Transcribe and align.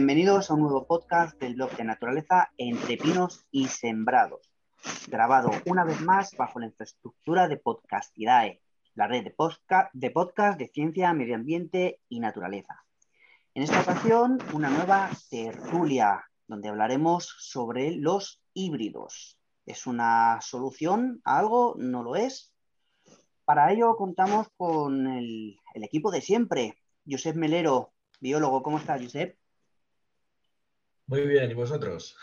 bienvenidos 0.00 0.50
a 0.50 0.54
un 0.54 0.62
nuevo 0.62 0.86
podcast 0.86 1.38
del 1.38 1.56
blog 1.56 1.76
de 1.76 1.84
naturaleza 1.84 2.50
Entre 2.56 2.96
Pinos 2.96 3.44
y 3.50 3.68
Sembrados, 3.68 4.50
grabado 5.08 5.50
una 5.66 5.84
vez 5.84 6.00
más 6.00 6.34
bajo 6.38 6.58
la 6.58 6.64
infraestructura 6.64 7.48
de 7.48 7.58
Podcastidae, 7.58 8.62
la 8.94 9.06
red 9.08 9.24
de, 9.24 10.10
podcast 10.10 10.58
de 10.58 10.68
ciencia, 10.68 11.12
medio 11.12 11.34
ambiente 11.34 12.00
y 12.08 12.18
naturaleza. 12.18 12.82
En 13.52 13.62
esta 13.62 13.82
ocasión, 13.82 14.38
una 14.54 14.70
nueva 14.70 15.10
tertulia, 15.28 16.24
donde 16.48 16.70
hablaremos 16.70 17.36
sobre 17.38 17.90
los 17.90 18.42
híbridos. 18.54 19.36
¿Es 19.66 19.86
una 19.86 20.38
solución 20.40 21.20
a 21.26 21.40
algo? 21.40 21.74
¿No 21.76 22.02
lo 22.02 22.16
es? 22.16 22.54
Para 23.44 23.70
ello 23.70 23.94
contamos 23.96 24.48
con 24.56 25.06
el, 25.08 25.58
el 25.74 25.84
equipo 25.84 26.10
de 26.10 26.22
siempre. 26.22 26.78
Josep 27.06 27.36
Melero, 27.36 27.92
biólogo, 28.18 28.62
¿cómo 28.62 28.78
estás, 28.78 29.02
Josep? 29.02 29.39
Muy 31.10 31.26
bien, 31.26 31.50
¿y 31.50 31.54
vosotros? 31.54 32.16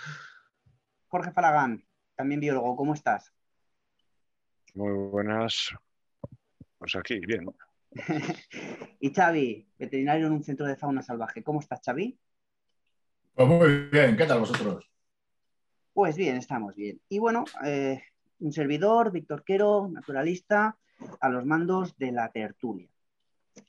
Jorge 1.09 1.33
Falagán, 1.33 1.83
también 2.15 2.39
biólogo, 2.39 2.73
¿cómo 2.77 2.93
estás? 2.93 3.33
Muy 4.75 4.93
buenas. 4.93 5.71
Pues 6.77 6.95
aquí, 6.95 7.19
bien. 7.19 7.53
y 9.01 9.13
Xavi, 9.13 9.67
veterinario 9.77 10.27
en 10.27 10.31
un 10.31 10.41
centro 10.41 10.65
de 10.65 10.77
fauna 10.77 11.01
salvaje. 11.01 11.43
¿Cómo 11.43 11.59
estás, 11.59 11.81
Xavi? 11.83 12.17
Pues 13.33 13.47
muy 13.49 13.89
bien, 13.89 14.15
¿qué 14.15 14.25
tal 14.25 14.39
vosotros? 14.39 14.89
Pues 15.91 16.15
bien, 16.15 16.37
estamos 16.37 16.73
bien. 16.73 17.01
Y 17.09 17.19
bueno, 17.19 17.43
eh, 17.65 18.01
un 18.39 18.53
servidor, 18.53 19.11
Víctor 19.11 19.43
Quero, 19.43 19.89
naturalista, 19.89 20.77
a 21.19 21.27
los 21.27 21.45
mandos 21.45 21.97
de 21.97 22.13
la 22.13 22.31
tertulia. 22.31 22.87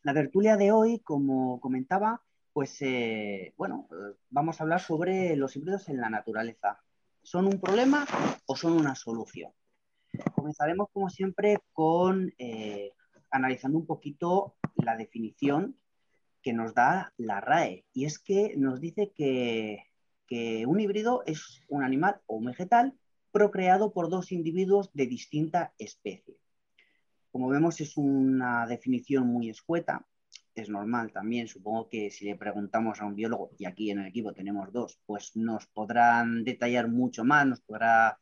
La 0.04 0.14
tertulia 0.14 0.56
de 0.56 0.70
hoy, 0.70 1.00
como 1.00 1.58
comentaba, 1.58 2.22
pues 2.58 2.82
eh, 2.82 3.54
bueno, 3.56 3.86
eh, 3.92 4.16
vamos 4.30 4.58
a 4.58 4.64
hablar 4.64 4.80
sobre 4.80 5.36
los 5.36 5.54
híbridos 5.54 5.88
en 5.88 6.00
la 6.00 6.10
naturaleza. 6.10 6.82
¿Son 7.22 7.46
un 7.46 7.60
problema 7.60 8.04
o 8.46 8.56
son 8.56 8.72
una 8.72 8.96
solución? 8.96 9.52
Comenzaremos, 10.34 10.88
como 10.92 11.08
siempre, 11.08 11.58
con 11.72 12.34
eh, 12.36 12.94
analizando 13.30 13.78
un 13.78 13.86
poquito 13.86 14.56
la 14.74 14.96
definición 14.96 15.78
que 16.42 16.52
nos 16.52 16.74
da 16.74 17.12
la 17.16 17.40
RAE. 17.40 17.84
Y 17.92 18.06
es 18.06 18.18
que 18.18 18.56
nos 18.56 18.80
dice 18.80 19.12
que, 19.14 19.84
que 20.26 20.66
un 20.66 20.80
híbrido 20.80 21.22
es 21.26 21.60
un 21.68 21.84
animal 21.84 22.22
o 22.26 22.38
un 22.38 22.46
vegetal 22.46 22.98
procreado 23.30 23.92
por 23.92 24.10
dos 24.10 24.32
individuos 24.32 24.90
de 24.94 25.06
distinta 25.06 25.74
especie. 25.78 26.34
Como 27.30 27.50
vemos, 27.50 27.80
es 27.80 27.96
una 27.96 28.66
definición 28.66 29.28
muy 29.28 29.48
escueta, 29.48 30.08
es 30.62 30.68
normal 30.68 31.12
también. 31.12 31.48
Supongo 31.48 31.88
que 31.88 32.10
si 32.10 32.24
le 32.24 32.36
preguntamos 32.36 33.00
a 33.00 33.06
un 33.06 33.14
biólogo, 33.14 33.50
y 33.58 33.64
aquí 33.66 33.90
en 33.90 34.00
el 34.00 34.06
equipo 34.06 34.32
tenemos 34.32 34.72
dos, 34.72 34.98
pues 35.06 35.36
nos 35.36 35.66
podrán 35.66 36.44
detallar 36.44 36.88
mucho 36.88 37.24
más, 37.24 37.46
nos 37.46 37.60
podrá 37.60 38.18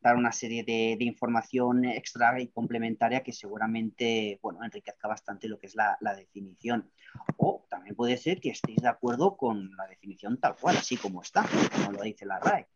dar 0.00 0.16
una 0.16 0.32
serie 0.32 0.62
de, 0.64 0.96
información 1.00 1.84
extra 1.84 2.40
y 2.40 2.48
complementaria 2.48 3.22
que 3.22 3.32
seguramente, 3.32 4.38
bueno, 4.42 4.62
enriquezca 4.64 5.08
bastante 5.08 5.48
lo 5.48 5.58
que 5.58 5.66
es 5.66 5.74
la, 5.74 5.96
la, 6.00 6.14
definición. 6.14 6.90
O 7.36 7.66
también 7.68 7.96
puede 7.96 8.16
ser 8.16 8.40
que 8.40 8.50
estéis 8.50 8.82
de 8.82 8.88
acuerdo 8.88 9.36
con 9.36 9.70
la 9.76 9.86
definición 9.86 10.38
tal 10.38 10.56
cual, 10.56 10.76
así 10.76 10.96
como 10.96 11.22
está, 11.22 11.46
como 11.74 11.92
lo 11.92 12.02
dice 12.02 12.26
la 12.26 12.38
RAE. 12.38 12.66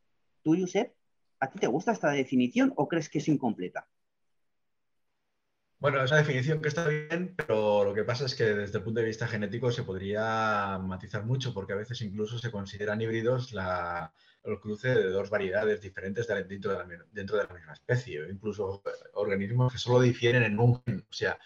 ¿Tú, 0.43 0.57
Josep, 0.59 0.95
a 1.41 1.51
ti 1.51 1.59
te 1.59 1.67
gusta 1.67 1.93
esta 1.93 2.11
definición 2.11 2.73
o 2.77 2.89
crees 2.89 3.09
que 3.09 3.19
es 3.19 3.29
incompleta? 3.29 3.87
Bueno, 5.85 6.03
es 6.03 6.11
una 6.11 6.21
definición 6.21 6.63
que 6.63 6.69
está 6.69 6.89
bien, 6.89 7.35
pero 7.37 7.85
lo 7.85 7.93
que 7.93 8.05
pasa 8.05 8.25
es 8.25 8.35
que 8.35 8.45
desde 8.45 8.79
el 8.79 8.85
punto 8.85 9.01
de 9.01 9.07
vista 9.07 9.29
genético 9.29 9.71
se 9.71 9.83
podría 9.83 10.79
matizar 10.79 11.27
mucho, 11.27 11.53
porque 11.53 11.75
a 11.75 11.77
veces 11.77 12.01
incluso 12.01 12.39
se 12.39 12.51
consideran 12.51 13.03
híbridos 13.03 13.53
la, 13.53 14.11
el 14.45 14.59
cruce 14.61 14.95
de 14.95 15.11
dos 15.11 15.29
variedades 15.29 15.83
diferentes 15.83 16.27
dentro 16.27 16.73
de 16.73 16.79
la, 16.79 16.87
de 16.87 17.55
misma 17.55 17.75
especie, 17.75 18.23
o 18.23 18.31
incluso 18.31 18.83
organismos 19.13 19.75
que 19.75 19.79
solo 19.79 20.01
difieren 20.01 20.45
en 20.45 20.59
un 20.59 20.83
gen. 20.87 21.05
O 21.07 21.13
sea, 21.13 21.39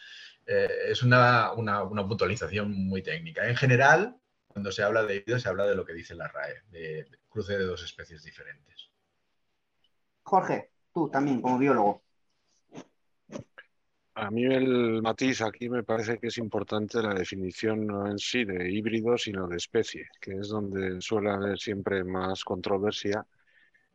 eh, 0.47 0.69
es 0.87 1.03
una, 1.03 1.51
una, 1.55 1.83
una, 1.83 2.07
puntualización 2.07 2.71
muy 2.71 3.03
técnica. 3.03 3.49
En 3.49 3.57
general, 3.57 4.21
cuando 4.47 4.71
se 4.71 4.85
habla 4.85 5.03
de 5.03 5.17
híbridos, 5.17 5.43
se 5.43 5.49
habla 5.49 5.67
de 5.67 5.75
lo 5.75 5.85
que 5.85 5.95
dice 5.95 6.15
la 6.15 6.29
RAE, 6.29 6.63
de 6.71 7.09
cruce 7.29 7.59
de 7.59 7.65
dos 7.65 7.83
especies 7.83 8.23
diferentes. 8.23 8.93
Jorge, 10.23 10.71
tú 10.95 11.11
también 11.11 11.43
como 11.43 11.59
biólogo. 11.59 12.08
A 14.21 14.31
mí 14.33 14.45
el 14.45 15.01
matiz 15.01 15.43
aquí 15.43 15.69
me 15.69 15.85
parece 15.85 16.19
que 16.19 16.27
es 16.27 16.39
importante 16.39 17.01
la 17.01 17.15
definición 17.15 17.87
no 17.87 18.07
en 18.09 18.19
sí 18.19 18.45
de 18.45 18.69
híbrido, 18.69 19.17
sino 19.17 19.47
de 19.47 19.57
especie, 19.57 20.09
que 20.21 20.33
es 20.33 20.49
donde 20.49 21.01
suele 21.01 21.31
haber 21.31 21.59
siempre 21.59 22.03
más 22.03 22.43
controversia 22.43 23.25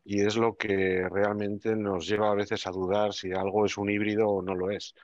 y 0.05 0.21
es 0.21 0.37
lo 0.37 0.55
que 0.55 1.07
realmente 1.09 1.75
nos 1.75 2.07
lleva 2.07 2.31
a 2.31 2.35
veces 2.35 2.65
a 2.67 2.71
dudar 2.71 3.13
si 3.13 3.33
algo 3.33 3.65
es 3.65 3.77
un 3.77 3.89
híbrido 3.89 4.29
o 4.29 4.41
no 4.41 4.55
lo 4.55 4.71
es. 4.71 4.95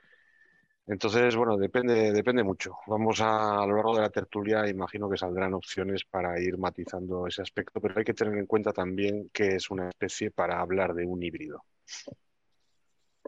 Entonces, 0.88 1.36
bueno, 1.36 1.58
depende, 1.58 2.14
depende 2.14 2.44
mucho. 2.44 2.78
Vamos 2.88 3.20
a, 3.22 3.62
a 3.62 3.68
lo 3.68 3.76
largo 3.76 3.96
de 3.96 4.02
la 4.04 4.10
tertulia, 4.10 4.70
imagino 4.70 5.10
que 5.10 5.18
saldrán 5.18 5.54
opciones 5.54 6.06
para 6.06 6.40
ir 6.40 6.58
matizando 6.58 7.28
ese 7.28 7.42
aspecto, 7.42 7.82
pero 7.82 7.94
hay 7.98 8.06
que 8.06 8.14
tener 8.14 8.38
en 8.38 8.46
cuenta 8.46 8.72
también 8.72 9.30
que 9.34 9.56
es 9.56 9.70
una 9.70 9.90
especie 9.90 10.32
para 10.32 10.62
hablar 10.62 10.94
de 10.94 11.06
un 11.06 11.22
híbrido. 11.22 11.66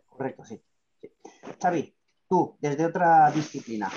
Correcto, 0.08 0.46
sí. 0.46 0.62
Xavi, 1.62 1.94
tú, 2.28 2.58
desde 2.60 2.86
otra 2.86 3.32
disciplina, 3.32 3.90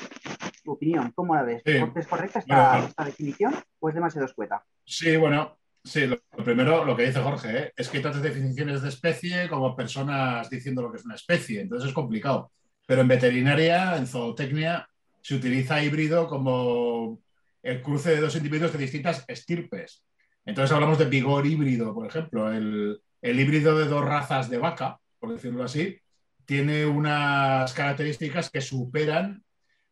tu 0.62 0.72
opinión, 0.72 1.12
¿cómo 1.15 1.34
la 1.34 1.42
ves? 1.42 1.62
Sí. 1.65 1.72
¿Es 1.94 2.06
correcta 2.06 2.38
esta, 2.41 2.70
Bueno. 2.72 2.87
esta 2.88 3.04
definición 3.04 3.54
o 3.78 3.88
es 3.88 3.94
demasiado 3.94 4.26
escueta? 4.26 4.65
Sí, 4.84 5.16
bueno, 5.16 5.59
sí, 5.82 6.06
lo, 6.06 6.19
lo 6.37 6.44
primero, 6.44 6.84
lo 6.84 6.97
que 6.97 7.06
dice 7.06 7.20
Jorge, 7.20 7.59
¿eh? 7.59 7.72
es 7.76 7.88
que 7.88 7.98
hay 7.98 8.03
tantas 8.03 8.22
definiciones 8.22 8.82
de 8.82 8.88
especie 8.88 9.48
como 9.48 9.76
personas 9.76 10.48
diciendo 10.50 10.82
lo 10.82 10.91
que 10.91 10.98
es 10.98 11.04
una 11.04 11.15
especie, 11.15 11.60
entonces 11.60 11.88
es 11.88 11.94
complicado. 11.94 12.50
Pero 12.87 13.00
en 13.00 13.09
veterinaria, 13.09 13.97
en 13.97 14.06
zootecnia, 14.06 14.86
se 15.22 15.34
utiliza 15.36 15.82
híbrido 15.82 16.28
como 16.28 17.19
el 17.62 17.81
cruce 17.81 18.10
de 18.10 18.21
dos 18.21 18.36
individuos 18.36 18.72
de 18.72 18.78
distintas 18.78 19.25
estirpes. 19.26 20.04
Entonces 20.44 20.72
hablamos 20.75 20.98
de 20.98 21.06
vigor 21.06 21.47
híbrido, 21.47 21.94
por 21.94 22.06
ejemplo, 22.06 22.53
el, 22.53 23.00
el 23.22 23.41
híbrido 23.41 23.78
de 23.78 23.86
dos 23.86 24.04
razas 24.04 24.50
de 24.50 24.59
vaca, 24.59 24.98
por 25.19 25.32
decirlo 25.32 25.65
así, 25.65 25.98
tiene 26.47 26.87
unas 26.87 27.72
características 27.72 28.50
que 28.50 28.60
superan 28.60 29.43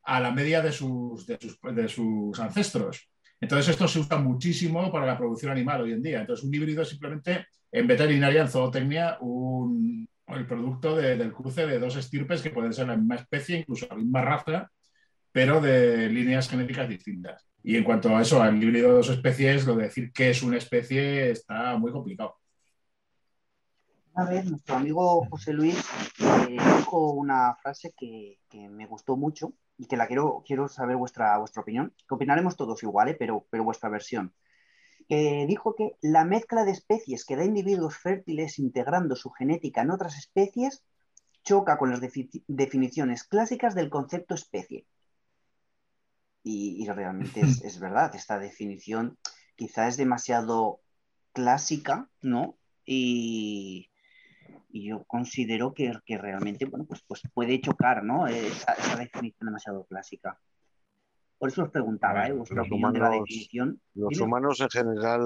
a 0.04 0.20
la 0.20 0.30
media 0.30 0.62
de 0.62 0.72
sus, 0.72 1.26
ancestros. 2.38 3.08
Entonces, 3.40 3.70
esto 3.70 3.88
se 3.88 4.00
usa 4.00 4.18
muchísimo 4.18 4.90
para 4.90 5.06
la 5.06 5.18
producción 5.18 5.52
animal 5.52 5.82
hoy 5.82 5.92
en 5.92 6.02
día. 6.02 6.20
Entonces, 6.20 6.44
un 6.44 6.54
híbrido 6.54 6.82
es 6.82 6.88
simplemente, 6.88 7.46
en 7.70 7.86
veterinaria, 7.86 8.42
en 8.42 8.48
zootecnia, 8.48 9.18
un, 9.20 10.08
el 10.28 10.46
producto 10.46 10.96
de, 10.96 11.16
del 11.16 11.32
cruce 11.32 11.66
de 11.66 11.78
dos 11.78 11.96
estirpes 11.96 12.42
que 12.42 12.50
pueden 12.50 12.72
ser 12.72 12.86
la 12.86 12.96
misma 12.96 13.16
especie, 13.16 13.58
incluso 13.58 13.86
la 13.88 13.96
misma 13.96 14.22
raza, 14.22 14.70
pero 15.32 15.60
de 15.60 16.08
líneas 16.08 16.48
genéticas 16.48 16.88
distintas. 16.88 17.46
Y 17.64 17.76
en 17.76 17.84
cuanto 17.84 18.14
a 18.14 18.22
eso, 18.22 18.42
al 18.42 18.62
híbrido 18.62 18.88
de 18.90 18.96
dos 18.96 19.08
especies, 19.08 19.66
lo 19.66 19.76
de 19.76 19.84
decir 19.84 20.12
qué 20.12 20.30
es 20.30 20.42
una 20.42 20.58
especie 20.58 21.30
está 21.30 21.76
muy 21.78 21.92
complicado. 21.92 22.36
Una 24.14 24.28
vez 24.28 24.44
nuestro 24.44 24.76
amigo 24.76 25.26
José 25.30 25.54
Luis 25.54 25.78
eh, 26.18 26.58
dijo 26.76 27.12
una 27.12 27.54
frase 27.56 27.94
que, 27.96 28.40
que, 28.50 28.68
me 28.68 28.86
gustó 28.86 29.16
mucho 29.16 29.54
y 29.78 29.86
que 29.86 29.96
la 29.96 30.06
quiero, 30.06 30.42
quiero 30.46 30.68
saber 30.68 30.96
vuestra, 30.96 31.38
vuestra 31.38 31.62
opinión, 31.62 31.94
que 32.06 32.14
opinaremos 32.14 32.56
todos 32.56 32.82
igual, 32.82 33.08
¿eh? 33.08 33.16
pero, 33.18 33.46
pero 33.48 33.64
vuestra 33.64 33.88
versión. 33.88 34.34
Que 35.08 35.46
dijo 35.48 35.74
que 35.74 35.96
la 36.02 36.26
mezcla 36.26 36.64
de 36.64 36.72
especies 36.72 37.24
que 37.24 37.36
da 37.36 37.44
individuos 37.44 37.96
fértiles 37.96 38.58
integrando 38.58 39.16
su 39.16 39.30
genética 39.30 39.80
en 39.80 39.90
otras 39.90 40.18
especies 40.18 40.84
choca 41.42 41.78
con 41.78 41.90
las 41.90 42.02
defi 42.02 42.28
definiciones 42.46 43.24
clásicas 43.24 43.74
del 43.74 43.88
concepto 43.88 44.34
especie. 44.34 44.86
Y, 46.42 46.82
y 46.82 46.86
realmente 46.86 47.40
es, 47.40 47.62
es, 47.64 47.80
verdad, 47.80 48.14
esta 48.14 48.38
definición 48.38 49.16
quizá 49.56 49.88
es 49.88 49.96
demasiado 49.96 50.80
clásica, 51.32 52.10
¿no? 52.20 52.58
Y, 52.84 53.91
y 54.72 54.88
yo 54.88 55.04
considero 55.04 55.74
que, 55.74 55.92
que, 56.04 56.18
realmente 56.18 56.64
bueno, 56.64 56.86
pues, 56.86 57.02
pues 57.06 57.22
puede 57.32 57.60
chocar 57.60 58.02
¿no? 58.02 58.26
esa, 58.26 58.72
esa, 58.72 58.96
definición 58.96 59.46
demasiado 59.46 59.84
clásica. 59.84 60.38
Por 61.38 61.50
eso 61.50 61.64
os 61.64 61.70
preguntaba, 61.70 62.28
¿eh? 62.28 62.32
vuestra 62.32 62.58
los 62.58 62.66
opinión 62.66 62.90
humanos, 62.90 62.94
de 62.94 63.16
la 63.16 63.20
definición. 63.20 63.80
Los 63.94 64.10
¿Dime? 64.10 64.24
humanos 64.24 64.60
en 64.60 64.70
general 64.70 65.20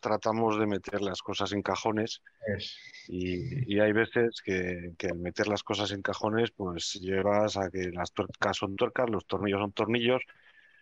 tratamos 0.00 0.58
de 0.58 0.66
meter 0.66 1.00
las 1.00 1.22
cosas 1.22 1.52
en 1.52 1.62
cajones 1.62 2.22
es. 2.46 2.76
y, 3.08 3.74
y, 3.74 3.80
hay 3.80 3.92
veces 3.92 4.40
que, 4.44 4.92
que, 4.98 5.08
al 5.08 5.18
meter 5.18 5.48
las 5.48 5.62
cosas 5.62 5.90
en 5.92 6.02
cajones 6.02 6.50
pues 6.50 6.98
llevas 7.00 7.56
a 7.56 7.70
que 7.70 7.90
las 7.90 8.12
tuercas 8.12 8.58
son 8.58 8.76
tuercas, 8.76 9.08
los 9.08 9.26
tornillos 9.26 9.60
son 9.60 9.72
tornillos 9.72 10.22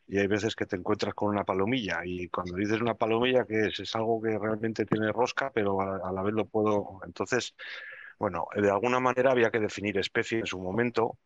y 0.08 0.19
hay 0.19 0.26
veces 0.26 0.56
que 0.56 0.66
te 0.66 0.75
encuentras 0.75 1.14
con 1.14 1.28
una 1.28 1.44
palomilla 1.44 2.00
y 2.05 2.28
cuando 2.28 2.56
dices 2.56 2.81
una 2.81 2.94
palomilla 2.94 3.44
que 3.44 3.69
es, 3.69 3.78
es 3.78 3.94
algo 3.94 4.20
que 4.20 4.37
realmente 4.37 4.84
tiene 4.84 5.12
rosca 5.12 5.52
pero 5.55 5.81
a, 5.81 6.08
a 6.08 6.12
la 6.12 6.23
vez 6.23 6.34
lo 6.34 6.46
puedo 6.46 6.99
entonces 7.06 7.55
bueno, 8.20 8.46
de 8.55 8.70
alguna 8.70 9.00
manera 9.00 9.32
había 9.32 9.50
que 9.50 9.58
definir 9.58 9.96
especie 9.96 10.40
en 10.40 10.46
su 10.46 10.61
momento 10.61 11.19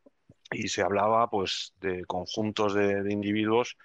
y 0.52 0.68
se 0.68 0.80
hablaba 0.80 1.28
pues 1.28 1.74
de 1.80 2.04
conjuntos 2.04 2.72
de, 2.72 3.12
individuos 3.12 3.76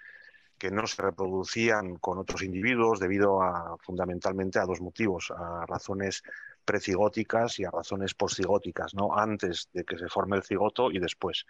que 0.59 0.69
no 0.69 0.85
se 0.85 1.01
reproducían 1.01 1.95
con 1.95 2.19
otros 2.19 2.43
individuos 2.43 2.99
debido 2.99 3.41
a 3.41 3.77
fundamentalmente 3.79 4.59
a 4.59 4.65
dos 4.65 4.79
motivos, 4.79 5.31
a 5.35 5.65
razones 5.65 6.21
precigóticas 6.63 7.57
y 7.57 7.65
a 7.65 7.71
razones 7.71 8.13
postcigóticas, 8.13 8.93
¿no? 8.93 9.17
antes 9.17 9.69
de 9.73 9.85
que 9.85 9.97
se 9.97 10.07
forme 10.07 10.37
el 10.37 10.43
cigoto 10.43 10.91
y 10.91 10.99
después. 10.99 11.47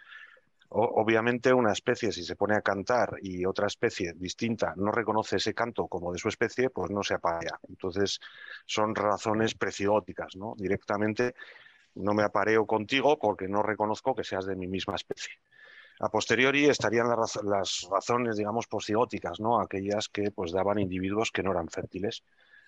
Obviamente 0.70 1.52
una 1.52 1.72
especie 1.72 2.12
si 2.12 2.22
se 2.22 2.36
pone 2.36 2.54
a 2.54 2.62
cantar 2.62 3.16
y 3.20 3.44
otra 3.44 3.66
especie 3.66 4.12
distinta 4.14 4.72
no 4.76 4.92
reconoce 4.92 5.36
ese 5.36 5.52
canto 5.52 5.88
como 5.88 6.12
de 6.12 6.18
su 6.18 6.28
especie, 6.28 6.70
pues 6.70 6.90
no 6.90 7.02
se 7.02 7.14
aparea. 7.14 7.58
Entonces 7.68 8.20
son 8.66 8.94
razones 8.94 9.54
precigóticas, 9.54 10.36
¿no? 10.36 10.54
Directamente 10.56 11.34
no 11.96 12.14
me 12.14 12.22
apareo 12.22 12.66
contigo 12.66 13.18
porque 13.18 13.48
no 13.48 13.62
reconozco 13.62 14.14
que 14.14 14.24
seas 14.24 14.46
de 14.46 14.54
mi 14.54 14.68
misma 14.68 14.94
especie. 14.94 15.32
A 15.98 16.08
posteriori 16.08 16.64
estarían 16.66 17.08
las, 17.08 17.88
razones, 17.90 18.36
digamos, 18.36 18.66
posigóticas, 18.66 19.38
¿no? 19.40 19.60
Aquellas 19.60 20.08
que 20.08 20.30
pues 20.30 20.52
daban 20.52 20.78
individuos 20.78 21.30
que 21.30 21.42
no 21.42 21.50
eran 21.50 21.68
fértiles. 21.68 22.22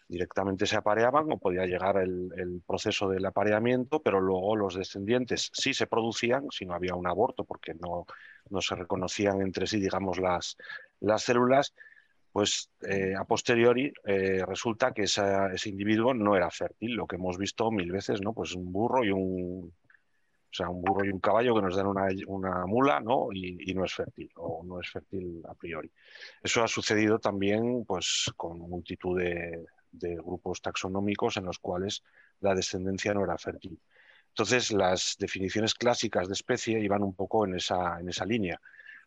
Directamente 0.08 0.66
se 0.66 0.76
apareaban 0.76 1.30
o 1.32 1.38
podía 1.38 1.66
llegar 1.66 1.96
el, 1.98 2.62
proceso 2.66 3.08
del 3.08 3.24
apareamiento, 3.24 4.02
pero 4.02 4.20
luego 4.20 4.56
los 4.56 4.74
descendientes 4.74 5.50
sí 5.52 5.74
se 5.74 5.86
producían 5.86 6.46
si 6.50 6.66
no 6.66 6.74
había 6.74 6.94
un 6.94 7.06
aborto, 7.06 7.44
porque 7.44 7.74
no, 7.74 8.06
no 8.50 8.60
se 8.60 8.74
reconocían 8.74 9.40
entre 9.42 9.66
sí, 9.66 9.80
digamos, 9.80 10.18
las, 10.18 10.56
las 11.00 11.22
células, 11.22 11.74
pues 12.32 12.70
eh, 12.88 13.14
a 13.14 13.24
posteriori 13.24 13.92
eh, 14.06 14.42
resulta 14.46 14.92
que 14.92 15.02
ese 15.02 15.68
individuo 15.68 16.14
no 16.14 16.34
era 16.34 16.50
fértil, 16.50 16.94
lo 16.94 17.06
que 17.06 17.16
hemos 17.16 17.36
visto 17.36 17.70
mil 17.70 17.92
veces, 17.92 18.22
¿no? 18.22 18.32
Pues 18.32 18.54
un 18.54 18.72
burro 18.72 19.04
y 19.04 19.10
un, 19.10 19.72
o 20.52 20.54
sea, 20.54 20.68
un 20.68 20.82
burro 20.82 21.04
y 21.04 21.10
un 21.10 21.20
caballo 21.20 21.54
que 21.54 21.62
nos 21.62 21.76
dan 21.76 21.86
una, 21.86 22.66
mula 22.66 23.00
¿no? 23.00 23.28
Y, 23.32 23.72
no 23.74 23.84
es 23.84 23.94
fértil 23.94 24.30
o 24.36 24.62
no 24.64 24.80
es 24.80 24.90
fértil 24.90 25.42
a 25.48 25.54
priori. 25.54 25.90
Eso 26.42 26.62
ha 26.62 26.68
sucedido 26.68 27.18
también 27.18 27.84
pues, 27.86 28.30
con 28.36 28.58
multitud 28.58 29.18
de, 29.18 29.64
grupos 29.92 30.60
taxonómicos 30.60 31.36
en 31.36 31.44
los 31.44 31.58
cuales 31.58 32.02
la 32.40 32.54
descendencia 32.54 33.14
no 33.14 33.24
era 33.24 33.38
fértil. 33.38 33.80
Entonces, 34.28 34.72
las 34.72 35.16
definiciones 35.18 35.74
clásicas 35.74 36.26
de 36.28 36.34
especie 36.34 36.80
iban 36.80 37.02
un 37.02 37.14
poco 37.14 37.46
en 37.46 37.56
esa, 37.56 38.00
en 38.00 38.08
esa 38.08 38.24
línea. 38.24 38.60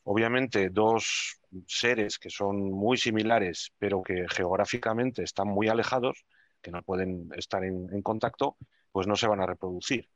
Obviamente, 0.04 0.70
dos 0.70 1.40
seres 1.68 2.20
que 2.20 2.30
son 2.30 2.72
muy 2.72 2.98
similares, 2.98 3.72
pero 3.80 4.04
que 4.04 4.28
geográficamente 4.30 5.24
están 5.24 5.48
muy 5.48 5.68
alejados, 5.68 6.26
que 6.62 6.72
no 6.72 6.82
pueden 6.84 7.30
estar 7.36 7.64
en 7.64 8.02
contacto, 8.02 8.58
pues 8.92 9.08
no 9.08 9.16
se 9.16 9.28
van 9.28 9.42
a 9.42 9.46
reproducir. 9.46 10.10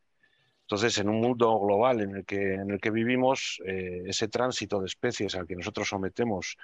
Entonces, 0.69 1.00
en 1.00 1.10
un 1.10 1.19
mundo 1.19 1.60
global 1.60 2.00
en 2.00 2.18
el 2.18 2.25
que, 2.25 2.54
en 2.54 2.69
el 2.69 2.80
que 2.80 2.92
vivimos, 2.92 3.60
eh, 3.65 4.04
ese 4.06 4.27
tránsito 4.27 4.80
de 4.80 4.86
especies 4.86 5.33
al 5.33 5.48
que 5.48 5.56
nosotros 5.56 5.89
sometemos, 5.89 6.57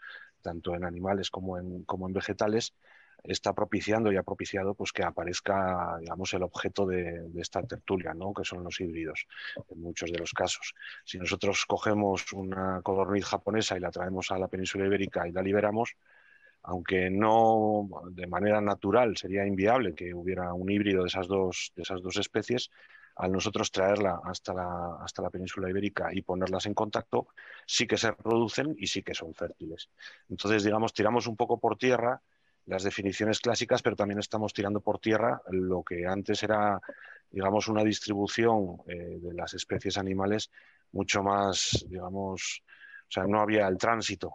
tanto 0.46 0.76
en 0.76 0.84
animales 0.84 1.32
como 1.32 1.58
en, 1.58 2.14
vegetales, 2.14 2.76
está 3.24 3.54
propiciando 3.54 4.12
y 4.12 4.18
ha 4.18 4.22
propiciado 4.22 4.76
pues, 4.76 4.92
que 4.94 5.04
aparezca 5.04 5.98
digamos, 6.00 6.32
el 6.36 6.44
objeto 6.44 6.86
de, 6.86 7.28
esta 7.38 7.64
tertulia, 7.64 8.14
¿no? 8.14 8.32
que 8.32 8.46
son 8.46 8.64
los 8.64 8.80
híbridos, 8.80 9.26
en 9.70 9.82
muchos 9.82 10.12
de 10.12 10.20
los 10.20 10.32
casos. 10.34 10.76
Si 11.04 11.18
nosotros 11.18 11.66
cogemos 11.66 12.32
una 12.34 12.82
codorniz 12.84 13.26
japonesa 13.26 13.76
y 13.76 13.80
la 13.80 13.90
traemos 13.90 14.30
a 14.30 14.38
la 14.38 14.48
península 14.48 14.86
ibérica 14.86 15.28
y 15.28 15.32
la 15.32 15.42
liberamos, 15.42 15.96
aunque 16.62 17.10
no 17.10 17.90
de 18.12 18.28
manera 18.28 18.62
natural 18.62 19.18
sería 19.18 19.48
inviable 19.48 19.96
que 19.96 20.14
hubiera 20.14 20.54
un 20.54 20.70
híbrido 20.70 21.02
de 21.02 21.08
esas 21.08 21.28
dos 21.28 22.18
especies, 22.20 22.70
al 23.16 23.32
nosotros 23.32 23.72
traerla 23.72 24.22
hasta 24.24 24.54
la, 24.54 24.98
hasta 25.02 25.22
la 25.22 25.30
península 25.30 25.70
ibérica 25.70 26.10
y 26.14 26.22
ponerlas 26.22 26.66
en 26.66 26.74
contacto, 26.74 27.28
sí 27.66 27.88
que 27.88 27.98
se 27.98 28.12
reproducen 28.12 28.76
y 28.78 28.88
sí 28.88 29.04
que 29.04 29.14
son 29.14 29.34
fértiles. 29.34 29.90
Entonces, 30.30 30.64
digamos, 30.64 30.94
tiramos 30.94 31.28
un 31.28 31.36
poco 31.36 31.60
por 31.60 31.78
tierra 31.78 32.22
las 32.66 32.84
definiciones 32.84 33.40
clásicas, 33.40 33.82
pero 33.82 33.96
también 33.96 34.20
estamos 34.20 34.54
tirando 34.54 34.82
por 34.82 35.00
tierra 35.00 35.42
lo 35.50 35.84
que 35.84 36.06
antes 36.06 36.42
era, 36.44 36.82
digamos, 37.30 37.68
una 37.68 37.84
distribución 37.84 38.78
eh, 38.88 39.20
de 39.22 39.34
las 39.34 39.54
especies 39.54 39.98
animales 39.98 40.52
mucho 40.92 41.22
más, 41.22 41.86
digamos, 41.88 42.64
o 43.08 43.12
sea, 43.12 43.26
no 43.28 43.40
había 43.40 43.68
el 43.68 43.78
tránsito 43.78 44.34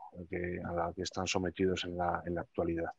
a 0.65 0.73
la 0.73 0.93
que 0.95 1.03
están 1.03 1.27
sometidos 1.27 1.85
en 1.85 1.97
la, 1.97 2.23
en 2.25 2.35
la 2.35 2.43
actualidad. 2.43 2.91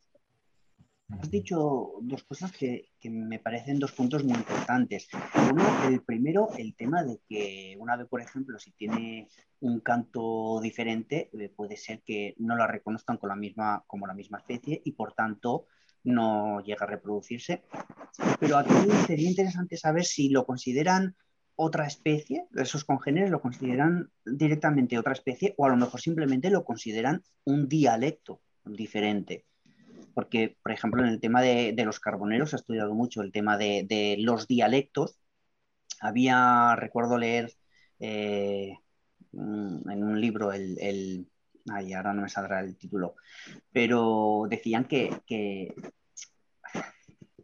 Has 1.20 1.30
dicho 1.30 1.92
dos 2.00 2.24
cosas 2.24 2.52
que, 2.52 2.90
me 3.04 3.38
parecen 3.38 3.78
dos 3.78 3.92
puntos 3.92 4.24
muy 4.24 4.34
importantes. 4.34 5.08
Uno, 5.50 5.64
el 5.88 6.02
primero, 6.02 6.48
el 6.56 6.74
tema 6.74 7.02
de 7.02 7.20
que 7.28 7.76
una 7.78 7.94
ave, 7.94 8.06
por 8.06 8.20
ejemplo, 8.20 8.58
si 8.58 8.72
tiene 8.72 9.28
un 9.60 9.80
canto 9.80 10.60
diferente, 10.60 11.30
eh, 11.32 11.48
puede 11.48 11.76
ser 11.76 12.02
que 12.02 12.34
no 12.38 12.56
la 12.56 12.66
reconozcan 12.66 13.18
con 13.18 13.28
la 13.28 13.36
misma, 13.36 13.84
como 13.86 14.06
la 14.06 14.14
misma 14.14 14.38
especie 14.38 14.80
y 14.84 14.92
por 14.92 15.14
tanto 15.14 15.66
no 16.04 16.60
llega 16.60 16.84
a 16.86 16.90
reproducirse. 16.90 17.62
Pero 18.40 18.56
aquí 18.58 18.74
sería 19.06 19.28
interesante 19.28 19.76
saber 19.76 20.04
si 20.04 20.28
lo 20.28 20.46
consideran 20.46 21.16
otra 21.54 21.86
especie, 21.86 22.46
esos 22.54 22.84
congéneres 22.84 23.30
lo 23.30 23.40
consideran 23.40 24.10
directamente 24.24 24.98
otra 24.98 25.12
especie 25.12 25.54
o 25.58 25.66
a 25.66 25.68
lo 25.68 25.76
mejor 25.76 26.00
simplemente 26.00 26.50
lo 26.50 26.64
consideran 26.64 27.22
un 27.44 27.68
dialecto 27.68 28.40
diferente 28.64 29.44
porque, 30.14 30.56
por 30.62 30.72
ejemplo, 30.72 31.02
en 31.02 31.08
el 31.08 31.20
tema 31.20 31.42
de, 31.42 31.74
los 31.84 32.00
carboneros 32.00 32.52
he 32.52 32.56
estudiado 32.56 32.94
mucho 32.94 33.22
el 33.22 33.32
tema 33.32 33.56
de, 33.56 34.16
los 34.20 34.46
dialectos. 34.46 35.18
Había, 36.00 36.76
recuerdo 36.76 37.18
leer 37.18 37.52
eh, 38.00 38.74
mm, 39.32 39.90
en 39.90 40.04
un 40.04 40.20
libro 40.20 40.52
el, 40.52 41.28
Ay, 41.70 41.92
ahora 41.92 42.12
no 42.12 42.22
me 42.22 42.28
saldrá 42.28 42.60
el 42.60 42.76
título, 42.76 43.14
pero 43.72 44.46
decían 44.48 44.84
que, 44.84 45.72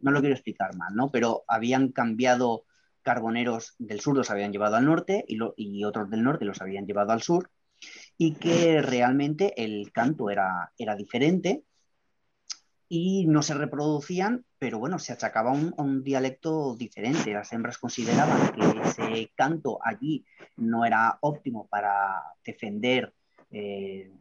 no 0.01 0.11
lo 0.11 0.19
quiero 0.19 0.35
explicar 0.35 0.75
mal, 0.75 0.93
¿no? 0.93 1.09
Pero 1.11 1.43
habían 1.47 1.91
cambiado 1.91 2.65
carboneros 3.01 3.75
del 3.79 4.01
sur, 4.01 4.17
los 4.17 4.29
habían 4.29 4.51
llevado 4.51 4.75
al 4.75 4.85
norte 4.85 5.23
y, 5.27 5.39
y 5.55 5.83
otros 5.85 6.09
del 6.09 6.23
norte 6.23 6.45
los 6.45 6.61
habían 6.61 6.85
llevado 6.85 7.11
al 7.13 7.21
sur 7.21 7.49
y 8.17 8.35
que 8.35 8.81
realmente 8.81 9.53
el 9.63 9.91
canto 9.93 10.29
era, 10.29 10.73
era 10.77 10.95
diferente 10.95 11.63
y 12.89 13.27
no 13.27 13.43
se 13.43 13.53
reproducían, 13.53 14.45
pero 14.57 14.79
bueno, 14.79 14.97
se 14.97 15.13
achacaba 15.13 15.51
un, 15.51 15.75
un 15.77 16.03
dialecto 16.03 16.75
diferente. 16.75 17.31
Las 17.31 17.53
hembras 17.53 17.77
consideraban 17.77 18.51
que 18.51 18.81
ese 18.81 19.31
canto 19.35 19.79
allí 19.83 20.25
no 20.57 20.83
era 20.85 21.19
óptimo 21.21 21.67
para 21.67 22.23
defender 22.43 23.13
eh, 23.51 24.11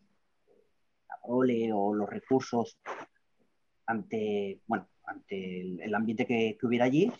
la 1.08 1.16
prole 1.24 1.72
o 1.72 1.94
los 1.94 2.08
recursos 2.10 2.78
ante, 3.86 4.60
bueno, 4.66 4.86
ante 5.04 5.62
el, 5.62 5.94
ambiente 5.94 6.26
que, 6.26 6.58
hubiera 6.62 6.84
allí, 6.84 7.10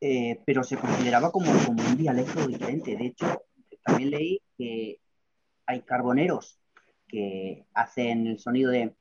eh, 0.00 0.40
pero 0.44 0.64
se 0.64 0.76
consideraba 0.76 1.30
como 1.30 1.52
un 1.52 1.96
dialecto 1.96 2.48
diferente. 2.48 2.96
De 2.96 3.06
hecho, 3.06 3.44
también 3.84 4.10
leí 4.10 4.42
que 4.58 5.00
hay 5.66 5.82
carboneros 5.82 6.58
que 7.06 7.64
hacen 7.74 8.26
el 8.26 8.40
sonido 8.40 8.72
de 8.72 8.96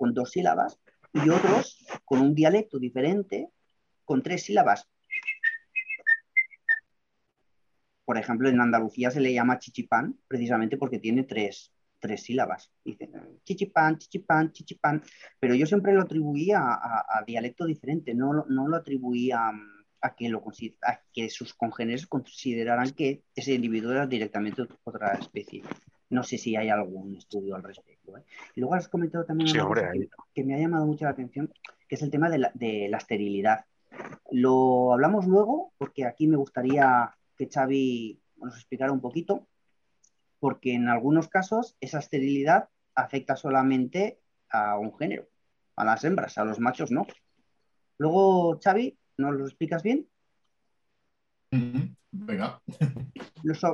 con 0.00 0.14
dos 0.14 0.30
sílabas 0.30 0.80
y 1.12 1.28
otros 1.28 1.84
con 2.06 2.22
un 2.22 2.34
dialecto 2.34 2.78
diferente 2.78 3.50
con 4.06 4.22
tres 4.22 4.44
sílabas. 4.44 4.88
Por 8.06 8.16
ejemplo, 8.16 8.48
en 8.48 8.62
Andalucía 8.62 9.10
se 9.10 9.20
le 9.20 9.34
llama 9.34 9.58
chichipán 9.58 10.18
precisamente 10.26 10.78
porque 10.78 10.98
tiene 10.98 11.24
tres, 11.24 11.74
sílabas. 12.16 12.72
Dicen 12.82 13.12
chichipán, 13.44 13.98
chichipán, 13.98 14.52
chichipán, 14.52 15.02
pero 15.38 15.54
yo 15.54 15.66
siempre 15.66 15.92
lo 15.92 16.00
atribuía 16.00 16.60
a, 16.62 17.22
dialecto 17.26 17.66
diferente, 17.66 18.14
no, 18.14 18.46
no 18.48 18.68
lo 18.68 18.76
atribuía 18.78 19.50
a 20.00 20.16
que, 20.16 20.30
lo, 20.30 20.42
a 20.80 21.00
que 21.12 21.28
sus 21.28 21.52
congéneres 21.52 22.06
consideraran 22.06 22.92
que 22.92 23.22
ese 23.34 23.52
individuo 23.52 23.92
era 23.92 24.06
directamente 24.06 24.62
otra 24.82 25.12
especie. 25.12 25.62
No 26.10 26.24
sé 26.24 26.38
si 26.38 26.56
hay 26.56 26.68
algún 26.68 27.16
estudio 27.16 27.54
al 27.54 27.62
respecto. 27.62 28.16
¿eh? 28.18 28.24
Y 28.54 28.60
luego 28.60 28.74
has 28.74 28.88
comentado 28.88 29.24
también 29.24 29.52
que, 30.34 30.44
me 30.44 30.54
ha 30.54 30.58
llamado 30.58 30.84
mucho 30.84 31.04
la 31.04 31.12
atención, 31.12 31.52
que 31.88 31.94
es 31.94 32.02
el 32.02 32.10
tema 32.10 32.28
de 32.28 32.38
la, 32.88 32.98
esterilidad. 32.98 33.64
Lo 34.30 34.92
hablamos 34.92 35.26
luego, 35.26 35.72
porque 35.78 36.04
aquí 36.04 36.26
me 36.26 36.36
gustaría 36.36 37.14
que 37.36 37.48
Xavi 37.48 38.20
nos 38.36 38.56
explicara 38.56 38.92
un 38.92 39.00
poquito, 39.00 39.46
porque 40.40 40.74
en 40.74 40.88
algunos 40.88 41.28
casos 41.28 41.76
esa 41.80 42.00
esterilidad 42.00 42.68
afecta 42.94 43.36
solamente 43.36 44.20
a 44.50 44.78
un 44.78 44.96
género, 44.96 45.28
a 45.76 45.84
las 45.84 46.04
hembras, 46.04 46.38
a 46.38 46.44
los 46.44 46.58
machos 46.58 46.90
no. 46.90 47.06
Luego, 47.98 48.58
Xavi, 48.60 48.98
¿nos 49.18 49.34
lo 49.34 49.44
explicas 49.46 49.82
bien? 49.82 50.08
Venga. 52.12 52.60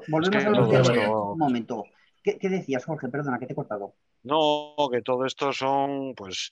volvemos 0.09 0.45
a 0.45 0.51
lo 0.51 1.33
un 1.33 1.39
momento. 1.39 1.85
¿Qué, 2.27 2.49
decías, 2.49 2.85
Jorge? 2.85 3.09
Perdona, 3.09 3.39
que 3.39 3.47
te 3.47 3.53
he 3.53 3.57
cortado. 3.57 3.95
No, 4.25 4.75
que 4.91 5.01
todo 5.01 5.25
esto 5.25 5.53
son, 5.53 6.13
pues, 6.17 6.51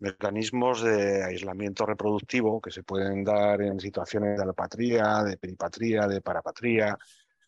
mecanismos 0.00 0.82
de 0.82 1.22
aislamiento 1.22 1.86
reproductivo 1.86 2.60
que 2.60 2.72
se 2.72 2.82
pueden 2.82 3.22
dar 3.22 3.62
en 3.62 3.78
situaciones 3.78 4.36
de 4.36 4.42
alopatría, 4.42 5.22
de 5.22 5.36
peripatría, 5.36 6.08
de 6.08 6.20
parapatría, 6.20 6.98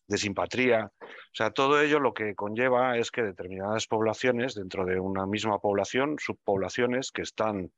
de 0.07 0.17
simpatría. 0.17 0.93
O 1.03 1.35
sea, 1.35 1.51
todo 1.51 1.81
ello 1.81 1.99
lo 1.99 2.15
que 2.15 2.37
conlleva 2.37 2.97
es 2.99 3.11
que 3.11 3.25
determinadas 3.25 3.89
poblaciones, 3.89 4.55
dentro 4.55 4.85
de 4.85 5.01
una 5.01 5.27
misma 5.27 5.59
población, 5.59 6.19
subpoblaciones 6.21 7.11
que 7.11 7.23
están, 7.23 7.73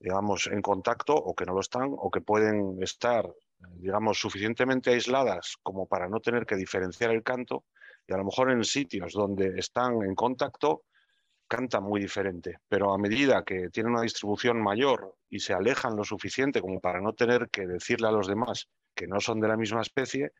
digamos, 0.00 0.46
en 0.46 0.62
contacto 0.62 1.14
o 1.14 1.34
que 1.34 1.44
no 1.44 1.52
lo 1.52 1.60
están 1.60 1.90
o 1.92 2.10
que 2.10 2.22
pueden 2.22 2.82
estar, 2.82 3.30
digamos, 3.58 4.18
suficientemente 4.18 4.92
aisladas 4.92 5.58
como 5.62 5.86
para 5.86 6.08
no 6.08 6.20
tener 6.20 6.46
que 6.46 6.56
diferenciar 6.56 7.10
el 7.10 7.22
canto 7.22 7.64
y 8.06 8.12
a 8.12 8.16
lo 8.16 8.24
mejor 8.24 8.50
en 8.50 8.64
sitios 8.64 9.12
donde 9.12 9.58
están 9.58 10.02
en 10.02 10.14
contacto 10.14 10.84
cantan 11.48 11.84
muy 11.84 12.00
diferente, 12.00 12.58
pero 12.68 12.92
a 12.92 12.98
medida 12.98 13.44
que 13.44 13.70
tienen 13.70 13.92
una 13.92 14.02
distribución 14.02 14.60
mayor 14.60 15.14
y 15.28 15.38
se 15.40 15.52
alejan 15.52 15.96
lo 15.96 16.04
suficiente 16.04 16.60
como 16.60 16.80
para 16.80 17.00
no 17.00 17.12
tener 17.12 17.48
que 17.50 17.66
decirle 17.66 18.08
a 18.08 18.12
los 18.12 18.26
demás 18.26 18.68
que 18.94 19.06
no 19.06 19.20
son 19.20 19.40
de 19.40 19.48
la 19.48 19.56
misma 19.56 19.82
especie, 19.82 20.32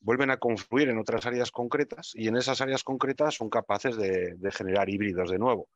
vuelven 0.00 0.30
a 0.30 0.36
confluir 0.36 0.88
en 0.88 0.98
otras 0.98 1.26
áreas 1.26 1.50
concretas 1.50 2.12
y 2.14 2.28
en 2.28 2.36
esas 2.36 2.60
áreas 2.60 2.84
concretas 2.84 3.34
son 3.34 3.48
capaces 3.48 3.96
de, 3.96 4.36
generar 4.52 4.88
híbridos 4.88 5.30
de 5.30 5.38
nuevo, 5.38 5.68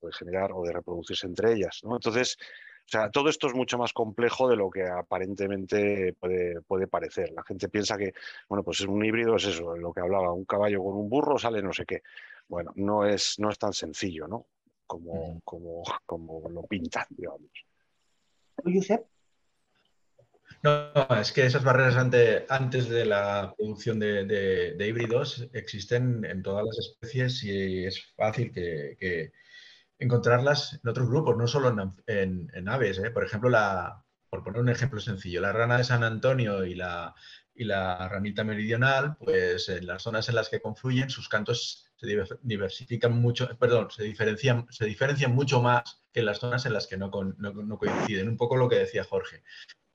de 0.00 0.12
generar 0.12 0.52
o 0.54 0.62
de 0.62 0.72
reproducirse 0.72 1.26
entre 1.26 1.52
ellas. 1.52 1.80
Entonces, 1.82 2.36
o 2.84 2.88
sea, 2.92 3.10
todo 3.10 3.28
esto 3.28 3.46
es 3.46 3.54
mucho 3.54 3.78
más 3.78 3.92
complejo 3.92 4.48
de 4.48 4.56
lo 4.56 4.70
que 4.70 4.86
aparentemente 4.86 6.14
puede, 6.18 6.60
puede, 6.62 6.86
parecer. 6.86 7.30
La 7.30 7.42
gente 7.42 7.68
piensa 7.68 7.96
que, 7.96 8.12
bueno, 8.48 8.62
pues 8.62 8.80
un 8.82 9.04
híbrido 9.04 9.36
es 9.36 9.46
eso, 9.46 9.76
lo 9.76 9.92
que 9.92 10.00
hablaba, 10.00 10.32
un 10.32 10.44
caballo 10.44 10.82
con 10.82 10.96
un 10.96 11.08
burro 11.08 11.38
sale 11.38 11.62
no 11.62 11.72
sé 11.72 11.86
qué. 11.86 12.02
Bueno, 12.48 12.72
no 12.76 13.06
es, 13.06 13.38
no 13.38 13.48
es 13.50 13.58
tan 13.58 13.72
sencillo, 13.72 14.28
¿no? 14.28 14.46
Como, 14.86 15.40
como, 15.44 15.82
como 16.04 16.50
lo 16.50 16.62
pintan, 16.64 17.06
digamos. 17.10 17.50
Josep? 18.62 19.06
No, 20.62 20.92
es 21.20 21.32
que 21.32 21.44
esas 21.44 21.64
barreras 21.64 21.96
antes 21.96 22.88
de 22.88 23.04
la 23.04 23.52
producción 23.56 23.98
de, 23.98 24.76
híbridos 24.78 25.48
existen 25.52 26.24
en 26.24 26.42
todas 26.42 26.64
las 26.64 26.78
especies 26.78 27.42
y 27.42 27.84
es 27.84 28.12
fácil 28.14 28.52
que, 28.52 29.32
encontrarlas 30.02 30.80
en 30.82 30.90
otros 30.90 31.08
grupos, 31.08 31.36
no 31.36 31.46
solo 31.46 31.94
en, 32.06 32.68
aves. 32.68 32.98
¿eh? 32.98 33.10
Por 33.10 33.24
ejemplo, 33.24 33.50
por 34.30 34.44
poner 34.44 34.60
un 34.60 34.68
ejemplo 34.68 35.00
sencillo, 35.00 35.40
la 35.40 35.52
rana 35.52 35.78
de 35.78 35.84
San 35.84 36.04
Antonio 36.04 36.64
y 36.64 36.74
la, 36.74 37.14
y 37.54 37.64
la 37.64 38.08
ranita 38.08 38.44
meridional, 38.44 39.16
pues 39.18 39.68
en 39.68 39.86
las 39.86 40.02
zonas 40.02 40.28
en 40.28 40.34
las 40.34 40.48
que 40.48 40.60
confluyen, 40.60 41.10
sus 41.10 41.28
cantos 41.28 41.86
se 41.96 42.06
diversifican 42.42 43.12
mucho, 43.12 43.48
perdón, 43.58 43.90
se 43.90 44.02
diferencian, 44.04 44.66
se 44.70 44.86
diferencian 44.86 45.34
mucho 45.34 45.62
más 45.62 46.02
que 46.12 46.20
en 46.20 46.26
las 46.26 46.38
zonas 46.38 46.66
en 46.66 46.72
las 46.72 46.86
que 46.86 46.96
no 46.96 47.10
coinciden. 47.10 48.28
Un 48.28 48.36
poco 48.36 48.56
lo 48.56 48.68
que 48.68 48.78
decía 48.78 49.04
Jorge 49.04 49.42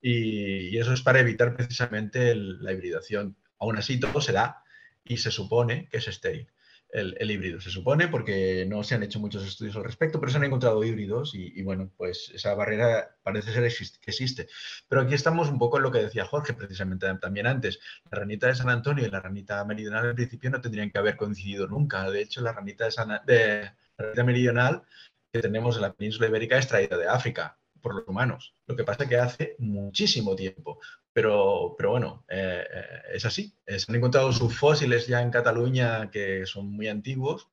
y, 0.01 0.77
eso 0.77 0.93
es 0.93 1.01
para 1.01 1.19
evitar 1.19 1.55
precisamente 1.55 2.35
la 2.35 2.71
hibridación. 2.71 3.35
Aún 3.59 3.77
así, 3.77 3.99
todo 3.99 4.21
se 4.21 4.33
da 4.33 4.63
y 5.03 5.17
se 5.17 5.31
supone 5.31 5.87
que 5.89 5.97
es 5.97 6.07
estéril. 6.07 6.47
El, 6.89 7.29
híbrido 7.29 7.59
se 7.59 7.69
supone 7.69 8.07
porque 8.07 8.65
no 8.65 8.81
se 8.83 8.95
han 8.95 9.03
hecho 9.03 9.19
muchos 9.19 9.45
estudios 9.45 9.75
al 9.75 9.83
respecto, 9.83 10.19
pero 10.19 10.31
se 10.31 10.37
han 10.37 10.45
encontrado 10.45 10.83
híbridos 10.83 11.33
y, 11.35 11.61
bueno, 11.61 11.91
pues 11.97 12.31
esa 12.33 12.55
barrera 12.55 13.17
parece 13.23 13.51
ser 13.51 13.61
que 13.99 14.11
existe. 14.11 14.47
Pero 14.87 15.01
aquí 15.01 15.13
estamos 15.13 15.49
un 15.49 15.59
poco 15.59 15.77
en 15.77 15.83
lo 15.83 15.91
que 15.91 16.03
decía 16.03 16.25
Jorge 16.25 16.53
precisamente 16.53 17.07
también 17.19 17.47
antes. 17.47 17.79
La 18.09 18.19
ranita 18.19 18.47
de 18.47 18.55
San 18.55 18.69
Antonio 18.69 19.05
y 19.05 19.09
la 19.09 19.19
ranita 19.19 19.63
meridional 19.65 20.09
en 20.09 20.15
principio 20.15 20.49
no 20.49 20.61
tendrían 20.61 20.89
que 20.89 20.99
haber 20.99 21.17
coincidido 21.17 21.67
nunca. 21.67 22.09
De 22.09 22.21
hecho, 22.21 22.41
la 22.41 22.53
ranita, 22.53 22.85
de 22.85 22.91
la 22.93 23.75
ranita 23.97 24.23
meridional 24.23 24.83
que 25.31 25.41
tenemos 25.41 25.75
en 25.75 25.81
la 25.83 25.93
península 25.93 26.27
ibérica 26.27 26.57
es 26.57 26.67
traída 26.67 26.97
de 26.97 27.07
África 27.07 27.57
por 27.81 27.95
los 27.95 28.07
humanos. 28.07 28.55
Lo 28.65 28.75
que 28.75 28.83
pasa 28.83 29.03
es 29.03 29.09
que 29.09 29.17
hace 29.17 29.55
muchísimo 29.59 30.35
tiempo. 30.35 30.79
Pero, 31.17 31.73
pero 31.75 31.89
bueno, 31.89 32.25
eh, 32.29 32.63
eh, 32.71 33.01
es 33.15 33.25
así. 33.25 33.51
Se 33.65 33.85
han 33.89 33.95
encontrado 33.95 34.31
subfósiles 34.31 35.07
ya 35.07 35.19
en 35.19 35.31
Cataluña 35.31 36.11
que 36.11 36.45
son 36.45 36.67
muy 36.71 36.87
antiguos. 36.87 37.49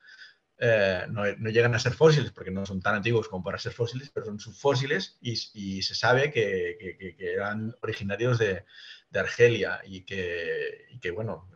Eh, 0.58 1.06
no, 1.08 1.24
llegan 1.48 1.74
a 1.74 1.78
ser 1.78 1.94
fósiles 1.94 2.30
porque 2.30 2.50
no 2.50 2.66
son 2.66 2.82
tan 2.82 2.96
antiguos 2.96 3.26
como 3.26 3.42
para 3.42 3.56
ser 3.56 3.72
fósiles, 3.72 4.10
pero 4.12 4.26
son 4.26 4.38
subfósiles 4.38 5.16
y, 5.22 5.32
y 5.54 5.80
se 5.80 5.94
sabe 5.94 6.30
que, 6.30 6.76
eran 7.18 7.74
originarios 7.80 8.38
de, 8.38 8.66
de, 9.08 9.18
Argelia 9.18 9.80
y 9.86 10.02
que, 10.02 10.84
que 11.00 11.10
bueno, 11.10 11.48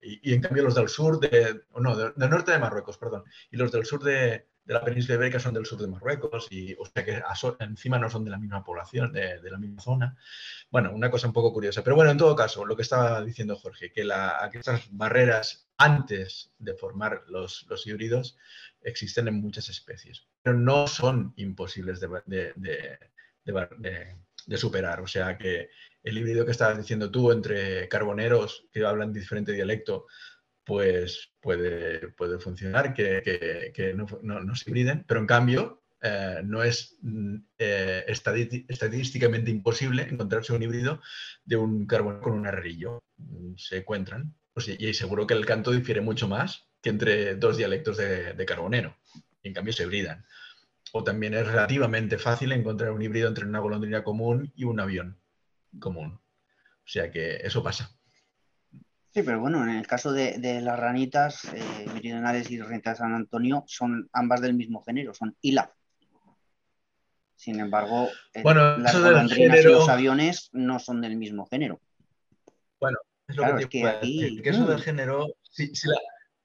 y, 0.00 0.32
en 0.32 0.40
cambio 0.40 0.62
los 0.62 0.74
del 0.74 0.88
sur, 0.88 1.20
de, 1.20 1.60
no, 1.78 1.94
del 1.94 2.30
norte 2.30 2.52
de 2.52 2.58
Marruecos, 2.58 2.96
perdón, 2.96 3.24
y 3.50 3.58
los 3.58 3.70
del 3.70 3.84
sur 3.84 4.02
de, 4.02 4.46
de 4.64 4.74
la 4.74 4.84
península 4.84 5.16
ibérica 5.16 5.40
son 5.40 5.54
del 5.54 5.66
sur 5.66 5.80
de 5.80 5.88
Marruecos, 5.88 6.46
y, 6.50 6.74
o 6.74 6.84
sea 6.84 7.04
que 7.04 7.22
encima 7.60 7.98
no 7.98 8.10
son 8.10 8.24
de 8.24 8.30
la 8.30 8.38
misma 8.38 8.62
población, 8.62 9.12
de, 9.12 9.40
la 9.42 9.58
misma 9.58 9.80
zona. 9.80 10.16
Bueno, 10.70 10.92
una 10.92 11.10
cosa 11.10 11.26
un 11.26 11.32
poco 11.32 11.52
curiosa. 11.52 11.82
Pero 11.82 11.96
bueno, 11.96 12.10
en 12.10 12.18
todo 12.18 12.36
caso, 12.36 12.64
lo 12.64 12.76
que 12.76 12.82
estaba 12.82 13.24
diciendo 13.24 13.56
Jorge, 13.56 13.92
que, 13.92 14.06
estas 14.52 14.88
barreras 14.90 15.68
antes 15.76 16.52
de 16.58 16.74
formar 16.74 17.24
los, 17.28 17.66
los, 17.68 17.86
híbridos 17.86 18.36
existen 18.82 19.28
en 19.28 19.40
muchas 19.40 19.68
especies, 19.68 20.26
pero 20.42 20.56
no 20.56 20.86
son 20.86 21.32
imposibles 21.36 22.00
de, 22.00 22.52
de 24.46 24.56
superar. 24.56 25.00
O 25.00 25.06
sea 25.06 25.36
que 25.38 25.70
el 26.02 26.18
híbrido 26.18 26.44
que 26.44 26.52
estabas 26.52 26.78
diciendo 26.78 27.10
tú 27.10 27.32
entre 27.32 27.88
carboneros 27.88 28.66
que 28.72 28.84
hablan 28.84 29.12
diferente 29.12 29.52
dialecto 29.52 30.06
pues 30.70 31.32
puede, 31.40 32.12
puede 32.12 32.38
funcionar, 32.38 32.94
que, 32.94 33.92
no, 33.96 34.54
se 34.54 34.70
hibriden, 34.70 35.02
pero 35.04 35.18
en 35.18 35.26
cambio 35.26 35.82
eh, 36.00 36.42
no 36.44 36.62
es 36.62 36.96
mm, 37.02 37.36
eh, 37.58 38.04
estadísticamente 38.06 39.50
imposible 39.50 40.06
encontrarse 40.08 40.52
un 40.52 40.62
híbrido 40.62 41.02
de 41.44 41.56
un 41.56 41.88
carbono 41.88 42.20
con 42.20 42.34
un 42.34 42.46
arrillo. 42.46 43.02
Mm, 43.16 43.54
se 43.56 43.78
encuentran. 43.78 44.32
Pues, 44.54 44.68
y 44.68 44.94
seguro 44.94 45.26
que 45.26 45.34
el 45.34 45.44
canto 45.44 45.72
difiere 45.72 46.02
mucho 46.02 46.28
más 46.28 46.68
que 46.80 46.90
entre 46.90 47.34
dos 47.34 47.56
dialectos 47.56 47.96
de, 47.96 48.46
carbonero. 48.46 48.96
En 49.42 49.52
cambio 49.52 49.72
se 49.72 49.82
hibridan. 49.82 50.24
O 50.92 51.02
también 51.02 51.34
es 51.34 51.48
relativamente 51.48 52.16
fácil 52.16 52.52
encontrar 52.52 52.92
un 52.92 53.02
híbrido 53.02 53.26
entre 53.26 53.44
una 53.44 53.58
golondrina 53.58 54.04
común 54.04 54.52
y 54.54 54.62
un 54.62 54.78
avión 54.78 55.18
común. 55.80 56.12
O 56.12 56.86
sea 56.86 57.10
que 57.10 57.38
eso 57.38 57.60
pasa. 57.60 57.99
Sí, 59.12 59.22
pero 59.24 59.40
bueno, 59.40 59.62
en 59.64 59.70
el 59.70 59.86
caso 59.86 60.12
de, 60.12 60.60
las 60.62 60.78
ranitas 60.78 61.44
eh, 61.52 61.86
meridionales 61.92 62.50
y 62.50 62.60
ranitas 62.60 62.98
de 62.98 63.02
San 63.02 63.14
Antonio, 63.14 63.64
son 63.66 64.08
ambas 64.12 64.40
del 64.40 64.54
mismo 64.54 64.82
género, 64.82 65.14
son 65.14 65.36
ILA. 65.40 65.72
Sin 67.34 67.58
embargo, 67.58 68.08
las 68.34 68.94
golondrinas 68.94 69.60
y 69.60 69.62
los 69.64 69.88
aviones 69.88 70.50
no 70.52 70.78
son 70.78 71.00
del 71.00 71.16
mismo 71.16 71.46
género. 71.46 71.80
Bueno, 72.78 72.98
es 73.26 73.36
lo 73.36 73.56
que, 73.56 73.68
que, 73.68 73.88
aquí... 73.88 74.42
que 74.42 74.50
eso 74.50 74.66
del 74.66 74.80
género, 74.80 75.26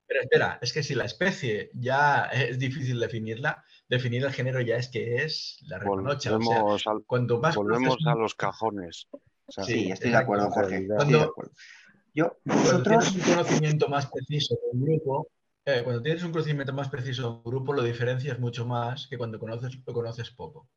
pero 0.08 0.22
espera, 0.22 0.60
es 0.62 0.72
que 0.74 0.84
si 0.84 0.96
la 0.96 1.06
especie 1.06 1.70
ya 1.74 2.26
es 2.26 2.58
difícil 2.58 3.00
definirla, 3.00 3.64
definir 3.90 4.24
el 4.24 4.32
género 4.32 4.62
ya 4.62 4.78
es 4.78 4.90
que 4.90 5.24
es 5.24 5.60
la 5.68 5.80
reconocha. 5.80 6.32
Volvemos, 6.32 6.84
volvemos 7.56 7.98
a 8.08 8.16
los 8.16 8.36
cajones. 8.36 9.08
sí, 9.50 9.92
estoy 9.92 10.12
de 10.12 10.18
acuerdo, 10.18 10.50
Jorge. 10.50 10.88
Yo, 12.16 12.38
Cuando 12.46 12.82
tienes 12.82 13.12
un 13.14 13.22
conocimiento 13.22 13.90
más 13.90 14.10
preciso 14.10 14.56
de 14.56 14.62
un 14.72 14.86
grupo, 14.86 15.28
eh, 15.66 15.82
cuando 15.84 16.02
tienes 16.02 16.24
un 16.24 16.32
conocimiento 16.32 16.72
más 16.72 16.88
preciso 16.88 17.24
de 17.24 17.28
un 17.28 17.44
grupo, 17.44 17.74
lo 17.74 17.84
diferencias 17.84 18.40
mucho 18.40 18.66
más 18.66 19.08
que 19.08 19.18
cuando 19.18 19.38
conoces, 19.38 19.78
lo 19.86 19.94
conoces 19.94 20.32
poco. 20.32 20.70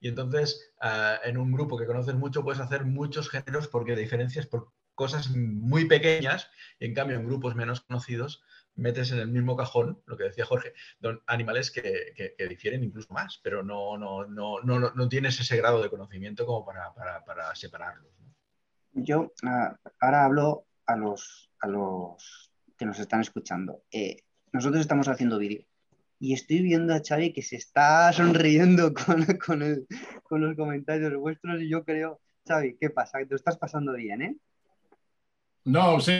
Y 0.00 0.08
entonces, 0.08 0.72
ah, 0.80 1.18
en 1.22 1.36
un 1.36 1.52
grupo 1.52 1.76
que 1.76 1.84
conoces 1.84 2.14
mucho, 2.14 2.42
puedes 2.42 2.62
hacer 2.62 2.86
muchos 2.86 3.28
géneros 3.28 3.68
porque 3.68 3.94
diferencias 3.94 4.46
por 4.46 4.72
cosas 4.94 5.28
muy 5.36 5.84
pequeñas. 5.84 6.50
Y 6.78 6.86
en 6.86 6.94
cambio, 6.94 7.18
en 7.18 7.26
grupos 7.26 7.54
menos 7.54 7.82
conocidos, 7.82 8.42
metes 8.74 9.12
en 9.12 9.18
el 9.18 9.28
mismo 9.28 9.54
cajón, 9.54 10.02
lo 10.06 10.16
que 10.16 10.24
decía 10.24 10.46
Jorge, 10.46 10.72
animales 11.26 11.70
que, 11.70 12.14
que, 12.16 12.48
difieren 12.48 12.82
incluso 12.82 13.12
más, 13.12 13.38
pero 13.42 13.62
no, 13.62 13.98
no, 13.98 14.24
no, 14.24 14.60
no, 14.62 14.78
no 14.78 15.08
tienes 15.10 15.38
ese 15.40 15.58
grado 15.58 15.82
de 15.82 15.90
conocimiento 15.90 16.46
como 16.46 16.64
para, 16.64 16.94
para, 16.94 17.22
para 17.22 17.54
separarlos. 17.54 18.12
Yo 18.92 19.34
ah, 19.44 19.76
ahora 20.00 20.24
hablo 20.24 20.66
a 20.86 20.96
los, 20.96 21.50
a 21.60 21.68
los 21.68 22.52
que 22.76 22.86
nos 22.86 22.98
están 22.98 23.20
escuchando. 23.20 23.82
Eh, 23.90 24.22
nosotros 24.52 24.80
estamos 24.80 25.08
haciendo 25.08 25.38
vídeo 25.38 25.64
y 26.18 26.32
estoy 26.32 26.62
viendo 26.62 26.94
a 26.94 27.02
Xavi 27.06 27.32
que 27.32 27.42
se 27.42 27.56
está 27.56 28.12
sonriendo 28.12 28.92
con, 28.94 29.24
con, 30.24 30.40
los 30.40 30.56
comentarios 30.56 31.14
vuestros 31.16 31.60
y 31.60 31.68
yo 31.68 31.84
creo, 31.84 32.20
Xavi, 32.46 32.76
¿qué 32.80 32.90
pasa? 32.90 33.18
Te 33.28 33.34
estás 33.34 33.56
pasando 33.58 33.92
bien, 33.94 34.22
¿eh? 34.22 34.36
No, 35.64 36.00
sí, 36.00 36.12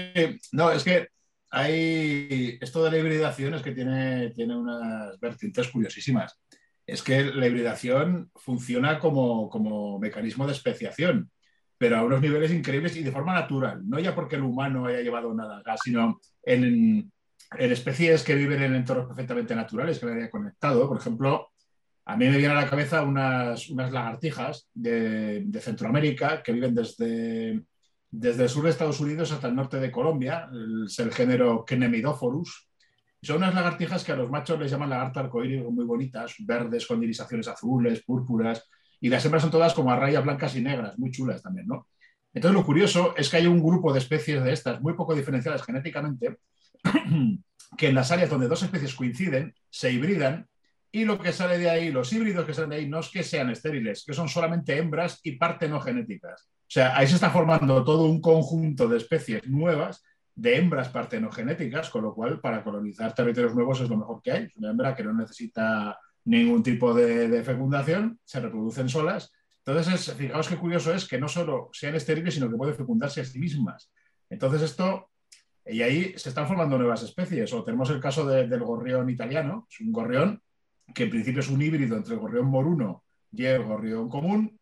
no, 0.53 0.73
es 0.73 0.83
que 0.83 1.09
hay 1.51 2.59
esto 2.61 2.85
de 2.85 2.91
la 2.91 2.99
hibridación 2.99 3.55
es 3.55 3.63
que 3.63 3.73
tiene, 3.73 4.31
tiene 4.31 4.57
unas 4.57 5.19
vertientes 5.21 5.69
curiosísimas. 5.69 6.39
Es 6.85 7.03
que 7.03 7.25
la 7.25 7.47
hibridación 7.47 8.31
funciona 8.35 8.99
como, 8.99 9.49
como 9.49 9.99
mecanismo 9.99 10.47
de 10.47 10.53
especiación 10.53 11.31
pero 11.79 11.99
a 11.99 12.03
unos 12.03 12.21
niveles 12.21 12.53
increíbles 12.53 12.97
y 12.97 13.03
de 13.03 13.13
forma 13.13 13.35
natural, 13.35 13.83
no 13.89 13.99
ya 13.99 14.15
porque 14.15 14.37
el 14.37 14.43
humano 14.43 14.87
haya 14.87 15.01
llevado 15.01 15.35
nada 15.35 15.63
gas, 15.65 15.81
sino 15.85 16.21
en, 16.43 17.13
especies 17.59 18.25
que 18.25 18.35
viven 18.35 18.63
en 18.63 18.75
entornos 18.75 19.07
perfectamente 19.07 19.55
naturales, 19.55 19.99
que 19.99 20.07
me 20.07 20.13
haya 20.13 20.31
conectado. 20.31 20.89
Por 20.89 20.99
ejemplo, 20.99 21.51
a 22.07 22.17
mí 22.17 22.25
me 22.27 22.39
vienen 22.39 22.57
a 22.57 22.63
la 22.63 22.71
cabeza 22.71 23.03
unas, 23.03 23.69
unas 23.69 23.93
lagartijas 23.93 24.69
de, 24.75 25.47
Centroamérica 25.61 26.43
que 26.43 26.53
viven 26.53 26.75
desde, 26.75 27.63
desde 28.11 28.43
el 28.45 28.49
sur 28.49 28.65
de 28.65 28.71
Estados 28.71 29.01
Unidos 29.01 29.33
hasta 29.33 29.49
el 29.49 29.55
norte 29.55 29.79
de 29.79 29.91
Colombia, 29.91 30.49
es 30.87 30.99
el 30.99 31.13
género 31.13 31.65
Cnemidophorus. 31.67 32.69
Son 33.23 33.39
unas 33.39 33.55
lagartijas 33.55 34.05
que 34.05 34.13
a 34.13 34.17
los 34.17 34.31
machos 34.31 34.59
les 34.59 34.71
llaman 34.71 34.91
lagarta 34.91 35.21
arcoíris 35.21 35.65
muy 35.65 35.85
bonitas, 35.85 36.35
verdes 36.41 36.87
con 36.87 37.03
irisaciones 37.03 37.49
azules, 37.49 38.03
púrpuras, 38.03 38.69
y 39.01 39.09
las 39.09 39.25
hembras 39.25 39.43
son 39.43 39.51
todas 39.51 39.75
como 39.75 39.91
a 39.91 39.97
rayas 39.97 40.25
blancas 40.25 40.57
y 40.57 40.63
negras, 40.63 40.99
muy 40.99 41.11
chulas 41.11 41.43
también, 41.43 41.67
¿no? 41.67 41.89
Entonces 42.33 42.55
lo 42.55 42.67
curioso 42.67 43.15
es 43.17 43.31
que 43.31 43.39
hay 43.39 43.47
un 43.47 43.63
grupo 43.63 43.93
de 43.93 43.99
especies 43.99 44.45
de 44.45 44.53
estas 44.53 44.81
muy 44.81 44.95
poco 44.95 45.15
diferenciadas 45.15 45.63
genéticamente 45.63 46.39
que 47.79 47.89
en 47.89 47.95
las 47.95 48.11
áreas 48.11 48.29
donde 48.29 48.49
dos 48.49 48.63
especies 48.63 48.95
coinciden 48.95 49.55
se 49.71 49.91
hibridan 49.91 50.47
y 50.93 51.05
lo 51.05 51.19
que 51.19 51.33
sale 51.33 51.59
de 51.59 51.69
ahí, 51.69 51.91
los 51.91 52.13
híbridos 52.13 52.47
que 52.47 52.55
salen 52.55 52.71
de 52.71 52.77
ahí, 52.77 52.89
no 52.89 53.01
es 53.01 53.09
que 53.09 53.23
sean 53.23 53.51
estériles, 53.51 54.05
que 54.07 54.15
son 54.15 54.29
solamente 54.29 54.77
hembras 54.79 55.21
y 55.23 55.33
partenogenéticas. 55.33 56.49
O 56.49 56.69
sea, 56.69 56.97
ahí 56.97 57.07
se 57.07 57.17
está 57.17 57.31
formando 57.31 57.85
todo 57.85 58.05
un 58.05 58.21
conjunto 58.21 58.89
de 58.89 58.97
especies 58.97 59.47
nuevas 59.47 60.03
de 60.35 60.57
hembras 60.57 60.89
partenogenéticas, 60.89 61.91
con 61.91 62.03
lo 62.03 62.15
cual 62.15 62.41
para 62.41 62.63
colonizar 62.63 63.15
territorios 63.15 63.55
nuevos 63.55 63.81
es 63.81 63.89
lo 63.89 63.97
mejor 63.97 64.21
que 64.23 64.33
hay. 64.33 64.49
Una 64.57 64.71
hembra 64.71 64.95
que 64.95 65.05
no 65.05 65.13
necesita 65.13 65.99
ningún 66.27 66.63
tipo 66.63 66.93
de, 66.93 67.43
fecundación, 67.43 68.21
se 68.25 68.41
reproducen 68.41 68.89
solas. 68.89 69.33
Entonces, 69.65 70.13
fijaos 70.15 70.49
qué 70.49 70.57
curioso 70.57 70.93
es 70.93 71.09
que 71.09 71.19
no 71.19 71.29
solo 71.29 71.71
sean 71.73 71.95
estériles, 71.95 72.35
sino 72.35 72.51
que 72.51 72.57
pueden 72.57 72.75
fecundarse 72.75 73.21
a 73.21 73.25
sí 73.25 73.39
mismas. 73.39 73.91
Entonces, 74.29 74.63
esto, 74.63 75.11
y 75.65 75.83
ahí 75.83 76.15
se 76.17 76.29
están 76.29 76.47
formando 76.47 76.79
nuevas 76.79 77.03
especies. 77.03 77.53
O 77.53 77.65
tenemos 77.65 77.91
el 77.91 78.01
caso 78.01 78.27
del 78.27 78.61
gorrión 78.61 79.09
italiano, 79.09 79.67
es 79.71 79.81
un 79.81 79.93
gorrión 79.93 80.43
que 80.95 81.05
en 81.05 81.11
principio 81.11 81.41
es 81.41 81.49
un 81.49 81.63
híbrido 81.63 81.97
entre 81.97 82.15
el 82.15 82.21
gorrión 82.21 82.47
moruno 82.47 83.05
y 83.33 83.45
el 83.45 83.65
gorrión 83.65 84.09
común, 84.09 84.59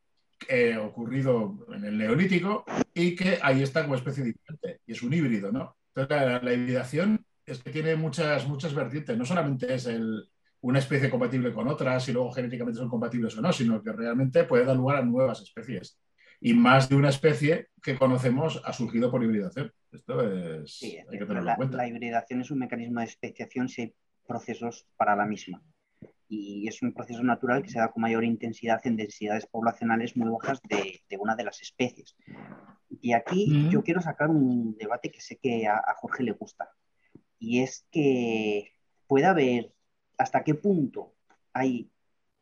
eh, 0.48 0.76
ocurrido 0.76 1.66
en 1.72 1.84
el 1.84 1.98
Neolítico, 1.98 2.64
y 2.92 3.14
que 3.14 3.38
ahí 3.42 3.62
está 3.62 3.82
como 3.82 3.94
especie 3.94 4.24
diferente, 4.24 4.80
y 4.86 4.92
es 4.92 5.02
un 5.02 5.12
híbrido, 5.12 5.52
¿no? 5.52 5.76
Entonces, 5.94 6.42
la, 6.42 6.52
hibridación 6.52 7.24
es 7.46 7.62
que 7.62 7.70
tiene 7.70 7.94
muchas, 7.96 8.46
muchas 8.48 8.74
vertientes, 8.74 9.16
no 9.16 9.24
solamente 9.24 9.74
es 9.74 9.86
una 10.64 10.78
especie 10.78 11.10
compatible 11.10 11.52
con 11.52 11.68
otras 11.68 12.08
y 12.08 12.12
luego 12.12 12.32
genéticamente 12.32 12.78
son 12.78 12.88
compatibles 12.88 13.36
o 13.36 13.42
no, 13.42 13.52
sino 13.52 13.82
que 13.82 13.92
realmente 13.92 14.44
puede 14.44 14.64
dar 14.64 14.76
lugar 14.76 14.96
a 14.96 15.02
nuevas 15.02 15.42
especies. 15.42 16.00
Y 16.40 16.54
más 16.54 16.88
de 16.88 16.96
una 16.96 17.10
especie 17.10 17.68
que 17.82 17.96
conocemos 17.96 18.62
ha 18.64 18.72
surgido 18.72 19.10
por 19.10 19.22
hibridación. 19.22 19.70
Esto 19.92 20.22
es. 20.22 20.80
hay 20.82 21.18
que 21.18 21.26
tenerlo 21.26 21.50
en 21.50 21.56
cuenta. 21.56 21.76
La 21.76 21.86
hibridación 21.86 22.40
es 22.40 22.50
un 22.50 22.60
mecanismo 22.60 23.00
de 23.00 23.06
especiación 23.06 23.68
si 23.68 23.82
hay 23.82 23.94
procesos 24.26 24.86
para 24.96 25.14
la 25.14 25.26
misma 25.26 25.62
y 26.28 26.66
es 26.66 26.80
un 26.80 26.94
proceso 26.94 27.22
natural 27.22 27.62
que 27.62 27.68
se 27.68 27.78
da 27.78 27.92
con 27.92 28.00
mayor 28.00 28.24
intensidad 28.24 28.80
en 28.84 28.96
densidades 28.96 29.46
poblacionales 29.46 30.16
muy 30.16 30.30
bajas 30.30 30.62
de, 30.62 31.02
una 31.18 31.36
de 31.36 31.44
las 31.44 31.60
especies. 31.60 32.16
Y 33.02 33.12
aquí 33.12 33.68
yo 33.70 33.82
quiero 33.82 34.00
sacar 34.00 34.30
un 34.30 34.76
debate 34.78 35.10
que 35.10 35.20
sé 35.20 35.36
que 35.36 35.66
a, 35.66 35.82
Jorge 35.98 36.22
le 36.22 36.32
gusta, 36.32 36.70
y 37.38 37.60
es 37.60 37.86
que 37.90 38.72
puede 39.06 39.26
haber 39.26 39.73
hasta 40.18 40.44
qué 40.44 40.54
punto 40.54 41.12
hay 41.52 41.90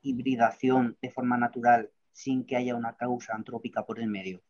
hibridación 0.02 0.96
de 1.00 1.10
forma 1.10 1.36
natural 1.36 1.90
sin 2.12 2.44
que 2.44 2.56
haya 2.56 2.74
una 2.74 2.96
causa 2.96 3.34
antrópica 3.34 3.84
por 3.84 3.98
el 3.98 4.08
medio. 4.08 4.42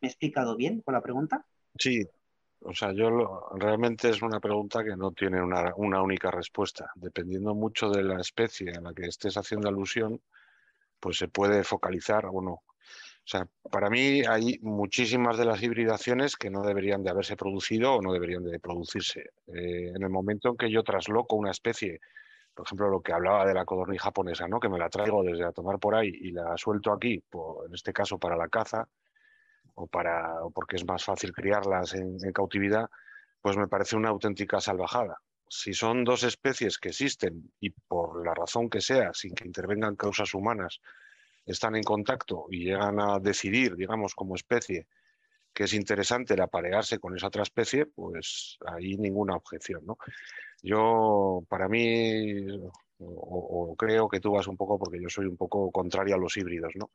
¿Me 0.00 0.08
he 0.08 0.10
explicado 0.10 0.56
bien 0.56 0.82
con 0.82 0.94
la 0.94 1.00
pregunta? 1.00 1.46
Sí, 1.78 2.06
o 2.60 2.74
sea, 2.74 2.92
yo 2.92 3.48
realmente 3.54 4.10
es 4.10 4.22
una 4.22 4.40
pregunta 4.40 4.82
que 4.82 4.96
no 4.96 5.12
tiene 5.12 5.40
una, 5.42 5.74
única 5.76 6.30
respuesta. 6.30 6.90
Dependiendo 6.94 7.54
mucho 7.54 7.90
de 7.90 8.02
la 8.02 8.20
especie 8.20 8.72
a 8.72 8.80
la 8.80 8.92
que 8.92 9.06
estés 9.06 9.36
haciendo 9.36 9.68
alusión, 9.68 10.20
pues 11.00 11.18
se 11.18 11.28
puede 11.28 11.64
focalizar 11.64 12.26
o 12.26 12.40
no. 12.40 12.62
O 13.26 13.28
sea, 13.28 13.48
para 13.72 13.90
mí 13.90 14.22
hay 14.24 14.60
muchísimas 14.62 15.36
de 15.36 15.44
las 15.44 15.60
hibridaciones 15.60 16.36
que 16.36 16.48
no 16.48 16.62
deberían 16.62 17.02
de 17.02 17.10
haberse 17.10 17.36
producido 17.36 17.94
o 17.94 18.00
no 18.00 18.12
deberían 18.12 18.44
de 18.44 18.60
producirse. 18.60 19.30
Eh, 19.48 19.92
en 19.96 20.00
el 20.00 20.10
momento 20.10 20.50
en 20.50 20.56
que 20.56 20.70
yo 20.70 20.84
trasloco 20.84 21.34
una 21.34 21.50
especie, 21.50 22.00
por 22.54 22.66
ejemplo, 22.66 22.88
lo 22.88 23.00
que 23.00 23.12
hablaba 23.12 23.44
de 23.44 23.52
la 23.52 23.64
codorniz 23.64 24.00
japonesa, 24.00 24.46
¿no? 24.46 24.60
que 24.60 24.68
me 24.68 24.78
la 24.78 24.88
traigo 24.88 25.24
desde 25.24 25.42
a 25.42 25.50
tomar 25.50 25.80
por 25.80 25.96
ahí 25.96 26.08
y 26.08 26.30
la 26.30 26.56
suelto 26.56 26.92
aquí, 26.92 27.20
en 27.66 27.74
este 27.74 27.92
caso 27.92 28.16
para 28.16 28.36
la 28.36 28.46
caza, 28.46 28.88
o, 29.74 29.88
para, 29.88 30.36
porque 30.54 30.76
es 30.76 30.86
más 30.86 31.02
fácil 31.02 31.32
criarlas 31.32 31.94
en, 31.94 32.20
cautividad, 32.32 32.88
pues 33.42 33.56
me 33.56 33.66
parece 33.66 33.96
una 33.96 34.10
auténtica 34.10 34.60
salvajada. 34.60 35.20
Si 35.48 35.74
son 35.74 36.04
dos 36.04 36.22
especies 36.22 36.78
que 36.78 36.90
existen 36.90 37.52
y 37.58 37.70
por 37.70 38.24
la 38.24 38.34
razón 38.34 38.70
que 38.70 38.80
sea, 38.80 39.12
sin 39.14 39.34
que 39.34 39.46
intervengan 39.48 39.96
causas 39.96 40.32
humanas, 40.32 40.80
están 41.46 41.76
en 41.76 41.84
contacto 41.84 42.46
y 42.50 42.64
llegan 42.64 43.00
a 43.00 43.18
decidir, 43.20 43.76
digamos, 43.76 44.14
como 44.14 44.34
especie, 44.34 44.86
que 45.52 45.64
es 45.64 45.72
interesante 45.72 46.34
el 46.34 46.40
aparearse 46.42 46.98
con 46.98 47.16
esa 47.16 47.28
otra 47.28 47.42
especie, 47.42 47.86
pues 47.86 48.58
ahí 48.66 48.96
ninguna 48.96 49.36
objeción. 49.36 49.86
¿no? 49.86 49.96
Yo, 50.62 51.44
para 51.48 51.68
mí, 51.68 52.46
o, 52.98 53.74
creo 53.78 54.08
que 54.08 54.20
tú 54.20 54.32
vas 54.32 54.46
un 54.48 54.56
poco 54.56 54.78
porque 54.78 55.00
yo 55.00 55.08
soy 55.08 55.26
un 55.26 55.36
poco 55.36 55.70
contrario 55.70 56.14
a 56.14 56.18
los 56.18 56.36
híbridos, 56.36 56.72
¿no? 56.76 56.90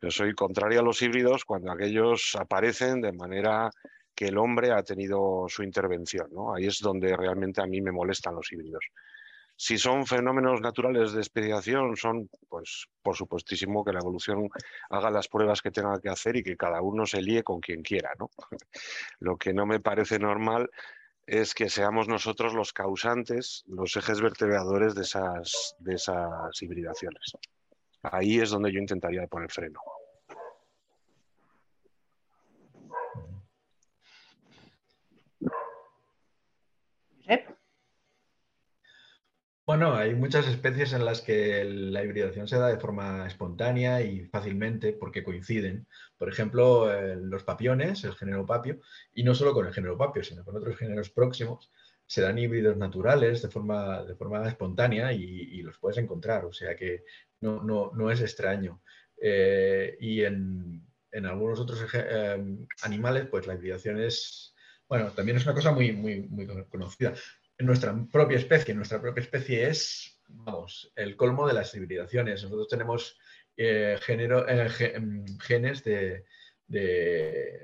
Yo 0.00 0.10
soy 0.10 0.34
contrario 0.34 0.80
a 0.80 0.82
los 0.82 1.00
híbridos 1.02 1.44
cuando 1.44 1.72
aquellos 1.72 2.36
aparecen 2.38 3.00
de 3.00 3.12
manera 3.12 3.70
que 4.14 4.26
el 4.26 4.38
hombre 4.38 4.72
ha 4.72 4.82
tenido 4.82 5.46
su 5.48 5.62
intervención, 5.62 6.28
¿no? 6.32 6.54
Ahí 6.54 6.66
es 6.66 6.80
donde 6.80 7.16
realmente 7.16 7.60
a 7.60 7.66
mí 7.66 7.80
me 7.80 7.92
molestan 7.92 8.34
los 8.34 8.50
híbridos. 8.52 8.84
Si 9.58 9.78
son 9.78 10.06
fenómenos 10.06 10.60
naturales 10.60 11.12
de 11.12 11.22
especiación, 11.22 11.96
son, 11.96 12.28
pues, 12.48 12.86
por 13.02 13.16
supuestísimo 13.16 13.84
que 13.84 13.92
la 13.92 14.00
evolución 14.00 14.50
haga 14.90 15.10
las 15.10 15.28
pruebas 15.28 15.62
que 15.62 15.70
tenga 15.70 15.98
que 16.00 16.10
hacer 16.10 16.36
y 16.36 16.42
que 16.42 16.56
cada 16.56 16.82
uno 16.82 17.06
se 17.06 17.22
líe 17.22 17.42
con 17.42 17.60
quien 17.60 17.82
quiera, 17.82 18.12
¿no? 18.18 18.30
Lo 19.18 19.38
que 19.38 19.54
no 19.54 19.64
me 19.64 19.80
parece 19.80 20.18
normal 20.18 20.70
es 21.26 21.54
que 21.54 21.70
seamos 21.70 22.06
nosotros 22.06 22.54
los 22.54 22.72
causantes, 22.72 23.64
los 23.66 23.96
ejes 23.96 24.20
vertebradores 24.20 24.94
de 24.94 25.02
esas, 25.02 25.74
de 25.78 25.94
esas 25.94 26.62
hibridaciones. 26.62 27.32
Ahí 28.02 28.38
es 28.38 28.50
donde 28.50 28.72
yo 28.72 28.78
intentaría 28.78 29.26
poner 29.26 29.50
freno. 29.50 29.80
Bueno, 39.66 39.96
hay 39.96 40.14
muchas 40.14 40.46
especies 40.46 40.92
en 40.92 41.04
las 41.04 41.22
que 41.22 41.64
la 41.64 42.04
hibridación 42.04 42.46
se 42.46 42.56
da 42.56 42.68
de 42.68 42.78
forma 42.78 43.26
espontánea 43.26 44.00
y 44.00 44.24
fácilmente 44.26 44.92
porque 44.92 45.24
coinciden. 45.24 45.88
Por 46.16 46.28
ejemplo, 46.28 46.92
eh, 46.94 47.16
los 47.16 47.42
papiones, 47.42 48.04
el 48.04 48.14
género 48.14 48.46
papio, 48.46 48.78
y 49.12 49.24
no 49.24 49.34
solo 49.34 49.52
con 49.52 49.66
el 49.66 49.72
género 49.74 49.98
papio, 49.98 50.22
sino 50.22 50.44
con 50.44 50.56
otros 50.56 50.76
géneros 50.76 51.10
próximos, 51.10 51.72
se 52.06 52.22
dan 52.22 52.38
híbridos 52.38 52.76
naturales 52.76 53.42
de 53.42 53.48
forma, 53.48 54.04
de 54.04 54.14
forma 54.14 54.48
espontánea 54.48 55.12
y, 55.12 55.60
los 55.62 55.78
puedes 55.78 55.98
encontrar, 55.98 56.44
o 56.44 56.52
sea 56.52 56.76
que 56.76 57.02
no, 57.40 57.60
no, 57.64 58.10
es 58.12 58.20
extraño. 58.20 58.82
Eh, 59.20 59.96
y 60.00 60.22
en, 60.22 60.86
en, 61.10 61.26
algunos 61.26 61.58
otros 61.58 61.84
eh, 61.92 62.56
animales, 62.82 63.26
pues 63.26 63.48
la 63.48 63.54
hibridación 63.54 64.00
es, 64.00 64.54
bueno, 64.88 65.10
también 65.10 65.38
es 65.38 65.44
una 65.44 65.54
cosa 65.54 65.72
muy, 65.72 65.92
muy, 65.92 66.20
muy 66.22 66.46
conocida 66.68 67.14
nuestra 67.58 67.96
propia 68.10 68.38
especie. 68.38 68.74
Nuestra 68.74 69.00
propia 69.00 69.22
especie 69.22 69.68
es, 69.68 70.20
vamos, 70.28 70.92
el 70.96 71.16
colmo 71.16 71.46
de 71.46 71.54
las 71.54 71.74
hibridaciones. 71.74 72.42
Nosotros 72.42 72.68
tenemos 72.68 73.18
eh, 73.56 73.98
eh, 74.08 75.00
mm, 75.00 75.38
genes 75.38 75.82
de, 75.84 76.24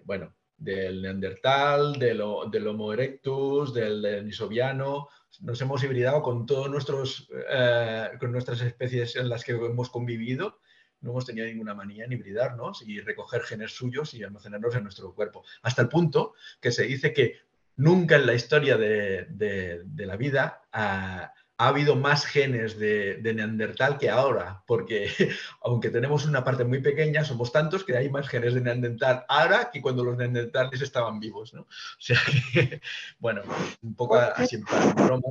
bueno, 0.04 0.34
del 0.56 1.02
neandertal, 1.02 1.98
del, 1.98 2.22
del 2.50 2.66
Homo 2.68 2.92
erectus, 2.92 3.74
del 3.74 4.00
denisoviano. 4.00 5.08
Nos 5.40 5.60
hemos 5.60 5.82
hibridado 5.82 6.22
con 6.22 6.46
todos 6.46 6.70
nuestros, 6.70 7.28
eh, 7.50 8.10
con 8.20 8.32
nuestras 8.32 8.60
especies 8.62 9.16
en 9.16 9.28
las 9.28 9.44
que 9.44 9.52
hemos 9.52 9.90
convivido. 9.90 10.60
No 11.00 11.10
hemos 11.10 11.26
tenido 11.26 11.46
ninguna 11.46 11.74
manía 11.74 12.04
en 12.04 12.12
hibridarnos 12.12 12.82
y 12.86 13.00
recoger 13.00 13.42
genes 13.42 13.72
suyos 13.72 14.14
y 14.14 14.22
almacenarlos 14.22 14.76
en 14.76 14.84
nuestro 14.84 15.12
cuerpo. 15.14 15.44
Hasta 15.62 15.82
el 15.82 15.88
punto 15.88 16.34
que 16.60 16.70
se 16.70 16.84
dice 16.84 17.12
que 17.12 17.40
nunca 17.82 18.16
en 18.16 18.26
la 18.26 18.34
historia 18.34 18.76
de, 18.76 19.84
la 19.96 20.16
vida 20.16 20.62
ha, 20.72 21.34
habido 21.58 21.96
más 21.96 22.24
genes 22.26 22.78
de, 22.78 23.20
Neandertal 23.22 23.98
que 23.98 24.08
ahora, 24.08 24.62
porque 24.66 25.08
aunque 25.62 25.90
tenemos 25.90 26.24
una 26.24 26.44
parte 26.44 26.64
muy 26.64 26.80
pequeña, 26.80 27.24
somos 27.24 27.52
tantos 27.52 27.84
que 27.84 27.96
hay 27.96 28.08
más 28.08 28.28
genes 28.28 28.54
de 28.54 28.60
Neandertal 28.60 29.24
ahora 29.28 29.70
que 29.70 29.82
cuando 29.82 30.04
los 30.04 30.16
Neandertales 30.16 30.80
estaban 30.80 31.18
vivos. 31.18 31.54
¿no? 31.54 31.62
O 31.62 31.66
sea 31.98 32.18
que, 32.52 32.80
bueno, 33.18 33.42
un 33.82 33.94
poco 33.94 34.16
así 34.16 34.56
broma. 34.56 35.22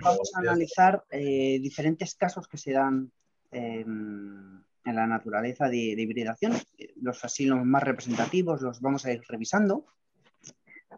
Vamos 0.00 0.32
a 0.34 0.38
analizar 0.40 1.04
eh, 1.10 1.58
diferentes 1.60 2.14
casos 2.14 2.46
que 2.46 2.58
se 2.58 2.72
dan 2.72 3.10
en 3.50 4.64
la 4.84 5.06
naturaleza 5.06 5.68
de, 5.68 5.76
hibridación, 5.76 6.54
los 7.00 7.24
así 7.24 7.46
los 7.46 7.64
más 7.64 7.82
representativos, 7.82 8.62
los 8.62 8.80
vamos 8.80 9.04
a 9.04 9.12
ir 9.12 9.22
revisando. 9.28 9.86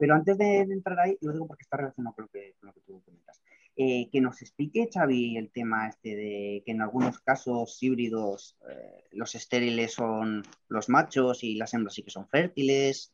Pero 0.01 0.15
antes 0.15 0.39
de, 0.39 0.61
entrar 0.61 0.99
ahí, 0.99 1.19
lo 1.21 1.35
digo 1.35 1.47
porque 1.47 1.65
está 1.65 1.77
relacionado 1.77 2.17
con 2.17 2.25
lo 2.25 2.31
que, 2.31 2.55
tú 2.87 3.03
comentas. 3.05 3.43
Eh, 3.77 4.09
que 4.11 4.23
nos 4.23 4.41
explique, 4.41 4.89
Xavi, 4.93 5.37
el 5.37 5.51
tema 5.51 5.89
este 5.89 6.17
de 6.17 6.63
que 6.65 6.73
en 6.73 6.81
algunos 6.81 7.21
casos 7.21 7.77
híbridos 7.83 8.57
eh, 8.69 9.05
los 9.13 9.35
estériles 9.35 9.93
son 9.93 10.43
los 10.69 10.89
machos 10.89 11.45
y 11.45 11.55
las 11.55 11.75
hembras 11.75 11.95
sí 11.95 12.03
que 12.03 12.11
son 12.11 12.27
fértiles. 12.29 13.13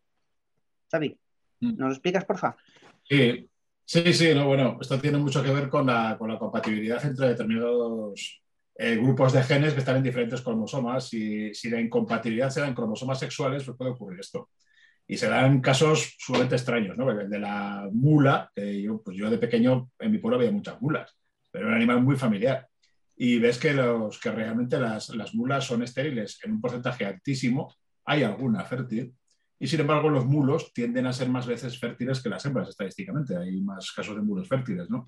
Xavi, 0.88 1.18
mm. 1.59 1.77
¿nos 1.77 1.88
lo 1.88 1.92
explicas, 1.92 2.25
porfa? 2.25 2.57
Sí, 3.03 3.51
sí, 3.85 4.12
sí, 4.12 4.33
no, 4.33 4.46
bueno, 4.46 4.79
esto 4.81 5.01
tiene 5.01 5.18
mucho 5.18 5.42
que 5.42 5.51
ver 5.51 5.68
con 5.68 5.87
la, 5.87 6.16
compatibilidad 6.38 7.05
entre 7.05 7.31
determinados 7.31 8.42
eh, 8.77 8.94
grupos 8.94 9.33
de 9.33 9.42
genes 9.42 9.75
que 9.75 9.81
están 9.81 9.96
en 9.96 10.05
diferentes 10.05 10.40
cromosomas. 10.40 11.12
y 11.14 11.53
si 11.53 11.68
la 11.68 11.81
incompatibilidad 11.81 12.51
se 12.51 12.61
da 12.61 12.68
en 12.68 12.75
cromosomas 12.75 13.18
sexuales, 13.18 13.64
pues 13.64 13.77
puede 13.77 13.90
ocurrir 13.90 14.20
esto. 14.20 14.51
Y 15.09 15.16
se 15.16 15.29
dan 15.29 15.61
casos 15.61 16.16
sumamente 16.19 16.57
extraños, 16.57 16.97
¿no? 16.97 17.11
El 17.11 17.31
de 17.31 17.38
la 17.38 17.88
mula, 17.92 18.51
que 18.55 18.83
yo, 18.83 19.01
pues 19.03 19.16
yo 19.16 19.31
de 19.31 19.38
pequeño 19.38 19.90
en 19.99 20.11
mi 20.11 20.19
pueblo 20.19 20.38
había 20.38 20.51
muchas 20.51 20.81
mulas, 20.81 21.16
pero 21.51 21.66
era 21.66 21.75
un 21.75 21.77
animal 21.77 22.03
muy 22.03 22.16
familiar. 22.16 22.66
Y 23.16 23.38
ves 23.38 23.59
que, 23.59 23.73
los, 23.73 24.19
que 24.19 24.31
realmente 24.31 24.79
las, 24.79 25.11
las 25.11 25.35
mulas 25.35 25.64
son 25.64 25.83
estériles 25.83 26.38
en 26.42 26.53
un 26.53 26.61
porcentaje 26.61 27.07
altísimo, 27.07 27.75
hay 28.05 28.25
alguna 28.25 28.64
fértil, 28.64 29.14
y 29.59 29.66
sin 29.66 29.81
embargo 29.81 30.11
los 30.11 30.27
mulos 30.27 30.73
tienden 30.75 31.07
a 31.07 31.12
ser 31.12 31.29
más 31.29 31.47
veces 31.47 31.79
fértiles 31.79 32.21
que 32.21 32.29
las 32.29 32.45
hembras 32.45 32.69
estadísticamente, 32.69 33.37
hay 33.37 33.61
más 33.61 33.92
casos 33.92 34.16
de 34.16 34.23
mulos 34.23 34.49
fértiles, 34.49 34.90
¿no? 34.90 35.05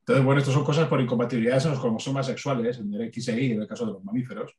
Entonces, 0.00 0.24
bueno, 0.24 0.40
estas 0.40 0.54
son 0.54 0.64
cosas 0.64 0.88
por 0.88 1.00
incompatibilidades 1.00 1.66
en 1.66 1.72
los 1.72 1.80
cromosomas 1.80 2.26
sexuales, 2.26 2.78
en 2.78 2.92
el 2.94 3.02
X 3.02 3.28
e 3.28 3.52
en 3.52 3.60
el 3.60 3.68
caso 3.68 3.86
de 3.86 3.92
los 3.92 4.04
mamíferos. 4.04 4.56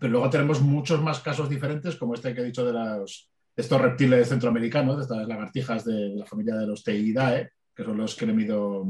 Pero 0.00 0.12
luego 0.12 0.30
tenemos 0.30 0.60
muchos 0.62 1.00
más 1.02 1.20
casos 1.20 1.48
diferentes, 1.48 1.96
como 1.96 2.14
este 2.14 2.34
que 2.34 2.40
he 2.40 2.44
dicho 2.44 2.64
de 2.64 2.72
los, 2.72 3.30
estos 3.56 3.80
reptiles 3.80 4.28
centroamericanos, 4.28 5.00
estas 5.00 5.26
lagartijas 5.28 5.84
de 5.84 6.16
la 6.16 6.26
familia 6.26 6.56
de 6.56 6.66
los 6.66 6.82
Teidae, 6.82 7.50
que 7.74 7.84
son 7.84 7.96
los 7.96 8.14
Cremido, 8.14 8.86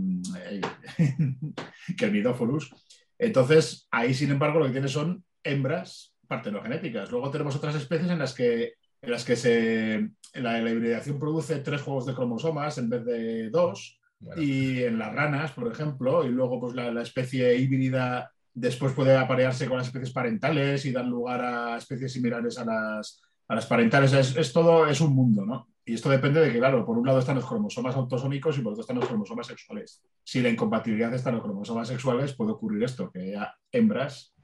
Cremidóforos. 1.97 2.71
Entonces, 3.19 3.89
ahí, 3.91 4.15
sin 4.15 4.31
embargo, 4.31 4.59
lo 4.59 4.67
que 4.67 4.73
tiene 4.73 4.89
son 4.89 5.25
hembras 5.43 6.15
partenogenéticas. 6.27 7.11
Luego 7.11 7.31
tenemos 7.31 7.57
otras 7.57 7.75
especies 7.75 8.11
en 8.11 8.19
las 8.19 8.35
que, 8.35 8.75
en 9.03 9.11
las 9.11 9.25
que 9.25 9.37
se, 9.37 10.11
la, 10.35 10.59
hibridación 10.59 11.19
produce 11.19 11.61
tres 11.61 11.83
juegos 11.83 12.07
de 12.07 12.15
cromosomas 12.15 12.79
en 12.79 12.89
vez 12.89 13.05
de 13.05 13.51
dos. 13.51 13.99
Y 14.37 14.83
en 14.83 14.99
las 14.99 15.15
ranas, 15.15 15.53
por 15.53 15.71
ejemplo, 15.71 16.25
y 16.25 16.31
luego 16.31 16.59
pues, 16.59 16.75
la, 16.75 16.91
la 16.91 17.03
especie 17.03 17.57
híbrida 17.57 18.33
después 18.55 18.95
puede 18.95 19.15
aparearse 19.17 19.67
con 19.69 19.77
las 19.77 19.89
especies 19.89 20.13
parentales 20.13 20.87
y 20.87 20.93
dar 20.93 21.05
lugar 21.05 21.45
a 21.45 21.77
especies 21.77 22.13
similares 22.13 22.59
a 22.59 22.65
las, 22.65 23.21
a 23.49 23.55
las 23.55 23.67
parentales. 23.67 24.13
Es, 24.13 24.53
todo, 24.53 24.87
es 24.87 25.01
un 25.01 25.15
mundo, 25.15 25.45
¿no? 25.45 25.69
Y 25.85 25.95
esto 25.95 26.09
depende 26.09 26.41
de 26.41 26.51
que, 26.51 26.59
claro, 26.59 26.85
por 26.85 26.97
un 26.97 27.07
lado 27.07 27.19
están 27.19 27.37
los 27.37 27.47
cromosomas 27.47 27.95
autosómicos 27.95 28.57
y 28.57 28.63
por 28.63 28.73
otro 28.73 28.81
están 28.81 28.97
los 28.97 29.07
cromosomas 29.07 29.47
sexuales. 29.47 30.03
Si 30.23 30.41
la 30.41 30.49
incompatibilidad 30.49 31.13
está 31.13 31.29
en 31.29 31.37
los 31.37 31.45
cromosomas 31.45 31.89
sexuales, 31.89 32.33
puede 32.33 32.53
ocurrir 32.53 32.83
esto, 32.85 33.11
que 33.11 33.21
haya 33.21 33.55
hembras 33.71 34.35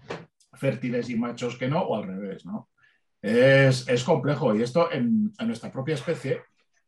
fértiles 0.53 1.09
y 1.09 1.17
machos 1.17 1.57
que 1.57 1.69
no, 1.69 1.81
o 1.81 1.97
al 1.97 2.05
revés, 2.05 2.45
¿no? 2.45 2.69
Es, 3.23 4.05
complejo 4.05 4.55
y 4.55 4.63
esto 4.63 4.91
en, 4.91 5.33
nuestra 5.47 5.71
propia 5.71 5.95
especie, 5.95 6.43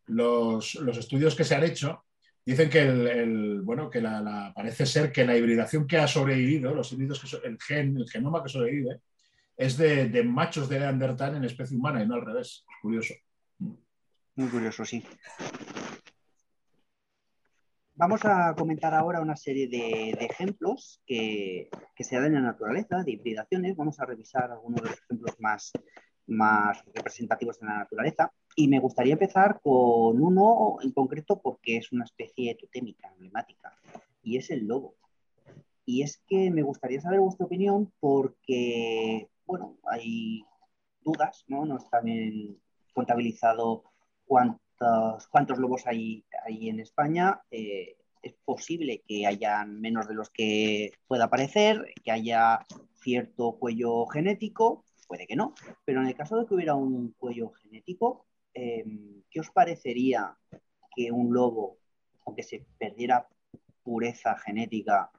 los, 0.07 0.75
estudios 0.75 1.35
que 1.35 1.45
se 1.45 1.55
han 1.55 1.65
hecho 1.65 2.05
dicen 2.45 2.71
que 2.71 2.81
el, 2.81 3.61
bueno, 3.63 3.91
que 3.91 4.01
la, 4.01 4.53
parece 4.55 4.87
ser 4.87 5.13
que 5.13 5.25
la 5.25 5.37
hibridación 5.37 5.87
que 5.87 5.99
ha 5.99 6.09
sobrevivido, 6.09 6.75
los 6.75 6.93
híbridos 6.93 7.21
que 7.21 7.47
el 7.47 7.59
gen, 7.61 7.97
el 7.97 8.09
genoma 8.09 8.43
que 8.43 8.49
sobrevive, 8.49 9.01
es 9.57 9.77
de, 9.77 10.23
machos 10.25 10.69
de 10.69 10.79
Neandertal 10.79 11.37
en 11.37 11.45
especie 11.45 11.77
humana 11.77 12.03
y 12.03 12.07
no 12.07 12.15
al 12.15 12.27
revés. 12.27 12.65
Es 12.69 12.77
curioso. 12.81 13.15
Muy 14.35 14.49
curioso, 14.49 14.85
sí. 14.85 15.05
Vamos 17.95 18.25
a 18.25 18.55
comentar 18.57 18.95
ahora 18.95 19.21
una 19.21 19.37
serie 19.37 19.69
de, 19.69 20.11
ejemplos 20.25 21.01
que, 21.07 21.69
se 21.99 22.17
dan 22.17 22.27
en 22.27 22.35
la 22.35 22.41
naturaleza, 22.41 23.03
de 23.05 23.13
hibridaciones. 23.13 23.77
Vamos 23.77 24.01
a 24.01 24.07
revisar 24.07 24.51
algunos 24.51 24.83
de 24.83 24.89
los 24.89 24.99
ejemplos 24.99 25.37
más, 25.39 25.73
representativos 26.95 27.61
de 27.61 27.67
la 27.67 27.79
naturaleza. 27.79 28.33
Y 28.57 28.69
me 28.69 28.81
gustaría 28.81 29.13
empezar 29.13 29.61
con 29.63 30.21
uno 30.21 30.79
en 30.83 30.93
concreto 30.93 31.41
porque 31.41 31.77
es 31.77 31.93
una 31.93 32.05
especie 32.05 32.57
totémica, 32.57 33.09
emblemática, 33.09 33.73
y 34.23 34.39
es 34.39 34.51
el 34.51 34.67
lobo. 34.67 34.95
Y 35.85 36.03
es 36.03 36.23
que 36.27 36.51
me 36.51 36.63
gustaría 36.63 37.01
saber 37.01 37.21
vuestra 37.21 37.47
opinión 37.47 37.93
porque 38.01 39.29
bueno, 39.53 39.77
hay 39.85 40.47
dudas, 41.03 41.45
¿no? 41.47 41.67
No 41.67 41.77
está 41.77 42.01
bien 42.01 42.59
contabilizado 42.95 43.85
cuántos, 44.25 45.59
lobos 45.59 45.87
hay, 45.87 46.25
hay 46.47 46.71
en 46.71 46.81
España. 46.81 47.43
Eh, 47.51 47.99
es 48.23 48.33
posible 48.47 49.03
que 49.07 49.27
hayan 49.27 49.79
menos 49.79 50.09
de 50.09 50.15
los 50.15 50.31
que 50.31 50.93
pueda 51.07 51.29
parecer, 51.29 51.93
que 52.03 52.13
haya 52.13 52.65
cierto 52.95 53.59
cuello 53.59 54.07
genético, 54.07 54.87
puede 55.07 55.27
que 55.27 55.37
no, 55.37 55.53
pero 55.85 56.01
en 56.01 56.07
el 56.07 56.15
caso 56.15 56.39
de 56.39 56.47
que 56.47 56.55
hubiera 56.55 56.75
un 56.75 57.13
cuello 57.19 57.51
genético, 57.51 58.25
em, 58.55 59.23
¿qué 59.31 59.41
os 59.41 59.51
parecería 59.51 60.35
que 60.97 61.13
un 61.13 61.35
lobo, 61.35 61.77
aunque 62.25 62.43
se 62.43 62.65
perdiera 62.79 63.29
pureza 63.83 64.39
genética, 64.39 65.11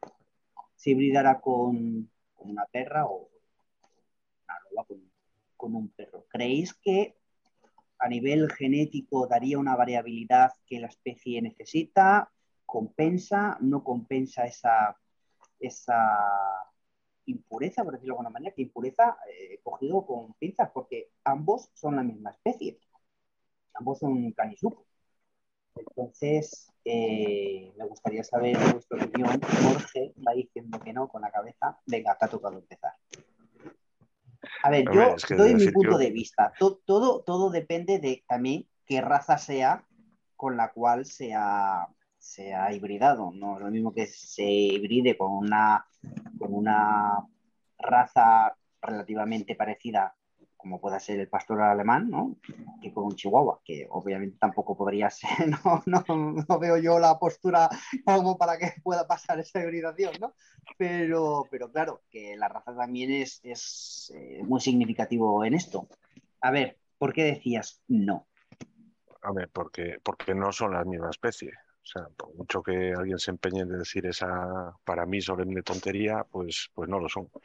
se 0.75 0.89
hibridara 0.89 1.39
con, 1.39 2.09
con 2.33 2.49
una 2.49 2.65
perra 2.65 3.05
o 3.05 3.32
con, 5.57 5.75
un 5.75 5.89
perro. 5.89 6.25
¿Creéis 6.29 6.73
que 6.73 7.15
a 7.99 8.09
nivel 8.09 8.51
genético 8.51 9.27
daría 9.27 9.57
una 9.57 9.75
variabilidad 9.75 10.51
que 10.65 10.79
la 10.79 10.87
especie 10.87 11.41
necesita? 11.41 12.31
¿Compensa? 12.65 13.57
¿No 13.61 13.83
compensa 13.83 14.45
esa, 14.45 14.97
esa 15.59 15.95
impureza, 17.25 17.83
por 17.83 17.93
decirlo 17.93 18.13
de 18.13 18.17
alguna 18.17 18.29
manera? 18.29 18.53
Que 18.53 18.63
impureza 18.63 19.17
eh, 19.31 19.59
cogido 19.63 20.05
con 20.05 20.33
pinzas, 20.33 20.69
porque 20.73 21.11
ambos 21.23 21.69
son 21.73 21.95
la 21.95 22.03
misma 22.03 22.31
especie. 22.31 22.79
Ambos 23.75 23.99
son 23.99 24.31
canisuco. 24.33 24.85
Entonces, 25.75 26.71
eh, 26.85 27.73
me 27.77 27.85
gustaría 27.85 28.23
saber 28.23 28.57
vuestra 28.71 29.03
opinión. 29.03 29.39
Jorge 29.41 30.13
va 30.25 30.33
diciendo 30.33 30.79
que 30.79 30.93
no 30.93 31.07
con 31.07 31.21
la 31.21 31.31
cabeza. 31.31 31.79
Venga, 31.85 32.17
te 32.17 32.25
ha 32.25 32.27
tocado 32.27 32.57
empezar. 32.57 32.93
A 34.63 34.69
ver, 34.69 34.85
yo 34.93 35.15
doy 35.35 35.55
mi 35.55 35.67
punto 35.71 35.97
de 35.97 36.09
vista. 36.09 36.53
Todo, 36.57 37.21
todo, 37.21 37.49
depende 37.49 37.99
de 37.99 38.23
también 38.27 38.65
qué 38.85 39.01
raza 39.01 39.37
sea 39.37 39.85
con 40.37 40.55
la 40.55 40.71
cual 40.71 41.05
se 41.05 41.33
ha, 41.33 41.87
hibridado. 42.71 43.31
No 43.33 43.57
es 43.57 43.63
lo 43.63 43.69
mismo 43.69 43.93
que 43.93 44.07
se 44.07 44.49
hibride 44.49 45.17
con 45.17 45.33
una, 45.33 45.85
con 46.39 46.53
una 46.53 47.27
raza 47.77 48.55
relativamente 48.81 49.55
parecida 49.55 50.15
como 50.63 50.79
pueda 50.79 50.97
ser 50.97 51.19
el 51.19 51.27
pastor 51.27 51.61
alemán, 51.61 52.09
¿no? 52.09 52.37
Que 52.81 52.93
con 52.93 53.03
un 53.03 53.15
chihuahua, 53.17 53.59
que 53.65 53.85
obviamente 53.89 54.37
tampoco 54.39 54.77
podría 54.77 55.09
ser, 55.09 55.29
no, 55.85 56.59
veo 56.59 56.77
yo 56.77 56.99
la 56.99 57.19
postura 57.19 57.69
como 58.05 58.37
para 58.37 58.57
que 58.57 58.75
pueda 58.81 59.05
pasar 59.05 59.39
esa 59.39 59.61
hibridación, 59.61 60.13
¿no? 60.21 60.33
Pero, 60.77 61.45
pero 61.51 61.69
claro, 61.69 62.03
que 62.09 62.37
la 62.37 62.47
raza 62.47 62.73
también 62.73 63.11
es, 63.11 63.41
es 63.43 64.13
eh, 64.15 64.41
muy 64.43 64.61
significativo 64.61 65.43
en 65.43 65.53
esto. 65.53 65.89
A 66.39 66.49
ver, 66.49 66.77
¿por 66.97 67.11
qué 67.11 67.23
decías 67.25 67.81
no? 67.89 68.27
A 69.21 69.33
ver, 69.33 69.49
porque, 69.49 69.97
porque 70.01 70.33
no 70.33 70.53
son 70.53 70.73
la 70.73 70.85
misma 70.85 71.09
especie. 71.09 71.51
O 71.83 71.85
sea, 71.85 72.07
por 72.15 72.33
mucho 72.35 72.63
que 72.63 72.93
alguien 72.93 73.19
se 73.19 73.31
empeñe 73.31 73.61
en 73.61 73.77
decir 73.77 74.05
esa, 74.05 74.73
para 74.85 75.05
mí, 75.05 75.21
solemne 75.21 75.63
tontería, 75.63 76.23
pues, 76.31 76.69
pues 76.73 76.89
no 76.89 76.97
lo 76.99 77.09
son. 77.09 77.25
O 77.25 77.41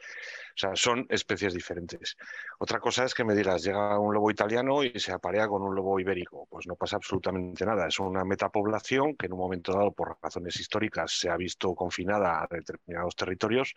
sea, 0.55 0.75
son 0.75 1.05
especies 1.09 1.53
diferentes. 1.53 2.17
Otra 2.57 2.79
cosa 2.79 3.03
es 3.03 3.13
que 3.13 3.25
me 3.25 3.35
digas, 3.35 3.63
llega 3.63 3.99
un 3.99 4.13
lobo 4.13 4.31
italiano 4.31 4.83
y 4.83 4.97
se 4.99 5.11
aparea 5.11 5.47
con 5.47 5.61
un 5.61 5.75
lobo 5.75 5.99
ibérico. 5.99 6.47
Pues 6.49 6.67
no 6.67 6.75
pasa 6.75 6.95
absolutamente 6.95 7.65
nada. 7.65 7.87
Es 7.87 7.99
una 7.99 8.23
metapoblación 8.23 9.15
que 9.15 9.25
en 9.25 9.33
un 9.33 9.39
momento 9.39 9.73
dado, 9.73 9.91
por 9.91 10.17
razones 10.21 10.57
históricas, 10.59 11.11
se 11.11 11.29
ha 11.29 11.35
visto 11.37 11.75
confinada 11.75 12.41
a 12.41 12.47
determinados 12.49 13.15
territorios 13.15 13.75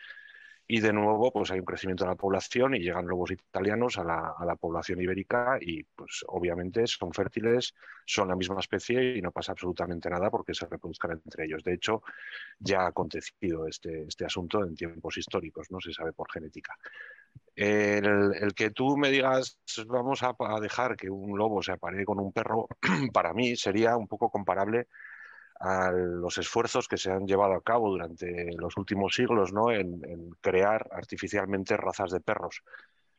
y 0.75 0.81
de 0.81 0.91
nuevo, 0.91 1.31
pues 1.31 1.51
hay 1.51 1.59
un 1.59 1.67
crecimiento 1.67 2.05
de 2.05 2.13
la 2.13 2.17
población 2.17 2.75
y 2.75 2.79
llegan 2.79 3.07
lobos 3.07 3.31
italianos 3.31 3.99
a 3.99 4.05
la, 4.05 4.57
población 4.57 5.03
ibérica 5.03 5.59
y 5.61 5.83
pues 5.83 6.25
obviamente 6.29 6.87
son 6.87 7.13
fértiles, 7.13 7.75
son 8.07 8.29
la 8.29 8.37
misma 8.37 8.59
especie 8.59 9.19
y 9.19 9.21
no 9.21 9.33
pasa 9.33 9.53
absolutamente 9.53 10.09
nada 10.09 10.31
porque 10.31 10.55
se 10.55 10.65
reproduzcan 10.65 11.21
entre 11.27 11.45
ellos. 11.45 11.63
De 11.63 11.75
hecho, 11.75 12.03
ya 12.59 12.85
ha 12.85 12.87
acontecido 12.87 13.67
este, 13.67 14.05
este 14.05 14.25
asunto 14.25 14.65
en 14.65 14.75
tiempos 14.75 15.19
históricos, 15.19 15.71
no 15.71 15.79
se 15.79 15.93
sabe 15.93 16.15
por 16.15 16.33
genética. 16.33 16.75
El, 17.55 18.55
que 18.57 18.71
tú 18.71 18.97
me 18.97 19.11
digas, 19.11 19.59
vamos 19.89 20.23
a, 20.23 20.35
a, 20.39 20.59
dejar 20.59 20.97
que 20.97 21.11
un 21.11 21.37
lobo 21.37 21.63
se 21.63 21.73
aparee 21.73 22.07
con 22.07 22.19
un 22.19 22.33
perro, 22.33 22.67
para 23.13 23.35
mí 23.35 23.57
sería 23.57 23.99
un 23.99 24.09
poco 24.09 24.31
comparable 24.31 24.89
a 25.63 25.93
los 25.93 26.39
esfuerzos 26.39 26.89
que 26.89 26.97
se 26.97 27.13
han 27.13 27.25
llevado 27.25 27.55
a 27.55 27.63
cabo 27.63 27.89
durante 27.89 28.53
los 28.57 28.77
últimos 28.77 29.15
siglos 29.15 29.53
¿no? 29.53 29.71
en, 29.71 30.01
crear 30.41 30.89
artificialmente 30.91 31.77
razas 31.77 32.11
de 32.11 32.21
perros. 32.21 32.65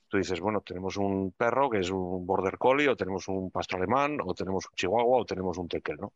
Tú 0.09 0.17
dices, 0.17 0.41
bueno, 0.41 0.59
tenemos 0.61 0.97
un 0.97 1.31
perro 1.31 1.69
que 1.69 1.79
es 1.79 1.89
un 1.89 2.27
border 2.27 2.57
collie, 2.57 2.89
o 2.89 2.95
tenemos 2.97 3.27
un 3.29 3.49
pastor 3.49 3.79
alemán, 3.79 4.19
o 4.23 4.33
tenemos 4.35 4.65
un 4.65 4.75
chihuahua, 4.75 5.21
o 5.21 5.25
tenemos 5.25 5.57
un 5.57 5.67
tekel, 5.67 5.97
¿no? 5.97 6.13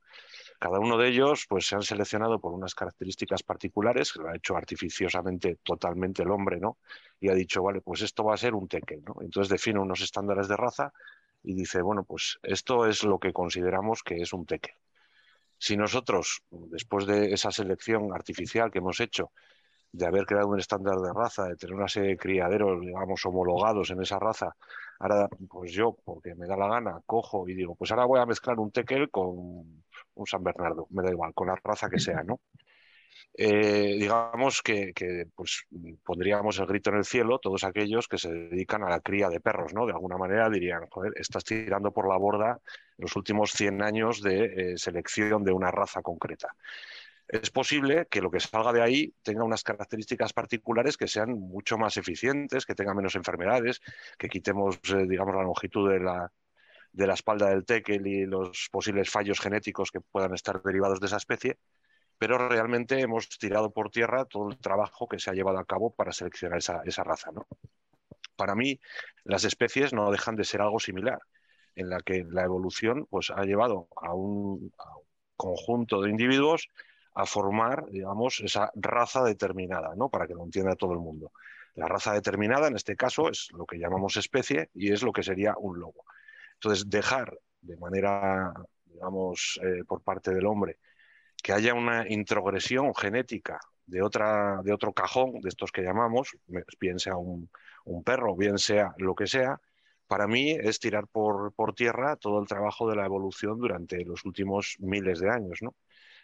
Cada 0.60 0.80
uno 0.80 0.98
de 0.98 1.08
ellos 1.08 1.46
pues, 1.50 1.66
se 1.66 1.76
han 1.76 1.82
seleccionado 1.82 2.40
por 2.40 2.54
unas 2.54 2.76
características 2.76 3.42
particulares, 3.42 4.12
que 4.12 4.20
lo 4.20 4.30
ha 4.30 4.36
hecho 4.36 4.56
artificiosamente 4.56 5.58
totalmente 5.64 6.22
el 6.22 6.30
hombre, 6.30 6.60
¿no? 6.60 6.78
Y 7.20 7.30
ha 7.30 7.34
dicho, 7.34 7.64
vale, 7.64 7.82
pues 7.82 8.02
esto 8.02 8.24
va 8.24 8.36
a 8.36 8.38
ser 8.38 8.54
un 8.54 8.68
tekel, 8.68 9.02
¿no? 9.04 9.16
Entonces 9.22 9.50
define 9.50 9.80
unos 9.80 10.02
estándares 10.02 10.48
de 10.48 10.58
raza 10.58 10.94
y 11.42 11.56
dice, 11.56 11.82
bueno, 11.82 12.04
pues 12.04 12.38
esto 12.44 12.86
es 12.86 13.04
lo 13.04 13.18
que 13.18 13.34
consideramos 13.34 14.04
que 14.04 14.18
es 14.18 14.32
un 14.32 14.46
tekel. 14.46 14.76
Si 15.58 15.76
nosotros, 15.78 16.42
después 16.52 17.06
de 17.06 17.34
esa 17.34 17.52
selección 17.52 18.14
artificial 18.14 18.72
que 18.72 18.80
hemos 18.80 19.00
hecho, 19.00 19.32
de 19.92 20.06
haber 20.06 20.26
creado 20.26 20.50
un 20.50 20.60
estándar 20.60 20.98
de 20.98 21.12
raza, 21.14 21.46
de 21.46 21.56
tener 21.56 21.76
una 21.76 21.88
serie 21.88 22.12
de 22.12 22.18
criaderos, 22.18 22.82
digamos, 22.82 23.26
homologados 23.26 23.90
en 23.92 24.02
esa 24.02 24.20
raza, 24.20 24.56
ahora, 25.00 25.28
pues 25.50 25.72
yo, 25.72 25.96
porque 26.04 26.36
me 26.36 26.48
da 26.48 26.58
la 26.58 26.68
gana, 26.68 27.02
cojo 27.06 27.48
y 27.48 27.56
digo, 27.56 27.76
pues 27.76 27.92
ahora 27.92 28.06
voy 28.06 28.20
a 28.20 28.26
mezclar 28.26 28.60
un 28.60 28.72
tekel 28.72 29.10
con 29.10 29.84
un 30.16 30.26
San 30.26 30.44
Bernardo, 30.44 30.88
me 30.92 31.04
da 31.04 31.12
igual, 31.12 31.34
con 31.34 31.48
la 31.48 31.56
raza 31.64 31.90
que 31.90 32.00
sea, 32.00 32.24
¿no? 32.24 32.40
Eh, 33.34 33.96
digamos 34.00 34.62
que, 34.62 34.94
pues, 35.36 35.66
pondríamos 36.04 36.60
el 36.60 36.66
grito 36.66 36.90
en 36.90 36.98
el 36.98 37.06
cielo 37.06 37.40
todos 37.40 37.64
aquellos 37.64 38.08
que 38.08 38.18
se 38.18 38.32
dedican 38.32 38.84
a 38.84 38.90
la 38.90 39.00
cría 39.00 39.30
de 39.30 39.40
perros, 39.40 39.74
¿no? 39.74 39.86
De 39.86 39.94
alguna 39.94 40.18
manera 40.18 40.50
dirían, 40.50 40.88
joder, 40.90 41.14
estás 41.16 41.44
tirando 41.44 41.92
por 41.92 42.08
la 42.08 42.18
borda 42.18 42.60
los 42.98 43.16
últimos 43.16 43.52
100 43.52 43.82
años 43.84 44.22
de 44.22 44.74
eh, 44.74 44.78
selección 44.78 45.44
de 45.44 45.52
una 45.52 45.72
raza 45.72 46.02
concreta 46.02 46.56
es 47.28 47.52
posible 47.52 48.08
que 48.10 48.22
lo 48.22 48.32
que 48.32 48.40
salga 48.40 48.72
de 48.72 48.82
ahí 48.82 49.14
tenga 49.22 49.44
unas 49.44 49.64
características 49.64 50.34
particulares 50.34 50.98
que 50.98 51.08
sean 51.08 51.32
mucho 51.32 51.78
más 51.78 51.98
eficientes, 51.98 52.66
que 52.66 52.76
tengan 52.76 52.96
menos 52.96 53.16
enfermedades, 53.16 53.82
que 54.18 54.30
quitemos, 54.30 54.80
eh, 54.94 55.06
digamos, 55.08 55.36
la 55.36 55.44
longitud 55.44 55.90
de 55.92 56.00
la, 56.00 56.32
de 56.92 57.08
la 57.08 57.14
espalda 57.16 57.50
del 57.50 57.66
tekel 57.66 58.08
y 58.08 58.26
los 58.26 58.70
posibles 58.72 59.10
fallos 59.10 59.40
genéticos 59.40 59.92
que 59.92 60.00
puedan 60.00 60.34
estar 60.34 60.62
derivados 60.64 61.02
de 61.02 61.08
esa 61.08 61.18
especie, 61.18 61.58
pero 62.18 62.50
realmente 62.50 63.00
hemos 63.00 63.30
tirado 63.30 63.72
por 63.72 63.90
tierra 63.90 64.26
todo 64.26 64.50
el 64.50 64.58
trabajo 64.58 65.08
que 65.08 65.20
se 65.20 65.30
ha 65.30 65.34
llevado 65.34 65.60
a 65.60 65.66
cabo 65.66 65.94
para 65.94 66.12
seleccionar 66.12 66.60
esa, 66.60 66.82
esa 66.86 67.04
raza. 67.04 67.32
¿no? 67.32 67.48
Para 68.36 68.56
mí, 68.56 68.80
las 69.24 69.44
especies 69.44 69.94
no 69.94 70.12
dejan 70.12 70.36
de 70.36 70.44
ser 70.44 70.62
algo 70.62 70.80
similar, 70.80 71.20
en 71.76 71.90
la 71.90 72.00
que 72.00 72.26
la 72.30 72.44
evolución 72.44 73.06
pues, 73.10 73.30
ha 73.30 73.44
llevado 73.44 73.88
a 73.96 74.14
un, 74.14 74.72
conjunto 75.38 76.02
de 76.02 76.10
individuos 76.10 76.68
a 77.14 77.26
formar, 77.26 77.86
digamos, 77.90 78.42
esa 78.42 78.72
raza 78.76 79.24
determinada, 79.24 79.96
¿no? 79.96 80.10
Para 80.10 80.28
que 80.28 80.34
lo 80.34 80.44
entienda 80.44 80.76
todo 80.76 80.94
el 80.94 81.00
mundo. 81.00 81.32
La 81.76 81.88
raza 81.88 82.14
determinada, 82.14 82.68
en 82.68 82.76
este 82.76 82.96
caso, 82.96 83.30
es 83.30 83.50
lo 83.54 83.66
que 83.66 83.80
llamamos 83.80 84.18
especie 84.18 84.70
y 84.74 84.92
es 84.92 85.04
lo 85.04 85.14
que 85.14 85.24
sería 85.24 85.56
un 85.58 85.80
lobo. 85.80 86.04
Entonces, 86.56 86.90
dejar 86.90 87.38
de 87.62 87.78
manera, 87.78 88.54
digamos, 88.86 89.60
eh, 89.64 89.84
por 89.88 90.02
parte 90.02 90.34
del 90.34 90.46
hombre, 90.46 90.78
que 91.42 91.54
haya 91.54 91.74
una 91.74 92.08
introgresión 92.08 92.94
genética 92.96 93.60
de, 93.86 94.02
otra, 94.02 94.62
de 94.64 94.74
otro 94.74 94.94
cajón, 94.94 95.40
de 95.42 95.50
estos 95.50 95.72
que 95.72 95.82
llamamos, 95.82 96.38
bien 96.80 97.00
sea 97.00 97.16
un, 97.16 97.50
perro, 98.04 98.36
bien 98.36 98.58
sea 98.58 98.94
lo 98.98 99.16
que 99.16 99.28
sea, 99.28 99.60
para 100.08 100.28
mí 100.28 100.52
es 100.52 100.80
tirar 100.80 101.08
por, 101.08 101.54
por, 101.54 101.74
tierra 101.74 102.16
todo 102.16 102.40
el 102.42 102.48
trabajo 102.48 102.90
de 102.90 102.96
la 102.96 103.06
evolución 103.06 103.60
durante 103.60 104.04
los 104.06 104.26
últimos 104.26 104.76
miles 104.80 105.20
de 105.20 105.30
años, 105.30 105.60
¿no? 105.62 105.76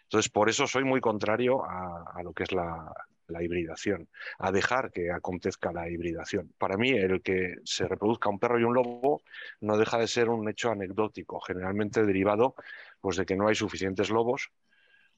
Entonces, 0.04 0.30
por 0.30 0.48
eso 0.48 0.66
soy 0.66 0.84
muy 0.84 1.00
contrario 1.00 1.64
a, 1.64 2.22
lo 2.22 2.32
que 2.32 2.44
es 2.44 2.52
la, 2.52 2.92
hibridación, 3.40 4.08
a 4.38 4.52
dejar 4.52 4.92
que 4.92 5.10
acontezca 5.10 5.72
la 5.72 5.88
hibridación. 5.88 6.52
Para 6.58 6.76
mí, 6.76 6.90
el 6.90 7.22
que 7.22 7.56
se 7.64 7.88
reproduzca 7.88 8.28
un 8.28 8.38
perro 8.38 8.60
y 8.60 8.64
un 8.64 8.74
lobo 8.74 9.22
no 9.60 9.78
deja 9.78 9.98
de 9.98 10.06
ser 10.06 10.28
un 10.28 10.48
hecho 10.48 10.70
anecdótico, 10.70 11.40
generalmente 11.40 12.04
derivado 12.04 12.54
pues, 13.00 13.16
de 13.16 13.24
que 13.24 13.36
no 13.36 13.48
hay 13.48 13.54
suficientes 13.54 14.10
lobos 14.10 14.50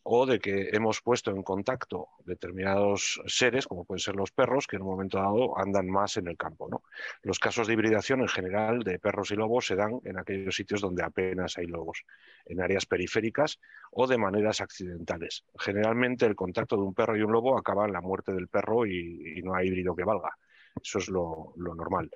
o 0.08 0.24
de 0.24 0.38
que 0.38 0.70
hemos 0.72 1.02
puesto 1.02 1.32
en 1.32 1.42
contacto 1.42 2.10
determinados 2.24 3.20
seres, 3.26 3.66
como 3.66 3.84
pueden 3.84 3.98
ser 3.98 4.14
los 4.14 4.30
perros, 4.30 4.68
que 4.68 4.76
en 4.76 4.82
un 4.82 4.88
momento 4.88 5.18
dado 5.18 5.58
andan 5.58 5.88
más 5.88 6.16
en 6.16 6.28
el 6.28 6.36
campo. 6.36 6.68
¿no? 6.70 6.84
Los 7.22 7.40
casos 7.40 7.66
de 7.66 7.72
hibridación 7.72 8.20
en 8.20 8.28
general 8.28 8.84
de 8.84 9.00
perros 9.00 9.32
y 9.32 9.34
lobos 9.34 9.66
se 9.66 9.74
dan 9.74 10.00
en 10.04 10.16
aquellos 10.16 10.54
sitios 10.54 10.80
donde 10.80 11.02
apenas 11.02 11.58
hay 11.58 11.66
lobos, 11.66 12.04
en 12.44 12.60
áreas 12.60 12.86
periféricas 12.86 13.58
o 13.90 14.06
de 14.06 14.16
maneras 14.16 14.60
accidentales. 14.60 15.44
Generalmente 15.58 16.24
el 16.24 16.36
contacto 16.36 16.76
de 16.76 16.82
un 16.82 16.94
perro 16.94 17.16
y 17.16 17.22
un 17.22 17.32
lobo 17.32 17.58
acaba 17.58 17.84
en 17.84 17.92
la 17.92 18.00
muerte 18.00 18.32
del 18.32 18.46
perro 18.46 18.86
y, 18.86 19.42
no 19.42 19.56
hay 19.56 19.66
híbrido 19.66 19.96
que 19.96 20.04
valga. 20.04 20.30
Eso 20.80 20.98
es 20.98 21.08
lo 21.08 21.52
normal. 21.56 22.10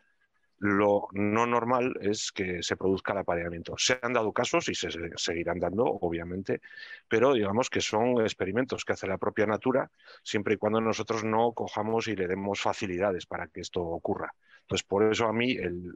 Lo 0.62 1.09
no 1.12 1.46
normal 1.46 1.94
es 2.03 2.33
que 2.33 2.62
se 2.62 2.77
produzca 2.77 3.12
el 3.12 3.18
apareamiento. 3.20 3.75
Se 3.79 3.99
han 4.03 4.12
dado 4.12 4.31
casos 4.33 4.68
y 4.68 4.75
se 4.75 4.90
seguirán 5.16 5.59
dando, 5.59 5.85
obviamente, 5.85 6.61
pero 7.09 7.33
digamos 7.33 7.70
que 7.70 7.81
son 7.81 8.20
experimentos 8.20 8.85
que 8.85 8.92
hace 8.92 9.07
la 9.07 9.16
propia 9.16 9.46
natura, 9.46 9.90
siempre 10.23 10.55
y 10.55 10.57
cuando 10.59 10.83
nosotros 10.83 11.25
no 11.25 11.55
cojamos 11.55 12.09
y 12.09 12.14
le 12.14 12.29
demos 12.29 12.61
facilidades 12.61 13.25
para 13.25 13.49
que 13.49 13.61
esto 13.61 13.81
ocurra. 13.81 14.35
Entonces, 14.61 14.87
por 14.87 15.03
eso 15.11 15.27
a 15.27 15.33
mí, 15.33 15.53
el, 15.53 15.94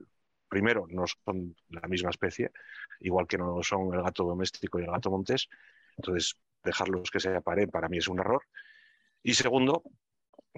primero, 0.49 0.87
no 0.89 1.05
son 1.07 1.55
la 1.69 1.87
misma 1.87 2.09
especie, 2.09 2.51
igual 3.01 3.27
que 3.27 3.37
no 3.37 3.63
son 3.63 3.93
el 3.93 4.03
gato 4.03 4.25
doméstico 4.25 4.81
y 4.81 4.85
el 4.85 4.91
gato 4.91 5.11
montés. 5.11 5.49
Entonces, 5.99 6.39
dejarlos 6.65 7.11
que 7.11 7.21
se 7.21 7.37
aparen 7.37 7.71
para 7.71 7.89
mí 7.91 7.99
es 7.99 8.09
un 8.09 8.19
error. 8.19 8.43
Y 9.23 9.35
segundo, 9.35 9.83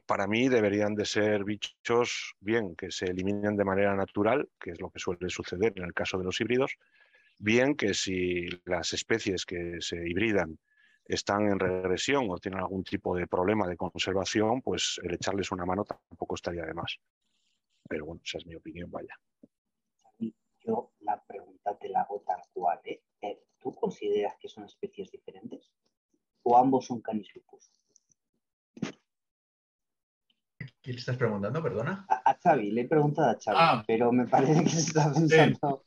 para 0.05 0.27
mí 0.27 0.49
deberían 0.49 0.95
de 0.95 1.05
ser 1.05 1.45
bichos, 1.45 2.35
bien, 2.41 2.77
que 2.77 2.91
se 2.91 3.07
eliminen 3.07 3.57
de 3.57 3.65
manera 3.65 3.95
natural, 3.95 4.49
que 4.61 4.71
es 4.71 4.81
lo 4.81 4.91
que 4.91 4.99
suele 4.99 5.31
suceder 5.31 5.73
en 5.77 5.85
el 5.85 5.95
caso 5.95 6.19
de 6.19 6.25
los 6.25 6.41
híbridos, 6.41 6.77
bien 7.39 7.77
que 7.77 7.95
si 7.95 8.47
las 8.65 8.93
especies 8.93 9.47
que 9.47 9.77
se 9.81 9.97
hibridan 10.09 10.59
están 11.05 11.49
en 11.49 11.59
regresión 11.59 12.27
o 12.31 12.39
tienen 12.39 12.61
algún 12.61 12.83
tipo 12.83 13.17
de 13.17 13.27
problema 13.27 13.69
de 13.69 13.77
conservación, 13.77 14.61
pues 14.61 15.01
el 15.03 15.15
echarles 15.15 15.53
una 15.53 15.65
mano 15.65 15.85
tampoco 15.85 16.35
estaría 16.35 16.65
de 16.65 16.75
más. 16.75 16.99
Pero 17.89 18.07
bueno, 18.07 18.21
esa 18.25 18.39
es 18.39 18.47
mi 18.47 18.55
opinión, 18.55 18.91
vaya. 18.91 19.15
Yo 20.67 20.91
la 21.01 21.23
pregunta 21.23 21.79
te 21.79 21.89
la 21.89 22.01
hago 22.01 22.23
tal 22.27 22.43
cual. 22.53 22.81
¿eh? 22.85 23.01
Eh, 23.23 23.41
¿Tú 23.61 23.73
consideras 23.73 24.35
que 24.41 24.49
son 24.49 24.65
especies 24.65 25.11
diferentes? 25.13 25.71
¿O 26.43 26.57
ambos 26.57 26.87
son 26.87 27.01
canislupus? 27.01 27.71
¿Quién 30.87 30.95
le 30.95 31.01
estás 31.01 31.17
preguntando, 31.17 31.61
perdona? 31.61 32.07
A, 32.09 32.39
Xavi, 32.41 32.71
le 32.71 32.83
he 32.83 32.85
preguntado 32.87 33.31
a 33.31 33.35
Xavi, 33.35 33.57
ah. 33.59 33.83
pero 33.85 34.13
me 34.13 34.25
parece 34.29 34.63
que 34.63 34.71
se 34.71 34.79
está 34.83 35.13
pensando. 35.13 35.85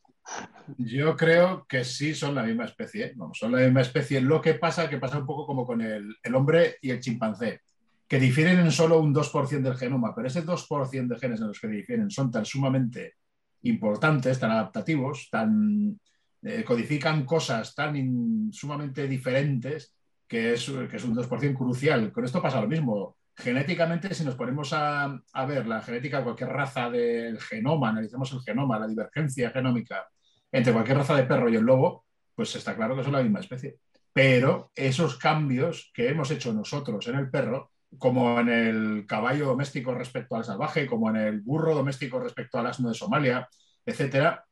Yo 0.78 1.16
creo 1.16 1.66
que 1.70 1.86
sí 1.86 2.14
son 2.14 2.36
la 2.36 2.44
misma 2.44 2.66
especie, 2.66 3.16
son 3.32 3.54
la 3.54 3.60
misma 3.60 3.80
especie. 3.80 4.20
Lo 4.20 4.42
que 4.42 4.56
pasa 4.56 4.90
que 4.90 4.98
pasa 4.98 5.20
un 5.20 5.26
poco 5.26 5.48
como 5.48 5.66
con 5.66 5.80
el, 5.80 6.18
hombre 6.36 6.80
y 6.82 6.90
el 6.90 7.00
chimpancé, 7.00 7.62
que 8.10 8.20
difieren 8.20 8.60
en 8.60 8.74
solo 8.74 9.00
un 9.00 9.16
2% 9.16 9.62
del 9.62 9.78
genoma, 9.78 10.14
pero 10.14 10.28
ese 10.28 10.46
2% 10.46 11.08
de 11.08 11.18
genes 11.18 11.40
en 11.40 11.48
los 11.48 11.62
que 11.62 11.70
difieren 11.70 12.12
son 12.12 12.30
tan 12.30 12.44
sumamente 12.44 13.14
importantes, 13.62 14.38
tan 14.38 14.52
adaptativos, 14.52 15.30
tan 15.32 15.98
eh, 16.42 16.66
codifican 16.66 17.24
cosas 17.24 17.74
tan 17.74 18.52
sumamente 18.52 19.08
diferentes 19.08 19.96
que 20.28 20.56
es, 20.56 20.70
que 20.90 20.98
es 20.98 21.06
un 21.06 21.16
2% 21.16 21.58
crucial. 21.58 22.12
Con 22.12 22.26
esto 22.26 22.42
pasa 22.42 22.60
lo 22.60 22.68
mismo 22.68 23.16
genéticamente, 23.40 24.14
si 24.14 24.24
nos 24.24 24.36
ponemos 24.36 24.72
a, 24.74 25.22
ver 25.48 25.66
la 25.66 25.82
genética 25.82 26.18
de 26.18 26.24
cualquier 26.24 26.50
raza 26.50 26.90
del 26.90 27.40
genoma, 27.40 27.90
analizamos 27.90 28.32
el 28.34 28.42
genoma, 28.42 28.80
la 28.80 28.88
divergencia 28.88 29.50
genómica 29.52 30.08
entre 30.52 30.74
cualquier 30.74 30.98
raza 30.98 31.16
de 31.16 31.24
perro 31.24 31.50
y 31.50 31.56
el 31.56 31.64
lobo, 31.64 32.06
pues 32.36 32.56
está 32.56 32.76
claro 32.76 32.96
que 32.96 33.04
son 33.04 33.14
la 33.14 33.24
misma 33.24 33.40
especie. 33.40 33.78
Pero 34.12 34.72
esos 34.76 35.18
cambios 35.18 35.92
que 35.94 36.10
hemos 36.10 36.32
hecho 36.32 36.54
nosotros 36.54 37.08
en 37.08 37.16
el 37.16 37.30
perro, 37.30 37.72
como 37.98 38.40
en 38.40 38.50
el 38.50 39.06
caballo 39.08 39.48
doméstico 39.48 39.94
respecto 39.94 40.36
al 40.36 40.46
salvaje, 40.46 40.86
como 40.86 41.10
en 41.10 41.16
el 41.16 41.42
burro 41.42 41.76
doméstico 41.76 42.20
respecto 42.20 42.60
al 42.60 42.68
asno 42.68 42.90
de 42.90 42.96
Somalia, 42.96 43.48
etcétera, 43.86 44.46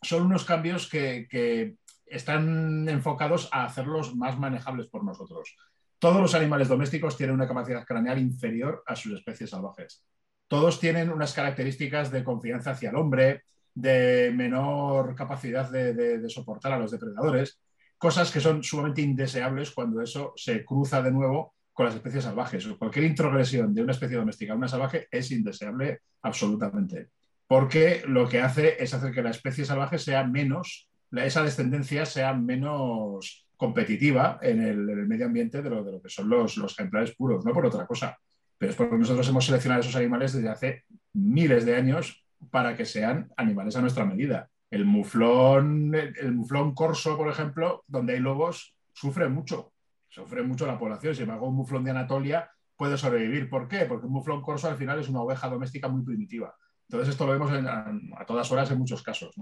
son 0.00 0.24
unos 0.24 0.44
cambios 0.44 0.88
que, 0.88 1.26
que 1.30 1.76
están 2.06 2.88
enfocados 2.88 3.48
a 3.52 3.64
hacerlos 3.64 4.14
más 4.16 4.38
manejables 4.38 4.88
por 4.88 5.04
nosotros. 5.04 5.56
Todos 6.02 6.20
los 6.20 6.34
animales 6.34 6.66
domésticos 6.66 7.16
tienen 7.16 7.36
una 7.36 7.46
capacidad 7.46 7.86
craneal 7.86 8.18
inferior 8.18 8.82
a 8.88 8.96
sus 8.96 9.12
especies 9.12 9.50
salvajes. 9.50 10.04
Todos 10.48 10.80
tienen 10.80 11.10
unas 11.10 11.32
características 11.32 12.10
de 12.10 12.24
confianza 12.24 12.72
hacia 12.72 12.90
el 12.90 12.96
hombre, 12.96 13.44
de 13.72 14.32
menor 14.34 15.14
capacidad 15.14 15.70
de, 15.70 16.28
soportar 16.28 16.72
a 16.72 16.78
los 16.80 16.90
depredadores, 16.90 17.60
cosas 17.98 18.32
que 18.32 18.40
son 18.40 18.64
sumamente 18.64 19.00
indeseables 19.00 19.70
cuando 19.70 20.02
eso 20.02 20.32
se 20.34 20.64
cruza 20.64 21.00
de 21.02 21.12
nuevo 21.12 21.54
con 21.72 21.86
las 21.86 21.94
especies 21.94 22.24
salvajes. 22.24 22.66
Cualquier 22.80 23.04
introgresión 23.04 23.72
de 23.72 23.82
una 23.82 23.92
especie 23.92 24.16
doméstica 24.16 24.54
a 24.54 24.56
una 24.56 24.66
salvaje 24.66 25.06
es 25.08 25.30
indeseable 25.30 26.00
absolutamente, 26.22 27.10
porque 27.46 28.02
lo 28.08 28.28
que 28.28 28.40
hace 28.40 28.82
es 28.82 28.92
hacer 28.92 29.12
que 29.12 29.22
la 29.22 29.30
especie 29.30 29.64
salvaje 29.64 29.98
sea 29.98 30.24
menos, 30.24 30.90
esa 31.12 31.44
descendencia 31.44 32.06
sea 32.06 32.34
menos 32.34 33.46
competitiva 33.62 34.40
en 34.42 34.60
el, 34.60 35.06
medio 35.06 35.26
ambiente 35.26 35.62
de 35.62 35.70
lo, 35.70 35.84
de 35.84 35.92
lo 35.92 36.02
que 36.02 36.08
son 36.08 36.28
los, 36.28 36.58
ejemplares 36.58 37.14
puros, 37.14 37.44
no 37.44 37.52
por 37.52 37.64
otra 37.64 37.86
cosa. 37.86 38.18
Pero 38.58 38.70
es 38.70 38.76
porque 38.76 38.96
nosotros 38.96 39.28
hemos 39.28 39.46
seleccionado 39.46 39.82
esos 39.82 39.94
animales 39.94 40.32
desde 40.32 40.48
hace 40.48 40.84
miles 41.12 41.64
de 41.64 41.76
años 41.76 42.26
para 42.50 42.76
que 42.76 42.84
sean 42.84 43.30
animales 43.36 43.76
a 43.76 43.80
nuestra 43.80 44.04
medida. 44.04 44.50
El 44.68 44.84
muflón, 44.84 45.94
el 45.94 46.32
muflón 46.32 46.74
corso, 46.74 47.16
por 47.16 47.28
ejemplo, 47.28 47.84
donde 47.86 48.14
hay 48.14 48.18
lobos, 48.18 48.74
sufre 48.92 49.28
mucho, 49.28 49.72
sufre 50.08 50.42
mucho 50.42 50.66
la 50.66 50.76
población. 50.76 51.14
Sin 51.14 51.22
embargo, 51.22 51.46
un 51.46 51.54
muflón 51.54 51.84
de 51.84 51.92
Anatolia 51.92 52.50
puede 52.76 52.98
sobrevivir. 52.98 53.48
¿Por 53.48 53.68
qué? 53.68 53.84
Porque 53.84 54.06
un 54.06 54.12
muflón 54.12 54.42
corso 54.42 54.66
al 54.66 54.76
final 54.76 54.98
es 54.98 55.08
una 55.08 55.20
oveja 55.20 55.48
doméstica 55.48 55.86
muy 55.86 56.02
primitiva. 56.02 56.52
Entonces 56.88 57.10
esto 57.10 57.26
lo 57.26 57.32
vemos 57.32 57.52
a, 57.52 58.26
todas 58.26 58.50
horas 58.50 58.72
en 58.72 58.78
muchos 58.78 59.04
casos. 59.04 59.36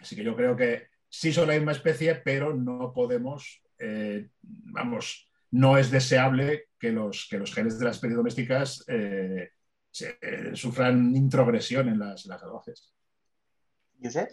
Así 0.00 0.16
que 0.16 0.24
yo 0.24 0.34
creo 0.34 0.56
que 0.56 0.88
sí 1.10 1.32
son 1.32 1.48
la 1.48 1.54
misma 1.54 1.72
especie, 1.72 2.14
pero 2.14 2.54
no 2.54 2.92
podemos, 2.94 3.62
eh, 3.78 4.30
vamos, 4.40 5.28
no 5.50 5.76
es 5.76 5.90
deseable 5.90 6.68
que 6.78 6.92
los, 6.92 7.26
que 7.28 7.38
los 7.38 7.52
genes 7.52 7.78
de 7.78 7.84
las 7.84 7.96
especies 7.96 8.16
domésticas 8.16 8.84
eh, 8.88 9.50
eh, 10.00 10.50
sufran 10.54 11.14
introgresión 11.16 11.88
en 11.88 11.98
las, 11.98 12.24
las 12.26 12.40
salvajes. 12.40 12.94
Josep. 14.02 14.30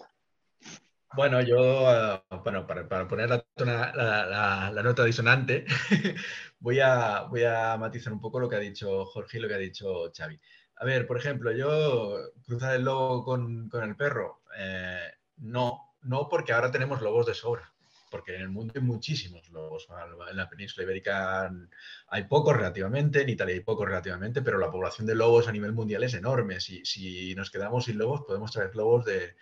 Bueno, 1.16 1.42
yo, 1.42 2.22
bueno, 2.44 2.68
para, 2.68 3.08
poner 3.08 3.30
la, 3.30 4.82
nota 4.84 5.04
disonante, 5.04 5.66
voy, 6.60 6.80
a, 6.80 7.22
voy 7.24 7.44
a 7.44 7.76
matizar 7.78 8.13
un 8.13 8.20
poco 8.20 8.40
lo 8.40 8.48
que 8.48 8.58
ha 8.58 8.60
dicho 8.60 9.06
Jorge 9.06 9.38
y 9.38 9.42
lo 9.42 9.48
que 9.48 9.56
ha 9.56 9.58
dicho 9.58 10.12
Xavi. 10.16 10.40
A 10.76 10.86
ver, 10.86 11.08
por 11.08 11.18
ejemplo, 11.18 11.52
yo 11.54 12.18
cruzar 12.46 12.76
el 12.76 12.84
lobo 12.84 13.24
con, 13.24 13.70
el 13.82 13.96
perro, 13.96 14.44
no, 15.38 15.87
no 16.01 16.29
porque 16.29 16.53
ahora 16.53 16.71
tenemos 16.71 17.01
lobos 17.01 17.25
de 17.25 17.33
sobra 17.33 17.73
porque 18.10 18.36
en 18.36 18.41
el 18.41 18.49
mundo 18.49 18.73
hay 18.75 18.81
muchísimos 18.81 19.49
lobos. 19.49 19.88
En 20.29 20.38
la 20.38 20.49
península 20.49 20.83
ibérica 20.83 21.51
hay 22.07 22.23
pocos 22.25 22.55
relativamente, 22.55 23.21
en 23.21 23.29
Italia 23.29 23.55
hay 23.55 23.62
pocos 23.62 23.88
relativamente, 23.88 24.41
pero 24.41 24.57
la 24.57 24.71
población 24.71 25.07
de 25.07 25.15
lobos 25.15 25.47
a 25.47 25.51
nivel 25.51 25.73
mundial 25.73 26.03
es 26.03 26.13
enorme. 26.13 26.60
Si, 26.60 27.33
nos 27.36 27.51
quedamos 27.51 27.86
sin 27.86 27.97
lobos, 27.97 28.23
podemos 28.25 28.51
traer 28.51 28.75
lobos 28.75 29.05
de, 29.05 29.36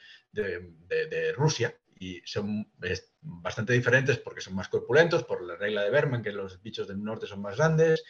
Rusia 1.35 1.75
y 1.97 2.21
son 2.25 2.69
bastante 3.21 3.73
diferentes 3.73 4.17
porque 4.17 4.41
son 4.41 4.55
más 4.55 4.67
corpulentos, 4.67 5.23
por 5.23 5.41
la 5.41 5.55
regla 5.55 5.83
de 5.83 5.91
Berman, 5.91 6.21
que 6.21 6.31
los 6.31 6.61
bichos 6.61 6.87
del 6.87 7.03
norte 7.03 7.27
son 7.27 7.41
más 7.41 7.57
grandes, 7.57 8.03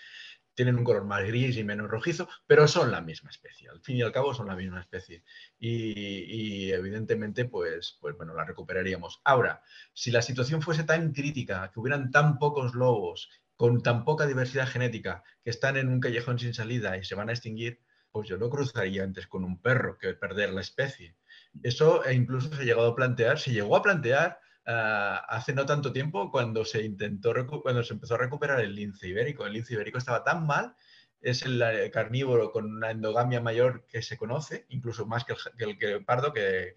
tienen 0.55 0.77
un 0.77 0.83
color 0.83 1.05
más 1.05 1.23
gris 1.23 1.57
y 1.57 1.63
menos 1.63 1.89
rojizo, 1.89 2.27
pero 2.47 2.67
son 2.67 2.91
la 2.91 3.01
misma 3.01 3.29
especie. 3.29 3.69
Al 3.69 3.81
fin 3.81 3.97
y 3.97 4.01
al 4.01 4.11
cabo 4.11 4.33
son 4.33 4.47
la 4.47 4.55
misma 4.55 4.79
especie. 4.79 5.23
Y, 5.59 6.71
evidentemente, 6.71 7.45
pues, 7.45 7.97
pues 8.01 8.15
bueno, 8.17 8.33
la 8.33 8.45
recuperaríamos. 8.45 9.21
Ahora, 9.23 9.61
si 9.93 10.11
la 10.11 10.21
situación 10.21 10.61
fuese 10.61 10.83
tan 10.83 11.11
crítica, 11.11 11.69
que 11.73 11.79
hubieran 11.79 12.11
tan 12.11 12.39
pocos 12.39 12.73
lobos, 12.73 13.29
con 13.55 13.83
tan 13.83 14.03
poca 14.03 14.25
diversidad 14.25 14.67
genética, 14.67 15.23
que 15.43 15.49
están 15.49 15.77
en 15.77 15.89
un 15.89 15.99
callejón 15.99 16.39
sin 16.39 16.53
salida 16.53 16.97
y 16.97 17.03
se 17.03 17.15
van 17.15 17.29
a 17.29 17.33
extinguir, 17.33 17.81
pues 18.11 18.29
yo 18.29 18.37
no 18.37 18.49
cruzaría 18.49 19.03
antes 19.03 19.27
con 19.27 19.43
un 19.43 19.61
perro 19.61 19.97
que 19.97 20.13
perder 20.13 20.53
la 20.53 20.61
especie. 20.61 21.17
Eso 21.63 22.01
incluso 22.09 22.49
se 22.53 22.61
ha 22.61 22.65
llegado 22.65 22.87
a 22.87 22.95
plantear, 22.95 23.39
se 23.39 23.51
llegó 23.51 23.75
a 23.75 23.83
plantear 23.83 24.39
Ah, 24.67 25.23
hace 25.29 25.53
no 25.53 25.65
tanto 25.65 25.91
tiempo 25.91 26.31
cuando 26.31 26.65
se 26.65 26.83
intentó 26.83 27.33
cuando 27.61 27.83
se 27.83 27.93
empezó 27.93 28.15
a 28.15 28.17
recuperar 28.17 28.59
el 28.61 28.75
lince 28.75 29.07
ibérico. 29.07 29.45
El 29.45 29.53
lince 29.53 29.73
ibérico 29.75 29.97
estaba 29.99 30.23
tan 30.23 30.47
mal, 30.47 30.75
es 31.21 31.43
el 31.43 31.63
carnívoro 31.91 32.51
con 32.51 32.65
una 32.65 32.91
endogamia 32.91 33.41
mayor 33.41 33.85
que 33.87 34.01
se 34.01 34.17
conoce, 34.17 34.65
incluso 34.69 35.05
más 35.05 35.23
que 35.23 35.35
el, 35.59 35.77
que 35.77 35.91
el, 35.93 36.05
pardo, 36.05 36.33
que, 36.33 36.73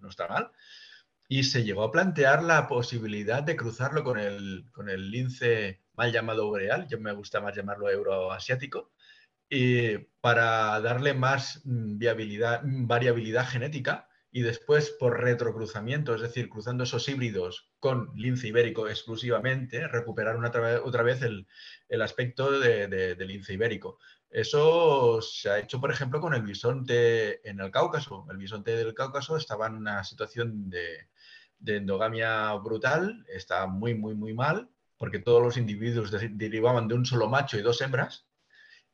no 0.00 0.08
está 0.08 0.28
mal. 0.28 0.50
Y 1.28 1.44
se 1.44 1.64
llegó 1.64 1.84
a 1.84 1.92
plantear 1.92 2.42
la 2.42 2.68
posibilidad 2.68 3.42
de 3.42 3.56
cruzarlo 3.56 4.04
con 4.04 4.18
el, 4.18 4.66
con 4.72 4.90
el 4.90 5.10
lince 5.10 5.82
mal 5.94 6.12
llamado 6.12 6.46
boreal, 6.46 6.86
yo 6.88 6.98
me 7.00 7.12
gusta 7.12 7.40
más 7.40 7.56
llamarlo 7.56 7.88
euroasiático, 7.90 8.92
y 9.48 9.98
para 10.20 10.80
darle 10.80 11.14
más 11.14 11.62
mm, 11.64 11.96
mm, 11.96 12.86
variabilidad 12.86 13.46
genética 13.48 14.08
y 14.34 14.40
después 14.40 14.90
por 14.98 15.20
retrocruzamiento, 15.20 16.14
es 16.14 16.22
decir, 16.22 16.48
cruzando 16.48 16.84
esos 16.84 17.06
híbridos 17.06 17.70
con 17.78 18.10
lince 18.14 18.48
ibérico 18.48 18.88
exclusivamente, 18.88 19.86
recuperar 19.86 20.36
una 20.36 20.48
otra 20.48 21.02
vez 21.02 21.20
el, 21.20 21.46
aspecto 22.00 22.50
de, 22.58 23.14
lince 23.20 23.52
ibérico. 23.52 23.98
Eso 24.30 25.20
se 25.20 25.50
ha 25.50 25.58
hecho, 25.58 25.78
por 25.78 25.92
ejemplo, 25.92 26.18
con 26.22 26.32
el 26.32 26.40
bisonte 26.40 27.46
en 27.46 27.60
el 27.60 27.70
Cáucaso. 27.70 28.26
El 28.30 28.38
bisonte 28.38 28.74
del 28.74 28.94
Cáucaso 28.94 29.36
estaba 29.36 29.66
en 29.66 29.74
una 29.74 30.02
situación 30.02 30.70
de, 30.70 31.10
endogamia 31.66 32.54
brutal, 32.54 33.26
está 33.28 33.66
muy, 33.66 33.94
muy, 33.94 34.14
muy 34.14 34.32
mal, 34.32 34.70
porque 34.96 35.18
todos 35.18 35.42
los 35.42 35.58
individuos 35.58 36.10
derivaban 36.10 36.88
de 36.88 36.94
un 36.94 37.04
solo 37.04 37.28
macho 37.28 37.58
y 37.58 37.62
dos 37.62 37.82
hembras, 37.82 38.26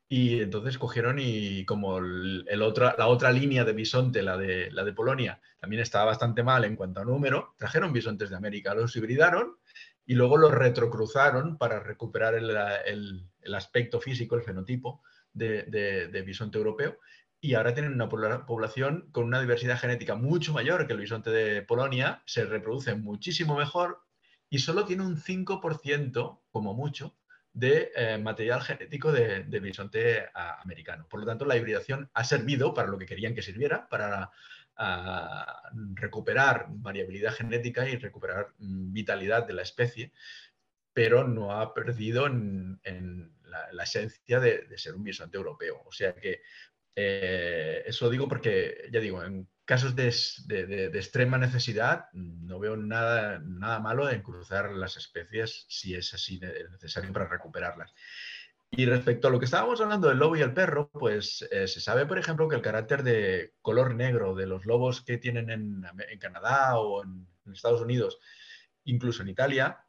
y 0.08 0.40
entonces 0.40 0.78
cogieron 0.78 1.18
y 1.20 1.64
como 1.66 1.98
el, 1.98 2.44
la 2.46 3.06
otra 3.06 3.32
línea 3.32 3.64
de 3.64 3.74
bisonte, 3.74 4.22
la 4.22 4.38
de, 4.38 4.70
la 4.70 4.84
de 4.84 4.94
Polonia, 4.94 5.40
también 5.60 5.82
estaba 5.82 6.06
bastante 6.06 6.42
mal 6.42 6.64
en 6.64 6.76
cuanto 6.76 7.00
a 7.00 7.04
número, 7.04 7.54
trajeron 7.58 7.92
bisontes 7.92 8.30
de 8.30 8.36
América, 8.36 8.74
los 8.74 8.96
hibridaron 8.96 9.58
y 10.06 10.14
luego 10.14 10.38
los 10.38 10.52
retrocruzaron 10.52 11.58
para 11.58 11.80
recuperar 11.80 12.34
el, 12.34 13.26
aspecto 13.54 14.00
físico, 14.00 14.34
el 14.36 14.42
fenotipo 14.42 15.02
de, 15.34 16.22
bisonte 16.24 16.56
europeo. 16.56 16.98
Y 17.40 17.54
ahora 17.54 17.74
tienen 17.74 17.92
una 17.92 18.08
población 18.08 19.10
con 19.12 19.24
una 19.24 19.40
diversidad 19.40 19.78
genética 19.78 20.14
mucho 20.14 20.54
mayor 20.54 20.86
que 20.86 20.94
el 20.94 21.00
bisonte 21.00 21.30
de 21.30 21.62
Polonia, 21.62 22.22
se 22.24 22.46
reproduce 22.46 22.94
muchísimo 22.94 23.56
mejor 23.56 24.00
y 24.48 24.60
solo 24.60 24.86
tiene 24.86 25.04
un 25.04 25.18
5% 25.18 26.40
como 26.50 26.72
mucho 26.72 27.14
de 27.58 27.90
eh, 27.94 28.18
material 28.18 28.62
genético 28.62 29.10
de, 29.10 29.42
bisonte 29.60 30.26
americano. 30.34 31.06
Por 31.08 31.20
lo 31.20 31.26
tanto, 31.26 31.44
la 31.44 31.56
hibridación 31.56 32.08
ha 32.14 32.22
servido 32.22 32.72
para 32.72 32.88
lo 32.88 32.98
que 32.98 33.06
querían 33.06 33.34
que 33.34 33.42
sirviera, 33.42 33.88
para 33.88 34.30
recuperar 35.94 36.66
variabilidad 36.68 37.32
genética 37.32 37.88
y 37.88 37.96
recuperar 37.96 38.54
mm, 38.58 38.92
vitalidad 38.92 39.44
de 39.44 39.54
la 39.54 39.62
especie, 39.62 40.12
pero 40.92 41.26
no 41.26 41.50
ha 41.52 41.74
perdido 41.74 42.26
en, 42.26 42.80
la, 43.72 43.82
esencia 43.82 44.38
de, 44.38 44.68
ser 44.78 44.94
un 44.94 45.02
bisonte 45.02 45.36
europeo. 45.36 45.82
O 45.84 45.90
sea 45.90 46.14
que 46.14 46.42
eh, 46.94 47.82
eso 47.86 48.08
digo 48.08 48.28
porque, 48.28 48.88
ya 48.92 49.00
digo, 49.00 49.24
en 49.24 49.48
casos 49.68 49.94
de, 49.94 50.08
extrema 50.94 51.36
necesidad, 51.36 52.06
no 52.14 52.58
veo 52.58 52.74
nada, 52.78 53.38
nada 53.40 53.78
malo 53.80 54.08
en 54.08 54.22
cruzar 54.22 54.72
las 54.72 54.96
especies 54.96 55.66
si 55.68 55.94
es 55.94 56.14
así 56.14 56.40
necesario 56.70 57.12
para 57.12 57.28
recuperarlas. 57.28 57.92
Y 58.70 58.86
respecto 58.86 59.28
a 59.28 59.30
lo 59.30 59.38
que 59.38 59.44
estábamos 59.44 59.78
hablando 59.82 60.08
del 60.08 60.16
lobo 60.16 60.36
y 60.36 60.40
el 60.40 60.54
perro, 60.54 60.88
pues 60.88 61.46
eh, 61.50 61.68
se 61.68 61.82
sabe, 61.82 62.06
por 62.06 62.18
ejemplo, 62.18 62.48
que 62.48 62.56
el 62.56 62.62
carácter 62.62 63.02
de 63.02 63.52
color 63.60 63.94
negro 63.94 64.34
de 64.34 64.46
los 64.46 64.64
lobos 64.64 65.02
que 65.02 65.18
tienen 65.18 65.50
en, 65.50 65.84
Canadá 66.18 66.78
o 66.78 67.04
en, 67.04 67.28
en, 67.44 67.52
Estados 67.52 67.82
Unidos, 67.82 68.18
incluso 68.84 69.20
en 69.20 69.28
Italia, 69.28 69.84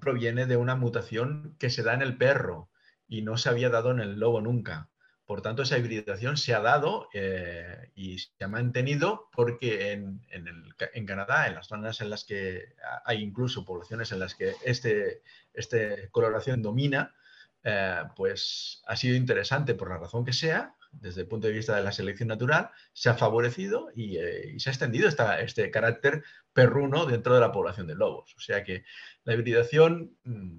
proviene 0.00 0.46
de 0.46 0.56
una 0.56 0.76
mutación 0.76 1.56
que 1.58 1.70
se 1.70 1.82
da 1.82 1.94
en 1.94 2.02
el 2.02 2.16
perro 2.16 2.70
y 3.08 3.22
no 3.22 3.36
se 3.36 3.48
había 3.48 3.70
dado 3.70 3.90
en 3.90 3.98
el 3.98 4.20
lobo 4.20 4.40
nunca. 4.40 4.88
Por 5.30 5.42
tanto, 5.42 5.62
esa 5.62 5.78
hibridación 5.78 6.36
se 6.36 6.54
ha 6.54 6.60
dado 6.60 7.08
eh, 7.14 7.92
y 7.94 8.18
se 8.18 8.32
ha 8.42 8.48
mantenido 8.48 9.28
porque 9.30 9.92
en, 9.92 11.06
Canadá, 11.06 11.46
en 11.46 11.54
las 11.54 11.68
zonas 11.68 12.00
en 12.00 12.10
las 12.10 12.24
que 12.24 12.74
hay 13.04 13.22
incluso 13.22 13.64
poblaciones 13.64 14.10
en 14.10 14.18
las 14.18 14.34
que 14.34 14.54
este, 14.64 15.22
este 15.54 16.08
coloración 16.10 16.62
domina, 16.62 17.14
eh, 17.62 18.02
pues 18.16 18.82
ha 18.88 18.96
sido 18.96 19.14
interesante 19.14 19.76
por 19.76 19.90
la 19.90 19.98
razón 19.98 20.24
que 20.24 20.32
sea, 20.32 20.74
desde 20.90 21.20
el 21.20 21.28
punto 21.28 21.46
de 21.46 21.52
vista 21.52 21.76
de 21.76 21.84
la 21.84 21.92
selección 21.92 22.26
natural, 22.26 22.70
se 22.92 23.08
ha 23.08 23.14
favorecido 23.14 23.92
y, 23.94 24.16
eh, 24.16 24.58
se 24.58 24.70
ha 24.70 24.72
extendido 24.72 25.08
este 25.08 25.70
carácter 25.70 26.24
perruno 26.52 27.06
dentro 27.06 27.34
de 27.36 27.40
la 27.40 27.52
población 27.52 27.86
de 27.86 27.94
lobos. 27.94 28.34
O 28.36 28.40
sea 28.40 28.64
que 28.64 28.82
la 29.22 29.34
hibridación 29.34 30.18
mm, 30.24 30.58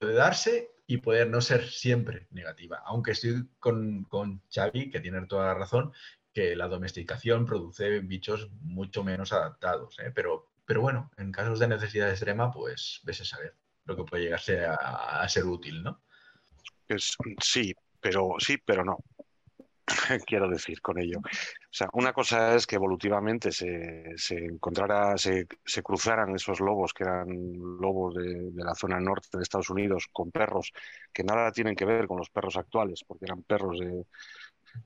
puede 0.00 0.14
darse 0.14 0.72
y 0.92 0.98
poder 0.98 1.30
no 1.30 1.40
ser 1.40 1.70
siempre 1.70 2.26
negativa. 2.32 2.82
Aunque 2.84 3.12
estoy 3.12 3.48
con, 3.58 4.04
con 4.04 4.42
Xavi, 4.54 4.90
que 4.90 5.00
tiene 5.00 5.24
toda 5.26 5.46
la 5.46 5.54
razón, 5.54 5.90
que 6.34 6.54
la 6.54 6.68
domesticación 6.68 7.46
produce 7.46 8.00
bichos 8.00 8.50
mucho 8.60 9.02
menos 9.02 9.32
adaptados. 9.32 9.98
¿eh? 10.00 10.12
Pero, 10.14 10.50
pero 10.66 10.82
bueno, 10.82 11.10
en 11.16 11.32
casos 11.32 11.60
de 11.60 11.68
necesidad 11.68 12.10
extrema, 12.10 12.50
pues 12.50 13.00
ves 13.04 13.22
a 13.22 13.24
saber 13.24 13.56
lo 13.86 13.96
que 13.96 14.04
puede 14.04 14.24
llegarse 14.24 14.66
a, 14.66 14.74
a 14.74 15.28
ser 15.30 15.46
útil, 15.46 15.82
¿no? 15.82 16.02
sí, 17.40 17.74
pero 17.98 18.34
sí, 18.38 18.58
pero 18.58 18.84
no. 18.84 18.98
quiero 20.26 20.48
decir 20.48 20.80
con 20.80 20.98
ello. 20.98 21.18
O 21.18 21.70
sea, 21.70 21.88
una 21.94 22.12
cosa 22.12 22.54
es 22.54 22.66
que 22.66 22.76
evolutivamente 22.76 23.52
se, 23.52 24.12
se 24.16 24.36
encontrara, 24.36 25.16
se, 25.16 25.46
se, 25.64 25.82
cruzaran 25.82 26.34
esos 26.34 26.60
lobos 26.60 26.92
que 26.92 27.04
eran 27.04 27.26
lobos 27.80 28.14
de, 28.14 28.50
de, 28.50 28.64
la 28.64 28.74
zona 28.74 29.00
norte 29.00 29.28
de 29.36 29.42
Estados 29.42 29.70
Unidos 29.70 30.08
con 30.12 30.30
perros 30.30 30.72
que 31.12 31.24
nada 31.24 31.52
tienen 31.52 31.76
que 31.76 31.84
ver 31.84 32.06
con 32.06 32.18
los 32.18 32.30
perros 32.30 32.56
actuales, 32.56 33.04
porque 33.06 33.26
eran 33.26 33.42
perros 33.42 33.78
de, 33.78 34.06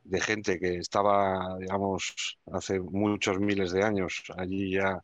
de 0.05 0.21
gente 0.21 0.59
que 0.59 0.77
estaba, 0.79 1.57
digamos, 1.59 2.39
hace 2.53 2.81
muchos 2.81 3.39
miles 3.39 3.73
de 3.73 3.83
años 3.85 4.23
allí 4.37 4.73
ya 4.73 5.03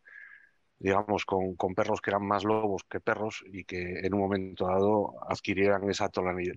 digamos, 0.78 1.24
con, 1.24 1.55
con, 1.55 1.74
perros 1.76 2.00
que 2.00 2.11
eran 2.11 2.26
más 2.26 2.42
lobos 2.42 2.82
que 2.90 2.98
perros 2.98 3.44
y 3.46 3.62
que 3.64 4.00
en 4.00 4.14
un 4.14 4.20
momento 4.20 4.66
dado 4.66 5.14
adquirieran 5.30 5.88
esa 5.88 6.09
tonalidad, 6.09 6.57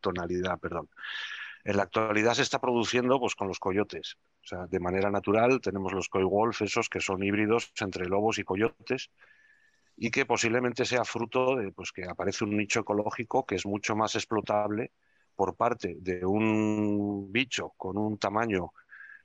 tonalidad 0.00 0.60
perdón. 0.60 0.88
En 1.70 1.76
la 1.76 1.82
actualidad 1.84 2.34
se 2.34 2.42
está 2.42 2.60
produciendo 2.60 3.18
pues, 3.20 3.34
con 3.34 3.48
los 3.48 3.58
coyotes. 3.58 4.16
O 4.42 4.46
sea, 4.46 4.66
de 4.66 4.80
manera 4.80 5.10
natural 5.10 5.60
tenemos 5.60 5.92
los 5.92 6.08
coy 6.08 6.24
wolf, 6.24 6.62
esos 6.62 6.88
que 6.88 7.00
son 7.00 7.22
híbridos 7.22 7.72
entre 7.80 8.06
lobos 8.06 8.38
y 8.38 8.44
coyotes. 8.44 9.10
y 9.96 10.10
que 10.10 10.26
posiblemente 10.26 10.84
sea 10.84 11.04
fruto 11.04 11.56
de 11.56 11.72
pues, 11.72 11.92
que 11.92 12.04
aparece 12.04 12.44
un 12.44 12.56
nicho 12.56 12.80
ecológico 12.80 13.46
que 13.46 13.56
es 13.56 13.66
mucho 13.66 13.96
más 13.96 14.14
explotable 14.14 14.92
por 15.34 15.56
parte 15.56 15.96
de 16.00 16.24
un 16.24 17.30
bicho 17.32 17.72
con 17.76 17.96
un 17.98 18.18
tamaño 18.18 18.72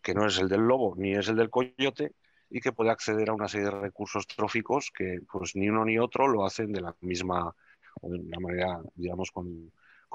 que 0.01 0.13
no 0.13 0.25
es 0.27 0.39
el 0.39 0.49
del 0.49 0.61
lobo 0.61 0.95
ni 0.97 1.13
es 1.15 1.27
el 1.29 1.37
del 1.37 1.49
coyote 1.49 2.15
y 2.49 2.61
que 2.61 2.73
puede 2.73 2.91
acceder 2.91 3.29
a 3.29 3.33
una 3.33 3.47
serie 3.47 3.65
de 3.67 3.71
recursos 3.71 4.27
tróficos 4.27 4.91
que 4.91 5.19
pues 5.31 5.55
ni 5.55 5.69
uno 5.69 5.85
ni 5.85 5.97
otro 5.99 6.27
lo 6.27 6.45
hacen 6.45 6.71
de 6.73 6.81
la 6.81 6.95
misma 7.01 7.55
de 8.01 8.19
una 8.19 8.39
manera, 8.39 8.81
digamos, 8.95 9.31
con 9.31 9.71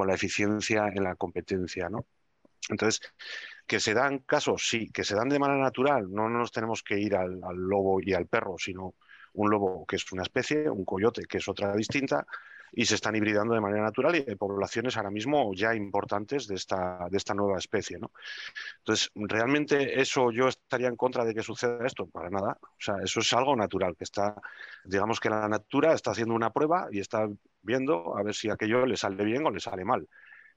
la 0.07 0.14
eficiencia 0.14 0.89
en 0.95 1.05
la 1.05 1.16
competencia, 1.16 1.89
¿no? 1.91 2.07
Entonces, 2.68 3.00
que 3.66 3.80
se 3.80 3.94
dan 3.94 4.20
casos, 4.20 4.68
sí, 4.68 4.90
que 4.90 5.04
se 5.04 5.14
dan 5.14 5.28
de 5.28 5.38
manera 5.38 5.61
natural, 5.61 6.12
no 6.12 6.28
nos 6.28 6.52
tenemos 6.52 6.82
que 6.82 6.98
ir 6.98 7.16
al, 7.16 7.40
lobo 7.54 8.00
y 8.00 8.14
al 8.14 8.26
perro, 8.26 8.57
sino 8.59 8.94
un 9.34 9.50
lobo 9.50 9.84
que 9.86 9.96
es 9.96 10.12
una 10.12 10.22
especie, 10.22 10.70
un 10.70 10.84
coyote 10.84 11.24
que 11.24 11.38
es 11.38 11.48
otra 11.48 11.74
distinta, 11.74 12.26
y 12.72 12.84
se 12.84 12.96
están 12.96 13.16
hibridando 13.16 13.54
de 13.54 13.61
manera 13.61 13.82
natural 13.82 14.16
y 14.16 14.24
hay 14.28 14.34
poblaciones 14.34 14.96
ahora 14.96 15.11
mismo 15.11 15.52
ya 15.54 15.74
importantes 15.74 16.46
de 16.46 16.57
esta, 16.57 17.07
de 17.11 17.16
esta 17.16 17.32
nueva 17.32 17.59
especie. 17.59 17.98
¿no? 17.98 18.11
Entonces, 18.78 19.11
¿realmente 19.14 20.00
eso 20.00 20.30
yo 20.30 20.48
estaría 20.48 20.88
en 20.88 20.96
contra 20.96 21.24
de 21.24 21.34
que 21.34 21.42
suceda 21.42 21.86
esto? 21.86 22.07
Para 22.07 22.28
nada. 22.28 22.59
O 22.61 22.76
sea, 22.78 22.96
eso 23.02 23.20
es 23.20 23.32
algo 23.32 23.57
natural, 23.57 23.96
que 23.96 24.04
está, 24.04 24.34
digamos 24.84 25.20
que 25.20 25.30
la 25.30 25.48
natura 25.48 25.94
está 25.94 26.11
haciendo 26.11 26.34
una 26.34 26.50
prueba 26.50 26.88
y 26.90 27.00
está 27.00 27.28
viendo 27.62 28.16
a 28.16 28.22
ver 28.22 28.34
si 28.34 28.50
aquello 28.50 28.84
le 28.84 28.96
sale 28.96 29.24
bien 29.24 29.46
o 29.46 29.50
le 29.50 29.61
sale 29.61 29.84
mal. 29.84 30.07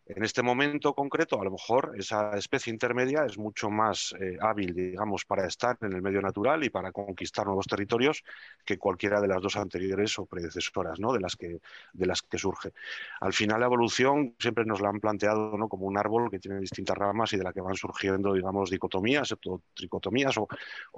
En 0.10 0.24
este 0.24 0.42
momento 0.42 0.96
concreto, 0.96 1.40
a 1.40 1.44
lo 1.44 1.52
mejor 1.52 1.94
esa 1.96 2.36
especie 2.36 2.74
intermedia 2.74 3.26
es 3.26 3.38
mucho 3.38 3.70
más 3.70 4.16
eh, 4.20 4.38
hábil, 4.42 4.74
digamos, 4.74 5.24
para 5.24 5.46
estar 5.46 5.78
en 5.82 5.94
el 5.94 6.02
medio 6.02 6.20
natural 6.20 6.64
y 6.64 6.72
para 6.72 6.92
conquistar 6.92 7.46
nuevos 7.46 7.68
territorios 7.68 8.24
que 8.66 8.80
cualquiera 8.80 9.22
de 9.22 9.28
las 9.28 9.40
dos 9.40 9.56
anteriores 9.56 10.18
o 10.18 10.26
predecesoras, 10.26 11.00
¿no? 11.00 11.14
De 11.14 11.20
las 11.20 11.36
que, 11.36 11.60
de 11.94 12.06
las 12.08 12.24
que 12.24 12.40
surge. 12.40 12.74
Al 13.22 13.34
final, 13.34 13.60
la 13.60 13.68
evolución 13.68 14.36
siempre 14.40 14.66
nos 14.66 14.82
la 14.82 14.90
han 14.90 15.00
planteado 15.00 15.56
¿no? 15.56 15.70
como 15.70 15.86
un 15.86 15.96
árbol 15.96 16.32
que 16.32 16.40
tiene 16.40 16.60
distintas 16.60 16.98
ramas 16.98 17.32
y 17.34 17.38
de 17.38 17.44
la 17.44 17.54
que 17.54 17.62
van 17.62 17.76
surgiendo, 17.76 18.34
digamos, 18.34 18.72
dicotomías, 18.72 19.32
o 19.32 19.62
tricotomías 19.76 20.36
o, 20.40 20.48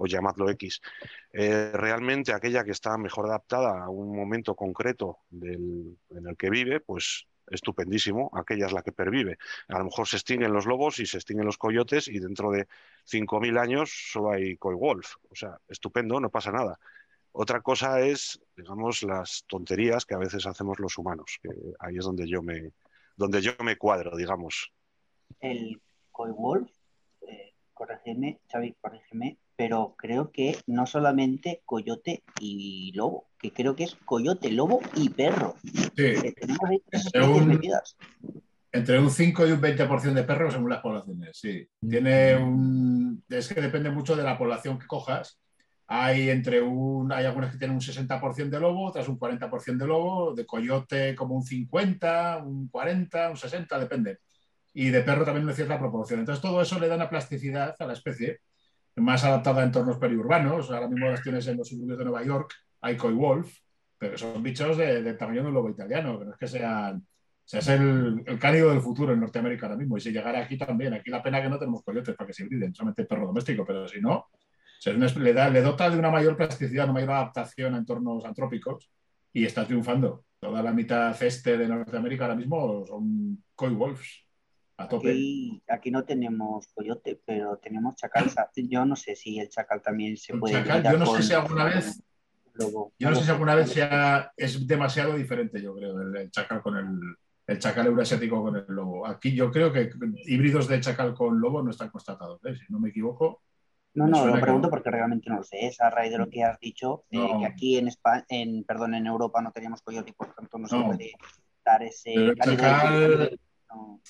llamadlo 0.05 0.49
X. 0.51 0.81
Eh, 1.33 1.71
realmente, 1.73 2.31
aquella 2.31 2.63
que 2.63 2.71
está 2.71 2.97
mejor 2.97 3.25
adaptada 3.25 3.83
a 3.83 3.89
un 3.89 4.15
momento 4.15 4.55
concreto 4.55 5.19
del, 5.29 5.97
en 6.11 6.27
el 6.27 6.37
que 6.37 6.49
vive, 6.49 6.79
pues 6.79 7.27
estupendísimo, 7.51 8.31
aquella 8.33 8.65
es 8.65 8.71
la 8.71 8.81
que 8.81 8.91
pervive. 8.91 9.37
A 9.67 9.77
lo 9.77 9.85
mejor 9.85 10.07
se 10.07 10.15
extinguen 10.15 10.53
los 10.53 10.65
lobos 10.65 10.99
y 10.99 11.05
se 11.05 11.17
extinguen 11.17 11.45
los 11.45 11.57
coyotes 11.57 12.07
y 12.07 12.19
dentro 12.19 12.49
de 12.51 12.67
5.000 13.05 13.59
años 13.59 13.91
solo 14.11 14.31
hay 14.31 14.57
coy 14.57 14.75
wolf. 14.75 15.15
O 15.29 15.35
sea, 15.35 15.59
estupendo, 15.67 16.19
no 16.19 16.29
pasa 16.29 16.51
nada. 16.51 16.79
Otra 17.33 17.61
cosa 17.61 18.01
es, 18.01 18.41
digamos, 18.55 19.03
las 19.03 19.45
tonterías 19.47 20.05
que 20.05 20.15
a 20.15 20.19
veces 20.19 20.45
hacemos 20.45 20.79
los 20.79 20.97
humanos, 20.97 21.39
ahí 21.79 21.97
es 21.97 22.03
donde 22.03 22.27
yo 22.27 22.41
me, 22.41 22.73
donde 23.15 23.41
yo 23.41 23.53
me 23.63 23.77
cuadro, 23.77 24.17
digamos. 24.17 24.73
El 25.39 25.81
coy 26.11 26.31
wolf, 26.31 26.69
corrígeme, 27.81 28.39
Xavi, 28.51 28.75
corrígeme, 28.79 29.37
pero 29.55 29.95
creo 29.97 30.31
que 30.31 30.55
no 30.67 30.85
solamente 30.85 31.63
coyote 31.65 32.23
y 32.39 32.91
lobo, 32.93 33.27
que 33.39 33.51
creo 33.51 33.75
que 33.75 33.85
es 33.85 33.95
coyote, 34.05 34.51
lobo 34.51 34.81
y 34.95 35.09
perro. 35.09 35.55
Sí. 35.95 36.13
tenemos 36.35 36.63
ahí 36.69 36.81
tres 36.87 37.05
entre, 37.07 37.23
un, 37.23 37.59
entre 38.71 38.99
un 38.99 39.09
5 39.09 39.47
y 39.47 39.51
un 39.51 39.61
20% 39.61 40.13
de 40.13 40.23
perros 40.23 40.53
según 40.53 40.69
las 40.69 40.81
poblaciones, 40.81 41.37
sí. 41.37 41.67
Tiene 41.79 42.35
un, 42.37 43.23
es 43.27 43.51
que 43.51 43.61
depende 43.61 43.89
mucho 43.89 44.15
de 44.15 44.23
la 44.23 44.37
población 44.37 44.77
que 44.77 44.85
cojas. 44.85 45.39
Hay 45.87 46.29
entre 46.29 46.61
un, 46.61 47.11
hay 47.11 47.25
algunas 47.25 47.51
que 47.51 47.57
tienen 47.57 47.75
un 47.75 47.81
60% 47.81 48.49
de 48.49 48.59
lobo, 48.59 48.85
otras 48.85 49.09
un 49.09 49.19
40% 49.19 49.77
de 49.77 49.87
lobo, 49.87 50.33
de 50.35 50.45
coyote 50.45 51.15
como 51.15 51.35
un 51.35 51.43
50, 51.43 52.43
un 52.45 52.69
40, 52.69 53.31
un 53.31 53.37
60, 53.37 53.79
depende. 53.79 54.19
Y 54.73 54.89
de 54.89 55.01
perro 55.01 55.25
también 55.25 55.43
una 55.43 55.53
cierta 55.53 55.79
proporción. 55.79 56.21
Entonces 56.21 56.41
todo 56.41 56.61
eso 56.61 56.79
le 56.79 56.87
da 56.87 56.95
una 56.95 57.09
plasticidad 57.09 57.75
a 57.77 57.85
la 57.85 57.93
especie 57.93 58.39
más 58.95 59.23
adaptada 59.23 59.61
a 59.61 59.65
entornos 59.65 59.97
periurbanos. 59.97 60.71
Ahora 60.71 60.87
mismo 60.87 61.09
las 61.09 61.23
tienes 61.23 61.47
en 61.47 61.57
los 61.57 61.67
suburbios 61.67 61.97
de 61.97 62.05
Nueva 62.05 62.23
York, 62.23 62.53
hay 62.81 62.97
coy 62.97 63.13
wolf, 63.13 63.53
pero 63.97 64.17
son 64.17 64.41
bichos 64.41 64.77
del 64.77 65.03
de 65.03 65.13
tamaño 65.13 65.41
de 65.41 65.47
un 65.47 65.53
lobo 65.53 65.69
italiano, 65.69 66.17
que 66.19 66.25
no 66.25 66.31
es 66.31 66.37
que 66.37 66.47
sean... 66.47 66.97
O 66.97 67.51
sea, 67.51 67.59
es 67.59 67.67
el, 67.67 68.23
el 68.25 68.39
cánido 68.39 68.69
del 68.69 68.81
futuro 68.81 69.11
en 69.11 69.19
Norteamérica 69.19 69.65
ahora 69.65 69.77
mismo. 69.77 69.97
Y 69.97 70.01
si 70.01 70.11
llegara 70.11 70.39
aquí 70.39 70.57
también, 70.57 70.93
aquí 70.93 71.09
la 71.09 71.21
pena 71.21 71.41
que 71.41 71.49
no 71.49 71.59
tenemos 71.59 71.83
coyotes 71.83 72.15
para 72.15 72.27
que 72.27 72.33
se 72.33 72.43
hibriden, 72.43 72.73
solamente 72.73 73.03
perro 73.03 73.27
doméstico, 73.27 73.65
pero 73.65 73.87
si 73.87 73.99
no, 73.99 74.27
le, 74.85 75.33
da, 75.33 75.49
le 75.49 75.61
dota 75.61 75.89
de 75.89 75.97
una 75.97 76.09
mayor 76.09 76.37
plasticidad, 76.37 76.85
una 76.85 76.93
mayor 76.93 77.11
adaptación 77.11 77.75
a 77.75 77.77
entornos 77.77 78.25
antrópicos 78.25 78.89
y 79.33 79.45
está 79.45 79.65
triunfando. 79.65 80.25
Toda 80.39 80.63
la 80.63 80.71
mitad 80.71 81.21
este 81.21 81.57
de 81.57 81.67
Norteamérica 81.67 82.25
ahora 82.25 82.35
mismo 82.35 82.85
son 82.85 83.43
coy 83.53 83.73
wolves. 83.73 84.25
Aquí, 85.67 85.91
no 85.91 86.03
tenemos 86.03 86.67
coyote, 86.73 87.19
pero 87.25 87.57
tenemos 87.57 87.95
chacal. 87.95 88.29
Yo 88.55 88.85
no 88.85 88.95
sé 88.95 89.15
si 89.15 89.39
el 89.39 89.49
chacal 89.49 89.81
también 89.81 90.17
se 90.17 90.35
puede. 90.37 90.55
Chacal, 90.55 90.83
yo 90.83 90.97
no 90.97 91.05
sé 91.05 91.23
si 91.23 91.33
alguna 91.33 91.65
vez. 91.65 92.03
Yo 92.99 93.09
no 93.09 93.15
sé 93.15 93.23
si 93.23 93.31
alguna 93.31 93.55
vez 93.55 93.71
sea, 93.71 94.31
es 94.35 94.67
demasiado 94.67 95.15
diferente, 95.15 95.61
yo 95.61 95.73
creo, 95.73 95.99
el, 96.01 96.29
chacal 96.29 96.61
con 96.61 96.77
el, 96.77 96.99
el 97.47 97.59
chacal 97.59 97.87
euroasiático 97.87 98.41
con 98.41 98.55
el 98.57 98.65
lobo. 98.67 99.07
Aquí 99.07 99.33
yo 99.33 99.49
creo 99.49 99.71
que 99.71 99.89
híbridos 100.25 100.67
de 100.67 100.81
chacal 100.81 101.13
con 101.13 101.39
lobo 101.39 101.63
no 101.63 101.71
están 101.71 101.89
constatados, 101.89 102.43
¿eh? 102.45 102.55
si 102.55 102.71
no 102.71 102.79
me 102.79 102.89
equivoco. 102.89 103.41
No, 103.93 104.07
no, 104.07 104.25
lo 104.25 104.39
pregunto 104.39 104.69
porque 104.69 104.89
realmente 104.89 105.29
no 105.29 105.37
lo 105.37 105.43
sé. 105.43 105.65
Es 105.65 105.81
a 105.81 105.89
raíz 105.89 106.11
de 106.11 106.17
lo 106.17 106.29
que 106.29 106.43
has 106.43 106.59
dicho, 106.59 107.03
eh, 107.11 107.27
que 107.39 107.45
aquí 107.45 107.77
en 107.77 107.87
España, 107.87 108.25
en, 108.29 108.63
perdón, 108.63 108.95
en 108.95 109.05
Europa 109.05 109.41
no 109.41 109.51
teníamos 109.51 109.81
coyote 109.81 110.11
y 110.11 110.13
por 110.13 110.33
tanto 110.33 110.57
no, 110.57 110.67
se 110.67 110.79
puede 110.79 111.11
dar 111.65 111.83
ese. 111.83 112.13
El 112.13 112.35
chacal 112.35 113.39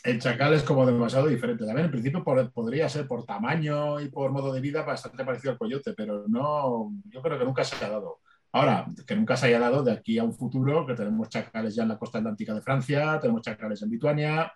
es 0.03 0.63
como 0.63 0.85
demasiado 0.85 1.27
diferente. 1.27 1.65
También 1.65 1.85
en 1.85 1.91
principio 1.91 2.23
podría 2.23 2.89
ser 2.89 3.07
por 3.07 3.25
tamaño 3.25 3.99
y 3.99 4.09
por 4.09 4.31
modo 4.31 4.53
de 4.53 4.61
vida 4.61 4.83
bastante 4.83 5.23
parecido 5.23 5.51
al 5.51 5.57
coyote, 5.57 5.93
pero 5.93 6.25
no, 6.27 6.91
yo 7.05 7.21
creo 7.21 7.37
que 7.37 7.45
nunca 7.45 7.63
se 7.63 7.83
ha 7.83 7.89
dado. 7.89 8.19
Ahora, 8.53 8.85
que 9.07 9.15
nunca 9.15 9.37
se 9.37 9.47
haya 9.47 9.59
dado 9.59 9.83
de 9.83 9.93
aquí 9.93 10.17
a 10.17 10.23
un 10.23 10.33
futuro, 10.33 10.85
que 10.85 10.93
tenemos 10.93 11.29
chacales 11.29 11.75
ya 11.75 11.83
en 11.83 11.89
la 11.89 11.97
costa 11.97 12.17
atlántica 12.17 12.53
de 12.53 12.61
Francia, 12.61 13.19
tenemos 13.19 13.41
chacales 13.41 13.81
en 13.81 13.89
Lituania, 13.89 14.51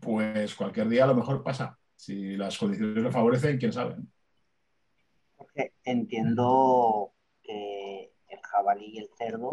pues 0.00 0.54
cualquier 0.54 0.88
día 0.88 1.04
a 1.04 1.08
lo 1.08 1.14
mejor 1.14 1.42
pasa. 1.42 1.78
Si 1.94 2.36
las 2.36 2.58
condiciones 2.58 3.02
lo 3.02 3.12
favorecen, 3.12 3.58
quién 3.58 3.72
sabe. 3.72 3.96
entiendo 5.84 7.12
que 7.40 8.12
el 8.28 8.40
jabalí 8.42 8.86
y 8.94 8.98
el 8.98 9.08
cerdo, 9.16 9.50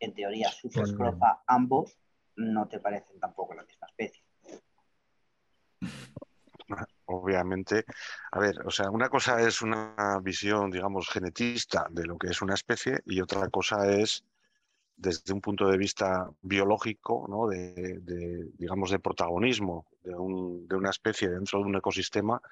en 0.00 0.12
teoría, 0.12 0.50
su 0.50 0.68
escrofa 0.68 1.42
ambos 1.46 1.96
no 2.38 2.66
te 2.68 2.78
parecen 2.80 3.18
tampoco 3.20 3.54
la 3.54 3.64
misma 3.64 3.86
especie. 3.88 4.22
Obviamente, 7.06 7.84
a 8.30 8.38
ver, 8.38 8.60
o 8.66 8.70
sea, 8.70 8.90
una 8.90 9.08
cosa 9.08 9.40
es 9.40 9.62
una 9.62 10.18
visión, 10.22 10.70
digamos, 10.70 11.08
genetista 11.08 11.86
de 11.90 12.04
lo 12.06 12.18
que 12.18 12.28
es 12.28 12.42
una 12.42 12.54
especie 12.54 13.00
y 13.06 13.20
otra 13.20 13.48
cosa 13.48 13.90
es 13.90 14.24
desde 14.94 15.32
un 15.32 15.40
punto 15.40 15.68
de 15.68 15.78
vista 15.78 16.28
biológico, 16.42 17.26
¿no? 17.28 17.46
de, 17.46 18.50
digamos, 18.58 18.90
de 18.90 18.98
protagonismo 18.98 19.86
de, 20.02 20.12
de, 20.12 20.76
una 20.76 20.90
especie 20.90 21.30
dentro 21.30 21.60
de 21.60 21.64
un 21.66 21.76
ecosistema, 21.76 22.42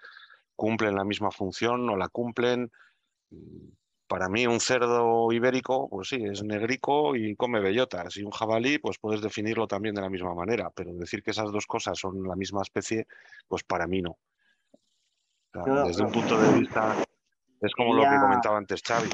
cumplen 0.54 0.94
la 0.94 1.04
misma 1.04 1.30
función, 1.30 1.84
no 1.84 1.96
la 1.96 2.08
cumplen, 2.08 2.70
para 4.06 4.28
mí 4.28 4.46
un 4.46 4.60
cerdo 4.60 5.30
ibérico, 5.32 5.88
pues 5.88 6.08
sí, 6.08 6.22
es 6.22 6.42
negrico 6.42 7.16
y 7.16 7.34
come 7.34 7.60
bellotas. 7.60 8.16
Y 8.16 8.22
un 8.22 8.30
jabalí, 8.30 8.78
pues 8.78 8.98
puedes 8.98 9.20
definirlo 9.20 9.66
también 9.66 9.94
de 9.94 10.00
la 10.00 10.10
misma 10.10 10.34
manera. 10.34 10.70
Pero 10.70 10.92
decir 10.94 11.22
que 11.22 11.32
esas 11.32 11.50
dos 11.50 11.66
cosas 11.66 11.98
son 11.98 12.22
la 12.26 12.36
misma 12.36 12.62
especie, 12.62 13.06
pues 13.48 13.64
para 13.64 13.86
mí 13.86 14.02
no. 14.02 14.16
desde 15.86 16.04
un 16.04 16.12
punto 16.12 16.38
de 16.38 16.58
vista, 16.60 16.96
es 17.60 17.72
como 17.74 17.94
lo 17.94 18.02
que 18.02 18.16
comentaba 18.20 18.58
antes 18.58 18.82
Xavi. 18.82 19.08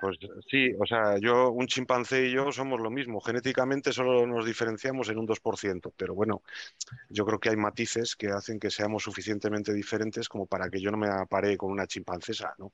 Pues 0.00 0.16
sí, 0.48 0.70
o 0.78 0.86
sea, 0.86 1.18
yo, 1.18 1.50
un 1.50 1.66
chimpancé 1.66 2.26
y 2.26 2.32
yo 2.32 2.52
somos 2.52 2.80
lo 2.80 2.90
mismo. 2.90 3.20
Genéticamente 3.20 3.92
solo 3.92 4.24
nos 4.28 4.46
diferenciamos 4.46 5.08
en 5.08 5.18
un 5.18 5.26
2%, 5.26 5.92
pero 5.96 6.14
bueno, 6.14 6.42
yo 7.08 7.26
creo 7.26 7.40
que 7.40 7.48
hay 7.48 7.56
matices 7.56 8.14
que 8.14 8.28
hacen 8.28 8.60
que 8.60 8.70
seamos 8.70 9.02
suficientemente 9.02 9.72
diferentes 9.72 10.28
como 10.28 10.46
para 10.46 10.70
que 10.70 10.80
yo 10.80 10.92
no 10.92 10.98
me 10.98 11.08
apare 11.08 11.56
con 11.56 11.72
una 11.72 11.88
chimpancesa, 11.88 12.54
¿no? 12.58 12.72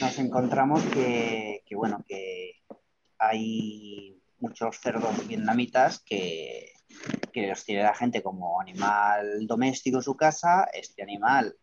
Nos 0.00 0.18
encontramos 0.18 0.82
que, 0.84 1.62
bueno, 1.74 2.04
que 2.06 2.62
hay 3.18 4.20
muchos 4.38 4.78
cerdos 4.78 5.26
vietnamitas 5.26 6.00
que, 6.00 6.72
que 7.32 7.46
los 7.48 7.64
tiene 7.64 7.82
la 7.82 7.94
gente 7.94 8.22
como 8.22 8.60
animal 8.60 9.46
doméstico 9.46 9.98
en 9.98 10.02
su 10.02 10.16
casa. 10.16 10.68
Este 10.72 11.02
animal 11.02 11.56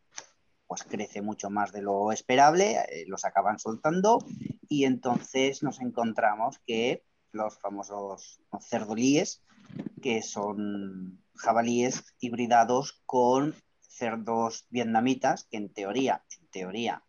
pues 0.67 0.83
crece 0.83 1.21
mucho 1.21 1.49
más 1.49 1.71
de 1.71 1.81
lo 1.81 2.11
esperable, 2.11 2.77
eh, 2.89 3.05
los 3.07 3.25
acaban 3.25 3.59
soltando 3.59 4.19
y 4.67 4.85
entonces 4.85 5.61
nos 5.61 5.79
encontramos 5.81 6.59
que 6.65 7.03
los 7.31 7.59
famosos 7.59 8.39
cerdolíes, 8.59 9.43
que 10.01 10.21
son 10.21 11.23
jabalíes 11.35 12.03
hibridados 12.19 13.01
con 13.05 13.55
cerdos 13.81 14.65
vietnamitas, 14.69 15.45
que 15.49 15.57
en 15.57 15.73
teoría, 15.73 16.23
en 16.39 16.47
teoría, 16.47 17.03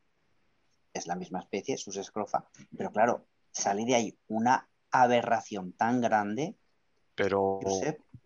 es 0.95 1.07
la 1.07 1.17
misma 1.17 1.41
especie, 1.41 1.77
sus 1.77 1.97
escrofa, 1.97 2.47
pero 2.77 2.91
claro, 2.91 3.27
sale 3.51 3.85
de 3.85 3.95
ahí 3.95 4.19
una 4.29 4.69
aberración 4.91 5.73
tan 5.73 6.01
grande. 6.01 6.55
Pero, 7.17 7.61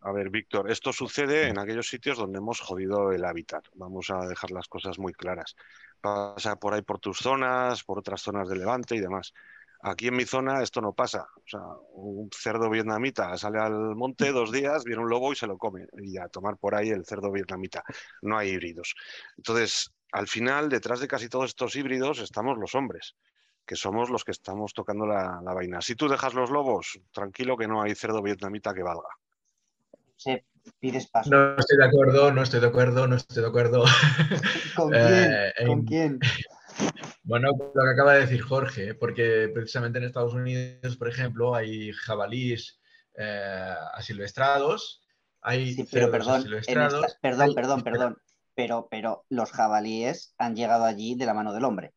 a 0.01 0.13
ver, 0.13 0.31
Víctor, 0.31 0.71
esto 0.71 0.93
sucede 0.93 1.49
en 1.49 1.59
aquellos 1.59 1.89
sitios 1.89 2.17
donde 2.17 2.39
hemos 2.39 2.61
jodido 2.61 3.13
el 3.13 3.25
hábitat. 3.25 3.65
Vamos 3.75 4.09
a 4.11 4.27
dejar 4.27 4.51
las 4.51 4.67
cosas 4.67 4.99
muy 4.99 5.13
claras. 5.13 5.57
Pasa 6.01 6.57
por 6.57 6.73
ahí 6.73 6.83
por 6.83 6.99
tus 6.99 7.19
zonas, 7.19 7.85
por 7.85 7.99
otras 7.99 8.23
zonas 8.23 8.49
de 8.49 8.57
Levante 8.57 8.97
y 8.97 9.01
demás. 9.01 9.35
Aquí 9.81 10.09
en 10.09 10.17
mi 10.17 10.25
zona 10.25 10.63
esto 10.63 10.81
no 10.81 10.93
pasa. 10.93 11.29
O 11.37 11.47
sea, 11.47 11.61
un 11.93 12.31
cerdo 12.33 12.71
vietnamita 12.71 13.37
sale 13.37 13.59
al 13.59 13.95
monte 13.95 14.33
dos 14.33 14.51
días, 14.51 14.85
viene 14.85 15.03
un 15.03 15.11
lobo 15.11 15.33
y 15.33 15.37
se 15.37 15.47
lo 15.47 15.59
come. 15.59 15.87
Y 15.99 16.19
a 16.19 16.29
tomar 16.29 16.57
por 16.57 16.75
ahí 16.75 16.89
el 16.89 17.05
cerdo 17.05 17.31
vietnamita. 17.31 17.85
No 18.23 18.39
hay 18.39 18.51
híbridos. 18.51 18.95
Entonces, 19.37 19.93
al 20.13 20.29
final, 20.29 20.69
detrás 20.69 21.01
de 21.01 21.09
casi 21.09 21.29
todos 21.29 21.47
estos 21.47 21.77
híbridos 21.77 22.21
estamos 22.21 22.59
los 22.59 22.75
hombres 22.75 23.15
que 23.69 23.77
somos 23.77 24.09
los 24.09 24.25
que 24.25 24.31
estamos 24.31 24.73
tocando 24.73 25.07
la, 25.07 25.41
vaina. 25.43 25.83
Si 25.83 25.95
tú 25.95 26.09
dejas 26.09 26.33
los 26.33 26.51
lobos, 26.51 26.99
tranquilo 27.13 27.57
que 27.57 27.69
no 27.69 27.83
hay 27.83 27.95
cerdo 27.95 28.23
vietnamita 28.23 28.73
que 28.73 28.83
valga. 28.83 29.11
Sí, 30.17 30.43
pides 30.81 31.09
paso. 31.09 31.29
No 31.31 31.59
estoy 31.59 31.77
de 31.77 31.85
acuerdo, 31.85 32.33
no 32.33 32.43
estoy 32.43 32.61
de 32.61 32.67
acuerdo, 32.67 33.07
no 33.07 33.17
estoy 33.17 33.43
de 33.43 33.49
acuerdo. 33.49 33.85
¿Con 34.75 34.91
quién? 34.91 35.05
Eh, 35.05 35.53
¿Con 35.67 35.85
quién? 35.85 36.19
Bueno, 37.25 37.51
lo 37.51 37.85
que 37.85 37.91
acaba 37.91 38.15
de 38.15 38.21
decir 38.21 38.41
Jorge, 38.41 38.95
porque 38.95 39.51
precisamente 39.53 39.99
en 39.99 40.05
Estados 40.05 40.33
Unidos, 40.33 40.97
por 40.97 41.09
ejemplo, 41.09 41.55
hay 41.55 41.93
jabalís 41.93 42.81
eh, 43.19 43.75
asilvestrados, 43.93 45.03
hay 45.43 45.75
sí, 45.75 45.87
pero 45.93 46.11
perdón, 46.11 46.45
perdón, 47.21 47.55
perdón, 47.55 47.83
perdón, 47.83 48.17
pero, 48.59 48.89
pero 48.91 49.25
los 49.29 49.53
jabalíes 49.53 50.35
han 50.37 50.57
llegado 50.57 50.85
allí 50.85 51.15
de 51.15 51.27
la 51.27 51.33
mano 51.33 51.53
del 51.55 51.65
hombre. 51.65 51.93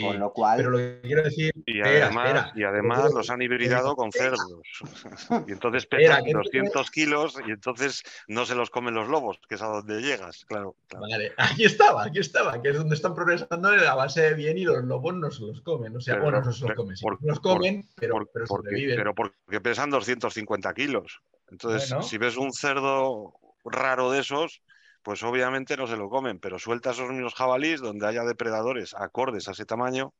Con 0.00 0.18
lo 0.18 0.32
cual. 0.32 0.56
Pero 0.56 0.70
lo 0.70 0.78
que 0.78 1.00
quiero 1.02 1.22
decir. 1.22 1.52
Y 1.66 1.82
además, 1.82 2.52
y 2.54 2.64
además 2.64 3.12
los 3.12 3.28
han 3.28 3.42
hibridado 3.42 3.94
con 3.94 4.10
cerdos. 4.10 4.62
y 5.46 5.52
entonces 5.52 5.84
pesan 5.84 6.24
200 6.24 6.90
kilos 6.90 7.36
y 7.46 7.50
entonces 7.50 8.02
no 8.26 8.46
se 8.46 8.54
los 8.54 8.70
comen 8.70 8.94
los 8.94 9.08
lobos, 9.08 9.38
que 9.46 9.56
es 9.56 9.62
a 9.62 9.66
donde 9.66 10.00
llegas, 10.00 10.46
claro, 10.46 10.76
Vale, 10.98 11.32
aquí 11.36 11.64
estaba, 11.64 12.04
aquí 12.04 12.20
estaba, 12.20 12.60
que 12.62 12.70
es 12.70 12.78
donde 12.78 12.94
están 12.94 13.14
progresando 13.14 13.68
a 13.68 13.94
base 13.94 14.22
de 14.22 14.34
bien 14.34 14.56
y 14.56 14.64
los 14.64 14.82
lobos 14.84 15.14
no 15.14 15.30
se 15.30 15.42
los 15.42 15.60
comen. 15.60 15.94
O 15.94 16.00
sea, 16.00 16.20
bueno, 16.20 16.40
no 16.40 16.52
se 16.54 16.66
los 16.66 16.74
comen. 16.74 16.96
Sí, 16.96 17.04
los 17.20 17.40
comen, 17.40 17.86
pero, 17.96 18.26
pero 18.32 18.46
sobreviven. 18.46 18.96
Pero 18.96 19.14
porque 19.14 19.60
pesan 19.60 19.90
250 19.90 20.72
kilos. 20.72 21.20
Entonces, 21.50 21.94
si 22.06 22.16
ves 22.16 22.38
un 22.38 22.50
cerdo 22.54 23.34
raro 23.64 24.10
de 24.10 24.20
esos, 24.20 24.62
pues 25.02 25.22
obviamente 25.22 25.76
no 25.76 25.86
se 25.86 25.96
lo 25.96 26.08
comen, 26.08 26.38
pero 26.38 26.58
suelta 26.58 26.90
esos 26.90 27.10
mismos 27.10 27.34
jabalíes 27.34 27.80
donde 27.80 28.06
haya 28.06 28.24
depredadores 28.24 28.94
acordes 28.94 29.48
a 29.48 29.52
ese 29.52 29.64
tamaño, 29.64 30.12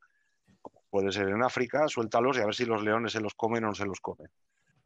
puede 0.90 1.12
ser 1.12 1.28
en 1.28 1.42
África, 1.42 1.86
suéltalos 1.88 2.36
y 2.36 2.40
a 2.40 2.46
ver 2.46 2.54
si 2.54 2.64
los 2.64 2.82
leones 2.82 3.12
se 3.12 3.20
los 3.20 3.34
comen 3.34 3.64
o 3.64 3.68
no 3.68 3.74
se 3.74 3.86
los 3.86 4.00
comen. 4.00 4.28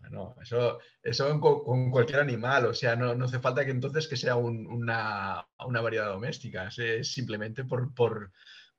Bueno, 0.00 0.34
eso, 0.42 0.78
eso 1.02 1.40
con, 1.40 1.90
cualquier 1.90 2.20
animal, 2.20 2.66
o 2.66 2.74
sea, 2.74 2.94
no, 2.94 3.24
hace 3.24 3.38
falta 3.38 3.64
que 3.64 3.70
entonces 3.70 4.06
que 4.06 4.16
sea 4.16 4.36
una, 4.36 5.46
variedad 5.58 6.08
doméstica, 6.08 6.68
es 6.68 7.10
simplemente 7.10 7.64
por, 7.64 7.94
por, 7.94 8.30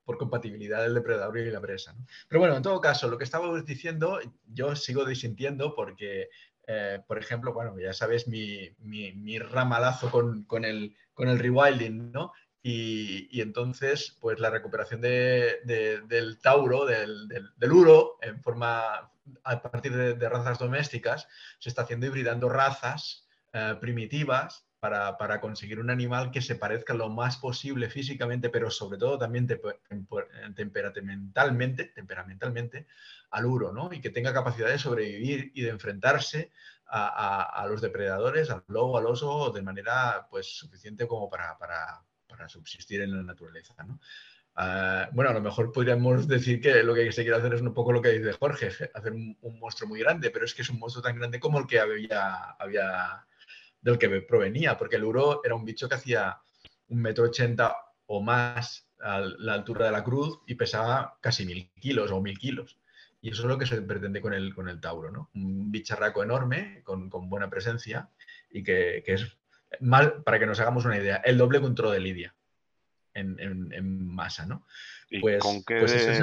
compatibilidad 0.04 0.82
del 0.82 0.94
depredador 0.94 1.38
y 1.38 1.50
la 1.50 1.60
presa. 1.60 1.96
Pero 2.28 2.38
bueno, 2.38 2.56
en 2.56 2.62
todo 2.62 2.80
caso, 2.80 3.08
lo 3.08 3.18
que 3.18 3.24
estábamos 3.24 3.64
diciendo, 3.66 4.20
yo 4.46 4.76
sigo 4.76 5.04
disintiendo 5.04 5.74
porque 5.74 6.28
eh, 6.66 7.00
por 7.06 7.18
ejemplo, 7.18 7.52
bueno, 7.52 7.78
ya 7.78 7.92
sabes 7.92 8.26
mi, 8.26 8.70
mi, 8.80 9.38
ramalazo 9.38 10.10
con, 10.10 10.64
el, 10.64 10.96
con 11.14 11.28
el 11.28 11.38
rewilding, 11.38 12.10
¿no? 12.12 12.32
Y, 12.62 13.40
entonces, 13.40 14.16
pues 14.20 14.40
la 14.40 14.50
recuperación 14.50 15.00
del 15.00 16.38
tauro, 16.42 16.84
del, 16.84 17.28
del, 17.28 17.72
uro, 17.72 18.18
en 18.20 18.42
forma, 18.42 19.12
a 19.44 19.62
partir 19.62 19.94
de, 19.94 20.28
razas 20.28 20.58
domésticas, 20.58 21.28
se 21.60 21.68
está 21.68 21.82
haciendo 21.82 22.06
hibridando 22.06 22.48
razas 22.48 23.28
eh, 23.52 23.76
primitivas 23.80 24.65
para, 24.90 25.40
conseguir 25.40 25.80
un 25.80 25.90
animal 25.90 26.30
que 26.30 26.40
se 26.40 26.56
parezca 26.56 26.94
lo 26.94 27.08
más 27.08 27.36
posible 27.36 27.90
físicamente, 27.90 28.48
pero 28.50 28.70
sobre 28.70 28.98
todo 28.98 29.18
también 29.18 29.46
temperamentalmente, 30.54 31.86
temperamentalmente 31.86 32.86
al 33.30 33.46
uro, 33.46 33.72
¿no? 33.72 33.92
Y 33.92 34.00
que 34.00 34.10
tenga 34.10 34.32
capacidad 34.32 34.68
de 34.68 34.78
sobrevivir 34.78 35.52
y 35.54 35.62
de 35.62 35.70
enfrentarse 35.70 36.52
a, 36.88 37.66
los 37.68 37.80
depredadores, 37.80 38.50
al 38.50 38.62
lobo, 38.68 38.96
al 38.96 39.06
oso, 39.06 39.50
de 39.50 39.62
manera 39.62 40.26
pues 40.30 40.46
suficiente 40.56 41.08
como 41.08 41.28
para, 41.28 41.56
subsistir 42.48 43.00
en 43.00 43.16
la 43.16 43.22
naturaleza, 43.22 43.74
¿no? 43.84 43.98
Ah, 44.58 45.10
bueno, 45.12 45.30
a 45.30 45.34
lo 45.34 45.42
mejor 45.42 45.70
podríamos 45.70 46.26
decir 46.26 46.62
que 46.62 46.82
lo 46.82 46.94
que 46.94 47.12
se 47.12 47.22
quiere 47.22 47.36
hacer 47.36 47.52
es 47.52 47.60
un 47.60 47.74
poco 47.74 47.92
lo 47.92 48.00
que 48.00 48.12
dice 48.12 48.32
Jorge, 48.32 48.68
hacer 48.94 49.12
un, 49.12 49.36
monstruo 49.58 49.88
muy 49.88 50.00
grande, 50.00 50.30
pero 50.30 50.46
es 50.46 50.54
que 50.54 50.62
es 50.62 50.70
un 50.70 50.78
monstruo 50.78 51.02
tan 51.02 51.16
grande 51.16 51.38
como 51.38 51.58
el 51.58 51.66
que 51.66 51.78
había, 51.78 52.52
había 52.52 53.26
del 53.86 53.98
que 53.98 54.20
provenía, 54.20 54.76
porque 54.76 54.96
el 54.96 55.04
uro 55.04 55.40
era 55.44 55.54
un 55.54 55.64
bicho 55.64 55.88
que 55.88 55.94
hacía 55.94 56.38
un 56.88 57.00
metro 57.00 57.24
ochenta 57.24 57.76
o 58.06 58.20
más 58.20 58.88
a 59.00 59.20
la 59.20 59.54
altura 59.54 59.86
de 59.86 59.92
la 59.92 60.02
cruz 60.02 60.40
y 60.46 60.56
pesaba 60.56 61.16
casi 61.20 61.46
mil 61.46 61.70
kilos 61.80 62.10
o 62.10 62.20
mil 62.20 62.36
kilos. 62.36 62.78
Y 63.20 63.30
eso 63.30 63.42
es 63.42 63.48
lo 63.48 63.58
que 63.58 63.66
se 63.66 63.80
pretende 63.82 64.20
con 64.20 64.34
el, 64.34 64.54
con 64.54 64.68
el 64.68 64.80
Tauro, 64.80 65.10
¿no? 65.10 65.30
Un 65.34 65.70
bicharraco 65.70 66.22
enorme, 66.22 66.82
con, 66.84 67.08
buena 67.10 67.48
presencia 67.48 68.08
y 68.50 68.64
que, 68.64 69.04
es, 69.06 69.38
mal, 69.80 70.22
para 70.24 70.40
que 70.40 70.46
nos 70.46 70.58
hagamos 70.58 70.84
una 70.84 70.98
idea, 70.98 71.16
el 71.24 71.38
doble 71.38 71.60
control 71.60 71.92
de 71.92 72.00
Lidia 72.00 72.34
en, 73.14 74.06
masa, 74.08 74.46
¿no? 74.46 74.66
¿Y 75.10 75.20
pues, 75.20 75.40
con 75.40 75.62
qué, 75.64 75.78
pues 75.78 76.18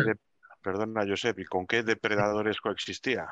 perdona, 0.62 1.06
Josep, 1.08 1.40
¿y 1.40 1.46
con 1.46 1.66
qué 1.66 1.84
depredadores 1.84 2.60
coexistía? 2.60 3.28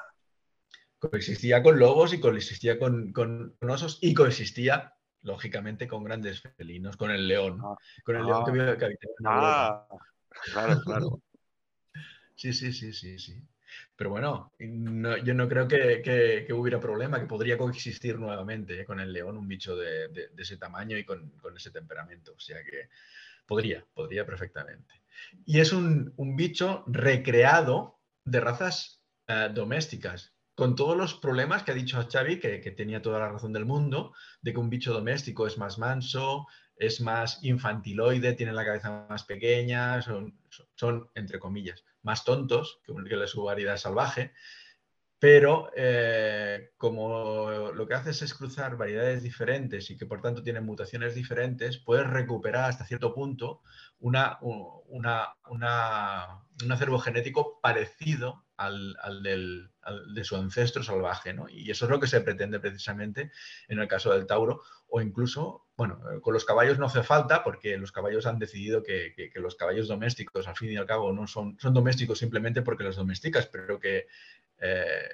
Coexistía 1.01 1.63
con 1.63 1.79
lobos 1.79 2.13
y 2.13 2.19
coexistía 2.19 2.77
con, 2.77 3.11
con, 3.11 3.55
osos 3.61 3.97
y 4.01 4.13
coexistía, 4.13 4.93
lógicamente, 5.23 5.87
con 5.87 6.03
grandes 6.03 6.41
felinos, 6.41 6.95
con 6.95 7.09
el 7.09 7.27
león, 7.27 7.59
ah, 7.63 7.75
con 8.05 8.15
el 8.15 8.25
león 8.25 8.45
que, 8.45 8.51
ah. 8.51 8.71
habitaba 8.71 9.13
en 9.19 9.25
ah, 9.25 9.87
Claro, 10.53 10.81
claro. 10.81 11.21
sí, 12.35 12.53
sí, 12.53 12.71
sí, 12.71 12.93
sí, 12.93 13.17
sí. 13.17 13.43
Pero 13.95 14.11
bueno, 14.11 14.51
yo 14.59 15.33
no 15.33 15.47
creo 15.47 15.67
que, 15.67 16.47
hubiera 16.53 16.79
problema, 16.79 17.19
que 17.19 17.25
podría 17.25 17.57
coexistir 17.57 18.19
nuevamente 18.19 18.81
eh, 18.81 18.85
con 18.85 18.99
el 18.99 19.11
león, 19.11 19.37
un 19.37 19.47
bicho 19.47 19.75
de, 19.75 20.29
ese 20.37 20.57
tamaño 20.57 20.97
y 20.97 21.05
con, 21.05 21.33
ese 21.55 21.71
temperamento. 21.71 22.33
O 22.35 22.39
sea 22.39 22.63
que 22.63 22.89
podría, 23.47 23.83
podría 23.93 24.25
perfectamente. 24.25 25.01
Y 25.45 25.59
es 25.59 25.71
un, 25.73 26.13
bicho 26.35 26.83
recreado 26.87 27.99
de 28.23 28.39
razas 28.39 29.01
eh, 29.27 29.49
domésticas 29.51 30.30
con 30.61 30.75
todos 30.75 30.95
los 30.95 31.15
problemas 31.15 31.63
que 31.63 31.71
ha 31.71 31.73
dicho 31.73 32.07
Xavi, 32.07 32.39
que, 32.39 32.59
tenía 32.77 33.01
toda 33.01 33.17
la 33.17 33.29
razón 33.29 33.51
del 33.51 33.65
mundo, 33.65 34.13
de 34.43 34.53
que 34.53 34.59
un 34.59 34.69
bicho 34.69 34.93
doméstico 34.93 35.47
es 35.47 35.57
más 35.57 35.79
manso, 35.79 36.45
es 36.75 37.01
más 37.01 37.43
infantiloide, 37.43 38.33
tiene 38.33 38.53
la 38.53 38.63
cabeza 38.63 39.07
más 39.09 39.23
pequeña, 39.23 40.03
son, 40.03 40.37
son 40.75 41.09
entre 41.15 41.39
comillas, 41.39 41.83
más 42.03 42.23
tontos 42.23 42.79
que, 42.85 42.93
que 42.93 43.27
su 43.27 43.41
variedad 43.41 43.75
salvaje, 43.77 44.33
pero 45.17 45.71
eh, 45.75 46.73
como 46.77 47.71
lo 47.73 47.87
que 47.87 47.95
haces 47.95 48.21
es 48.21 48.35
cruzar 48.35 48.77
variedades 48.77 49.23
diferentes 49.23 49.89
y 49.89 49.97
que 49.97 50.05
por 50.05 50.21
tanto 50.21 50.43
tienen 50.43 50.63
mutaciones 50.63 51.15
diferentes, 51.15 51.79
puedes 51.79 52.05
recuperar 52.05 52.69
hasta 52.69 52.85
cierto 52.85 53.15
punto 53.15 53.63
una, 53.97 54.37
una, 54.41 55.33
un 55.49 55.63
acervo 56.71 56.99
genético 56.99 57.59
parecido 57.61 58.45
al, 58.65 59.23
del, 59.23 59.69
de 60.13 60.23
su 60.23 60.35
ancestro 60.35 60.83
salvaje. 60.83 61.33
¿no? 61.33 61.47
Y 61.49 61.69
eso 61.71 61.85
es 61.85 61.91
lo 61.91 61.99
que 61.99 62.07
se 62.07 62.21
pretende 62.21 62.59
precisamente 62.59 63.31
en 63.67 63.79
el 63.79 63.87
caso 63.87 64.11
del 64.11 64.25
Tauro, 64.25 64.61
o 64.87 65.01
incluso, 65.01 65.67
bueno, 65.77 66.01
con 66.21 66.33
los 66.33 66.45
caballos 66.45 66.77
no 66.77 66.85
hace 66.85 67.03
falta 67.03 67.43
porque 67.43 67.77
los 67.77 67.91
caballos 67.91 68.25
han 68.25 68.39
decidido 68.39 68.83
que, 68.83 69.13
que, 69.15 69.39
los 69.39 69.55
caballos 69.55 69.87
domésticos, 69.87 70.47
al 70.47 70.55
fin 70.55 70.71
y 70.71 70.77
al 70.77 70.85
cabo, 70.85 71.13
no 71.13 71.27
son, 71.27 71.57
son 71.59 71.73
domésticos 71.73 72.19
simplemente 72.19 72.61
porque 72.61 72.83
los 72.83 72.97
domesticas, 72.97 73.47
pero 73.47 73.79
que 73.79 74.07
eh, 74.59 75.09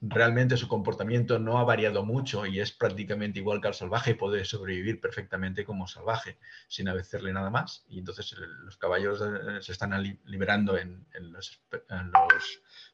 realmente 0.00 0.56
su 0.56 0.68
comportamiento 0.68 1.38
no 1.38 1.58
ha 1.58 1.64
variado 1.64 2.04
mucho 2.04 2.46
y 2.46 2.60
es 2.60 2.72
prácticamente 2.72 3.40
igual 3.40 3.60
que 3.60 3.68
al 3.68 3.74
salvaje 3.74 4.12
y 4.12 4.14
puede 4.14 4.44
sobrevivir 4.44 5.00
perfectamente 5.00 5.64
como 5.64 5.88
salvaje 5.88 6.38
sin 6.68 6.88
hacerle 6.88 7.32
nada 7.32 7.50
más. 7.50 7.84
Y 7.88 7.98
entonces 7.98 8.34
los 8.64 8.76
caballos 8.76 9.20
eh, 9.20 9.60
se 9.60 9.72
están 9.72 9.90
liberando 10.24 10.78
en, 10.78 11.04
los, 11.20 11.60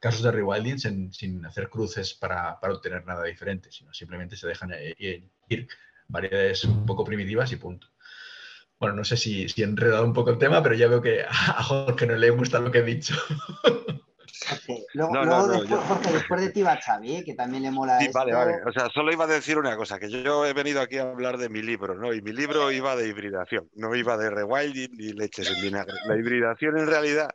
casos 0.00 0.22
de 0.22 0.32
rewilding 0.32 1.12
sin, 1.12 1.44
hacer 1.44 1.68
cruces 1.68 2.14
para, 2.14 2.58
obtener 2.62 3.04
nada 3.04 3.24
diferente, 3.24 3.70
sino 3.70 3.92
simplemente 3.92 4.36
se 4.36 4.46
dejan 4.46 4.72
eh, 4.72 5.28
ir 5.48 5.68
variedades 6.08 6.64
un 6.64 6.86
poco 6.86 7.04
primitivas 7.04 7.52
y 7.52 7.56
punto. 7.56 7.88
Bueno, 8.78 8.96
no 8.96 9.04
sé 9.04 9.16
si, 9.16 9.48
si 9.48 9.62
he 9.62 9.64
enredado 9.64 10.04
un 10.04 10.12
poco 10.12 10.30
el 10.30 10.38
tema, 10.38 10.62
pero 10.62 10.74
ya 10.74 10.88
veo 10.88 11.00
que 11.00 11.22
a 11.22 11.62
Jorge 11.62 12.06
no 12.06 12.16
le 12.16 12.30
gusta 12.30 12.60
lo 12.60 12.70
que 12.70 12.78
he 12.78 12.82
dicho. 12.82 13.14
Luego, 14.94 15.48
después, 16.12 16.40
de 16.40 16.50
ti 16.50 16.62
va 16.62 16.76
Xavi, 16.76 17.16
¿eh? 17.16 17.24
que 17.24 17.34
también 17.34 17.64
le 17.64 17.70
mola. 17.72 17.98
Sí, 17.98 18.08
vale, 18.14 18.32
vale. 18.32 18.54
O 18.64 18.72
sea, 18.72 18.88
solo 18.90 19.12
iba 19.12 19.24
a 19.24 19.28
decir 19.28 19.58
una 19.58 19.76
cosa, 19.76 19.98
que 19.98 20.08
yo 20.08 20.46
he 20.46 20.52
venido 20.52 20.80
aquí 20.80 20.98
a 20.98 21.02
hablar 21.02 21.36
de 21.36 21.48
mi 21.48 21.62
libro, 21.62 21.96
¿no? 21.96 22.14
Y 22.14 22.22
mi 22.22 22.32
libro 22.32 22.70
iba 22.70 22.94
de 22.94 23.08
hibridación, 23.08 23.68
no 23.74 23.92
iba 23.96 24.16
de 24.16 24.30
rewilding 24.30 24.96
ni 24.96 25.12
leches 25.12 25.50
en 25.50 25.62
vinagre. 25.62 25.94
La 26.06 26.16
hibridación 26.16 26.78
en 26.78 26.86
realidad 26.86 27.28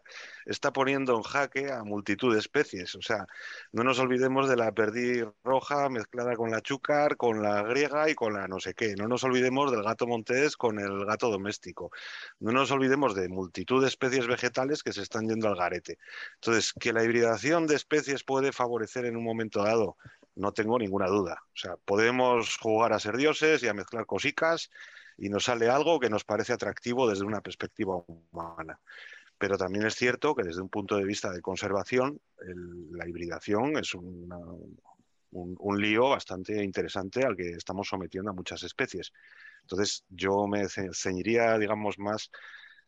está 0.49 0.73
poniendo 0.73 1.15
en 1.15 1.21
jaque 1.21 1.71
a 1.71 1.83
multitud 1.83 2.33
de 2.33 2.39
especies. 2.39 2.95
O 2.95 3.01
sea, 3.01 3.27
no 3.71 3.83
nos 3.83 3.99
olvidemos 3.99 4.49
de 4.49 4.55
la 4.55 4.71
perdiz 4.71 5.25
roja 5.43 5.89
mezclada 5.89 6.35
con 6.35 6.49
la 6.49 6.61
chúcar, 6.61 7.17
con 7.17 7.43
la 7.43 7.61
griega 7.63 8.09
y 8.09 8.15
con 8.15 8.33
la 8.33 8.47
no 8.47 8.59
sé 8.59 8.73
qué. 8.73 8.95
No 8.95 9.07
nos 9.07 9.23
olvidemos 9.23 9.71
del 9.71 9.83
gato 9.83 10.07
montés 10.07 10.57
con 10.57 10.79
el 10.79 11.05
gato 11.05 11.29
doméstico. 11.29 11.91
No 12.39 12.51
nos 12.51 12.71
olvidemos 12.71 13.15
de 13.15 13.29
multitud 13.29 13.81
de 13.81 13.87
especies 13.87 14.27
vegetales 14.27 14.81
que 14.81 14.91
se 14.91 15.03
están 15.03 15.27
yendo 15.27 15.47
al 15.47 15.55
garete. 15.55 15.99
Entonces, 16.35 16.73
que 16.73 16.93
la 16.93 17.03
hibridación 17.03 17.67
de 17.67 17.75
especies 17.75 18.23
puede 18.23 18.51
favorecer 18.51 19.05
en 19.05 19.17
un 19.17 19.23
momento 19.23 19.63
dado, 19.63 19.97
no 20.35 20.51
tengo 20.51 20.79
ninguna 20.79 21.07
duda. 21.07 21.43
O 21.53 21.57
sea, 21.57 21.75
podemos 21.77 22.57
jugar 22.57 22.93
a 22.93 22.99
ser 22.99 23.17
dioses 23.17 23.61
y 23.61 23.67
a 23.67 23.73
mezclar 23.73 24.07
cosicas 24.07 24.71
y 25.15 25.29
nos 25.29 25.45
sale 25.45 25.69
algo 25.69 25.99
que 25.99 26.09
nos 26.09 26.23
parece 26.23 26.53
atractivo 26.53 27.07
desde 27.07 27.25
una 27.25 27.41
perspectiva 27.41 28.01
humana. 28.07 28.79
Pero 29.39 29.57
también 29.57 29.85
es 29.85 29.95
cierto 29.95 30.35
que 30.35 30.43
desde 30.43 30.61
un 30.61 30.69
punto 30.69 30.97
de 30.97 31.05
vista 31.05 31.31
de 31.31 31.41
conservación, 31.41 32.19
la 32.91 33.07
hibridación 33.07 33.77
es 33.77 33.95
un, 33.95 34.29
un, 35.31 35.81
lío 35.81 36.09
bastante 36.09 36.61
interesante 36.63 37.23
al 37.25 37.35
que 37.35 37.51
estamos 37.51 37.87
sometiendo 37.87 38.31
a 38.31 38.33
muchas 38.33 38.63
especies. 38.63 39.13
Entonces, 39.61 40.03
yo 40.09 40.45
me 40.47 40.67
ceñiría, 40.67 41.57
digamos, 41.57 41.97
más 41.99 42.29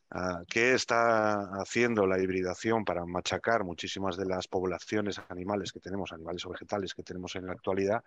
a 0.10 0.44
qué 0.46 0.74
está 0.74 1.40
haciendo 1.62 2.06
la 2.06 2.22
hibridación 2.22 2.84
para 2.84 3.06
machacar 3.06 3.64
muchísimas 3.64 4.18
de 4.18 4.26
las 4.26 4.48
poblaciones 4.48 5.22
animales 5.30 5.72
que 5.72 5.80
tenemos, 5.80 6.12
animales 6.12 6.46
o 6.46 6.50
vegetales 6.50 6.94
que 6.94 7.04
tenemos 7.04 7.36
en 7.38 7.46
la 7.46 7.54
actualidad, 7.54 8.04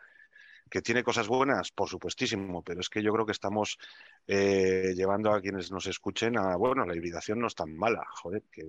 que 0.70 0.82
tiene 0.82 1.04
cosas 1.04 1.28
buenas, 1.28 1.70
por 1.70 1.88
supuestísimo, 1.88 2.62
pero 2.62 2.80
es 2.80 2.88
que 2.88 3.02
yo 3.02 3.12
creo 3.12 3.26
que 3.26 3.32
estamos 3.32 3.78
eh, 4.26 4.92
llevando 4.96 5.32
a 5.32 5.40
quienes 5.40 5.70
nos 5.70 5.86
escuchen 5.86 6.36
a, 6.38 6.56
bueno, 6.56 6.84
la 6.84 6.96
hibridación 6.96 7.38
no 7.38 7.46
es 7.46 7.54
tan 7.54 7.76
mala, 7.76 8.04
joder, 8.10 8.42
que, 8.50 8.64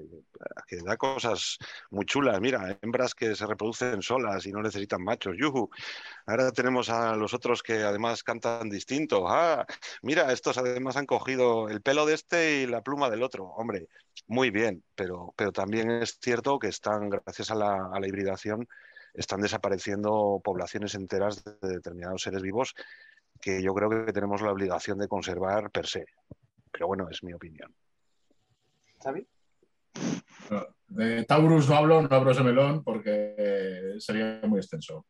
da 0.83 0.97
cosas 0.97 1.57
muy 1.89 2.05
chulas. 2.05 2.39
Mira, 2.41 2.77
hembras 2.81 3.15
que 3.15 3.35
se 3.35 3.47
reproducen 3.47 4.01
solas 4.01 4.45
y 4.45 4.51
no 4.51 4.61
necesitan 4.61 5.03
machos, 5.03 5.35
yuhu. 5.37 5.69
Ahora 6.25 6.51
tenemos 6.51 6.89
a 6.89 7.15
los 7.15 7.33
otros 7.33 7.63
que 7.63 7.83
además 7.83 8.23
cantan 8.23 8.69
distinto. 8.69 9.27
Ah, 9.27 9.65
mira, 10.01 10.31
estos 10.31 10.57
además 10.57 10.97
han 10.97 11.05
cogido 11.05 11.69
el 11.69 11.81
pelo 11.81 12.05
de 12.05 12.15
este 12.15 12.61
y 12.61 12.67
la 12.67 12.81
pluma 12.81 13.09
del 13.09 13.23
otro. 13.23 13.45
Hombre, 13.45 13.87
muy 14.27 14.49
bien, 14.49 14.83
pero, 14.95 15.33
pero 15.35 15.51
también 15.51 15.89
es 15.89 16.17
cierto 16.21 16.59
que 16.59 16.67
están, 16.67 17.09
gracias 17.09 17.51
a 17.51 17.55
la, 17.55 17.89
a 17.93 17.99
la 17.99 18.07
hibridación, 18.07 18.67
están 19.15 19.41
desapareciendo 19.41 20.41
poblaciones 20.43 20.95
enteras 20.95 21.43
de 21.43 21.67
determinados 21.67 22.21
seres 22.21 22.41
vivos 22.41 22.73
que 23.41 23.61
yo 23.61 23.73
creo 23.73 23.89
que 23.89 24.13
tenemos 24.13 24.41
la 24.41 24.51
obligación 24.51 24.97
de 24.97 25.07
conservar 25.07 25.69
per 25.71 25.87
se. 25.87 26.05
Pero 26.71 26.87
bueno, 26.87 27.07
es 27.09 27.23
mi 27.23 27.33
opinión. 27.33 27.73
¿Xavi? 29.03 29.27
De 30.87 31.23
Taurus 31.25 31.69
no 31.69 31.75
hablo, 31.75 32.01
no 32.01 32.15
abro 32.15 32.31
ese 32.31 32.43
melón 32.43 32.83
porque 32.83 33.95
sería 33.99 34.39
muy 34.43 34.59
extenso. 34.59 35.05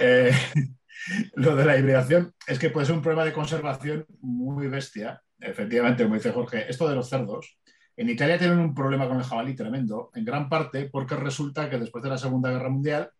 Eh, 0.00 0.32
lo 1.34 1.54
de 1.56 1.64
la 1.64 1.78
hibridación 1.78 2.34
es 2.46 2.58
que 2.58 2.70
puede 2.70 2.86
ser 2.86 2.96
un 2.96 3.02
problema 3.02 3.24
de 3.24 3.32
conservación 3.32 4.06
muy 4.20 4.68
bestia. 4.68 5.22
Efectivamente, 5.38 6.02
como 6.02 6.16
dice 6.16 6.32
Jorge, 6.32 6.68
esto 6.68 6.88
de 6.88 6.96
los 6.96 7.08
cerdos. 7.08 7.58
En 7.96 8.08
Italia 8.08 8.38
tienen 8.38 8.58
un 8.58 8.74
problema 8.74 9.08
con 9.08 9.18
el 9.18 9.24
jabalí 9.24 9.54
tremendo, 9.54 10.10
en 10.14 10.24
gran 10.24 10.48
parte 10.48 10.88
porque 10.88 11.16
resulta 11.16 11.68
que 11.68 11.78
después 11.78 12.02
de 12.02 12.10
la 12.10 12.18
Segunda 12.18 12.50
Guerra 12.50 12.68
Mundial 12.68 13.10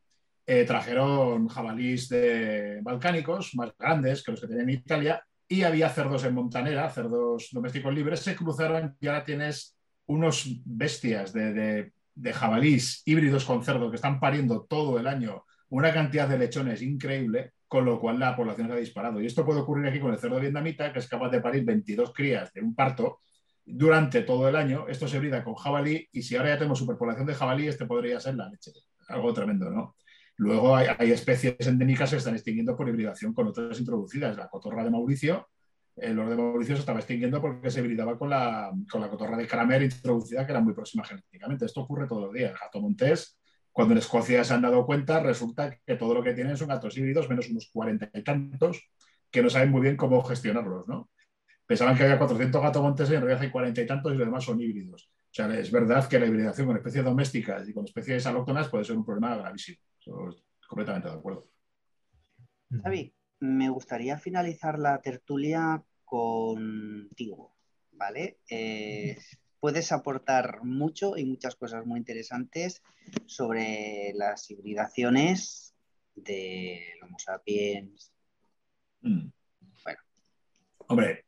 eh, 0.51 0.65
trajeron 0.65 1.47
jabalís 1.47 2.09
de 2.09 2.81
balcánicos 2.81 3.55
más 3.55 3.71
grandes 3.79 4.23
que 4.23 4.31
los 4.31 4.41
que 4.41 4.47
tenían 4.47 4.71
en 4.71 4.77
Italia 4.77 5.23
y 5.47 5.63
había 5.63 5.91
cerdos 5.91 6.25
en 6.25 6.33
montanera, 6.33 6.89
cerdos 6.89 7.51
domésticos 7.53 7.95
libres, 7.95 8.21
se 8.21 8.35
cruzaron 8.35 8.97
y 8.99 9.09
ahora 9.09 9.27
tienes 9.27 9.77
unos 10.07 10.47
bestias 10.65 11.35
de, 11.35 11.93
jabalís 12.33 13.03
híbridos 13.05 13.45
con 13.45 13.63
cerdo 13.63 13.91
que 13.91 13.97
están 13.97 14.19
pariendo 14.19 14.63
todo 14.63 14.99
el 14.99 15.07
año 15.07 15.45
una 15.69 15.93
cantidad 15.93 16.27
de 16.27 16.39
lechones 16.39 16.81
increíble, 16.81 17.53
con 17.67 17.85
lo 17.85 18.01
cual 18.01 18.19
la 18.19 18.35
población 18.35 18.69
se 18.69 18.73
ha 18.73 18.77
disparado. 18.77 19.21
Y 19.21 19.27
esto 19.27 19.45
puede 19.45 19.61
ocurrir 19.61 19.87
aquí 19.87 20.01
con 20.01 20.15
el 20.15 20.19
cerdo 20.19 20.41
vietnamita, 20.41 20.95
que 20.95 21.01
es 21.01 21.09
capaz 21.09 21.29
de 21.29 21.43
parir 21.43 21.63
22 21.67 22.15
crías 22.15 22.55
de 22.55 22.63
un 22.63 22.75
parto 22.75 23.21
durante 23.67 24.23
todo 24.23 24.49
el 24.49 24.57
año. 24.57 24.89
Esto 24.89 25.07
se 25.07 25.19
brida 25.19 25.45
con 25.45 25.57
jabalí 25.57 26.09
y 26.11 26.23
si 26.23 26.37
ahora 26.37 26.49
ya 26.49 26.59
tenemos 26.59 26.79
superpoblación 26.79 27.27
de 27.27 27.35
jabalí, 27.35 27.69
este 27.69 27.85
podría 27.85 28.19
ser 28.19 28.37
la 28.37 28.49
leche. 28.49 28.71
Algo 29.09 29.35
tremendo, 29.35 29.69
¿no? 29.69 29.95
Luego 30.39 30.77
hay, 30.77 31.11
especies 31.11 31.67
endémicas 31.67 32.11
que 32.11 32.15
se 32.15 32.19
están 32.19 32.35
extinguiendo 32.35 32.77
por 32.77 32.89
hibridación 32.89 33.35
con 33.35 33.49
otras 33.49 33.79
introducidas. 33.81 34.37
La 34.37 34.49
cotorra 34.49 34.85
de 34.85 34.91
Mauricio, 34.91 35.49
el 35.97 36.17
oro 36.17 36.31
de 36.31 36.37
Mauricio 36.37 36.77
se 36.77 36.81
estaba 36.81 37.01
extinguiendo 37.01 37.41
porque 37.41 37.71
se 37.73 37.81
hibridaba 37.81 38.17
con 38.17 38.31
la, 38.31 38.71
con 38.89 39.01
la 39.01 39.11
cotorra 39.11 39.37
de 39.37 39.49
Caramer 39.49 39.83
introducida, 39.83 40.47
que 40.47 40.53
era 40.53 40.61
muy 40.61 40.75
próxima 40.75 41.05
genéticamente. 41.05 41.65
Esto 41.65 41.81
ocurre 41.81 42.07
todos 42.07 42.27
los 42.27 42.33
días. 42.33 42.53
El 42.53 42.57
gato 42.57 42.81
montés, 42.81 43.37
cuando 43.73 43.95
en 43.95 43.99
Escocia 43.99 44.45
se 44.45 44.55
han 44.55 44.63
dado 44.63 44.87
cuenta, 44.87 45.21
resulta 45.21 45.77
que 45.85 45.97
todo 45.97 46.15
lo 46.15 46.23
que 46.23 46.35
tienen 46.35 46.57
son 46.57 46.69
gatos 46.69 46.97
híbridos, 46.97 47.29
menos 47.29 47.49
unos 47.51 47.69
cuarenta 47.73 48.09
y 48.15 48.23
tantos, 48.23 48.81
que 49.33 49.43
no 49.43 49.51
saben 49.51 49.73
muy 49.73 49.81
bien 49.81 49.97
cómo 49.97 50.23
gestionarlos. 50.23 50.87
¿no? 50.87 51.11
Pensaban 51.67 51.97
que 51.97 52.05
había 52.05 52.17
400 52.17 52.63
gatos 52.63 52.81
monteses 52.81 53.13
y 53.13 53.17
en 53.17 53.23
realidad 53.23 53.43
hay 53.43 53.51
cuarenta 53.51 53.83
y 53.83 53.87
tantos 53.89 54.15
y 54.15 54.17
los 54.17 54.27
demás 54.29 54.45
son 54.45 54.61
híbridos. 54.61 55.11
O 55.11 55.35
sea, 55.35 55.53
es 55.59 55.73
verdad 55.73 56.09
que 56.09 56.21
la 56.21 56.27
hibridación 56.27 56.69
con 56.69 56.77
especies 56.77 57.05
domésticas 57.05 57.69
y 57.69 57.75
con 57.75 57.85
especies 57.85 58.25
alóctonas 58.25 58.69
puede 58.69 58.85
ser 58.85 58.97
un 58.97 59.05
problema 59.05 59.37
gravísimo 59.37 59.79
completamente 60.67 61.09
de 61.09 61.15
acuerdo. 61.15 61.49
Xavi, 62.83 63.15
me 63.41 63.71
gustaría 63.71 64.19
finalizar 64.19 64.79
la 64.79 65.01
tertulia 65.01 65.83
contigo, 66.05 67.55
¿vale? 67.93 68.39
Eh, 68.51 69.17
puedes 69.61 69.93
aportar 69.93 70.63
mucho 70.65 71.17
y 71.17 71.25
muchas 71.25 71.57
cosas 71.57 71.85
muy 71.87 71.99
interesantes 71.99 72.83
sobre 73.27 74.13
las 74.15 74.51
hibridaciones 74.51 75.75
de 76.15 76.81
Homo 77.03 77.19
sapiens. 77.19 78.13
Mm. 79.01 79.29
Bueno. 79.85 79.99
Hombre, 80.89 81.25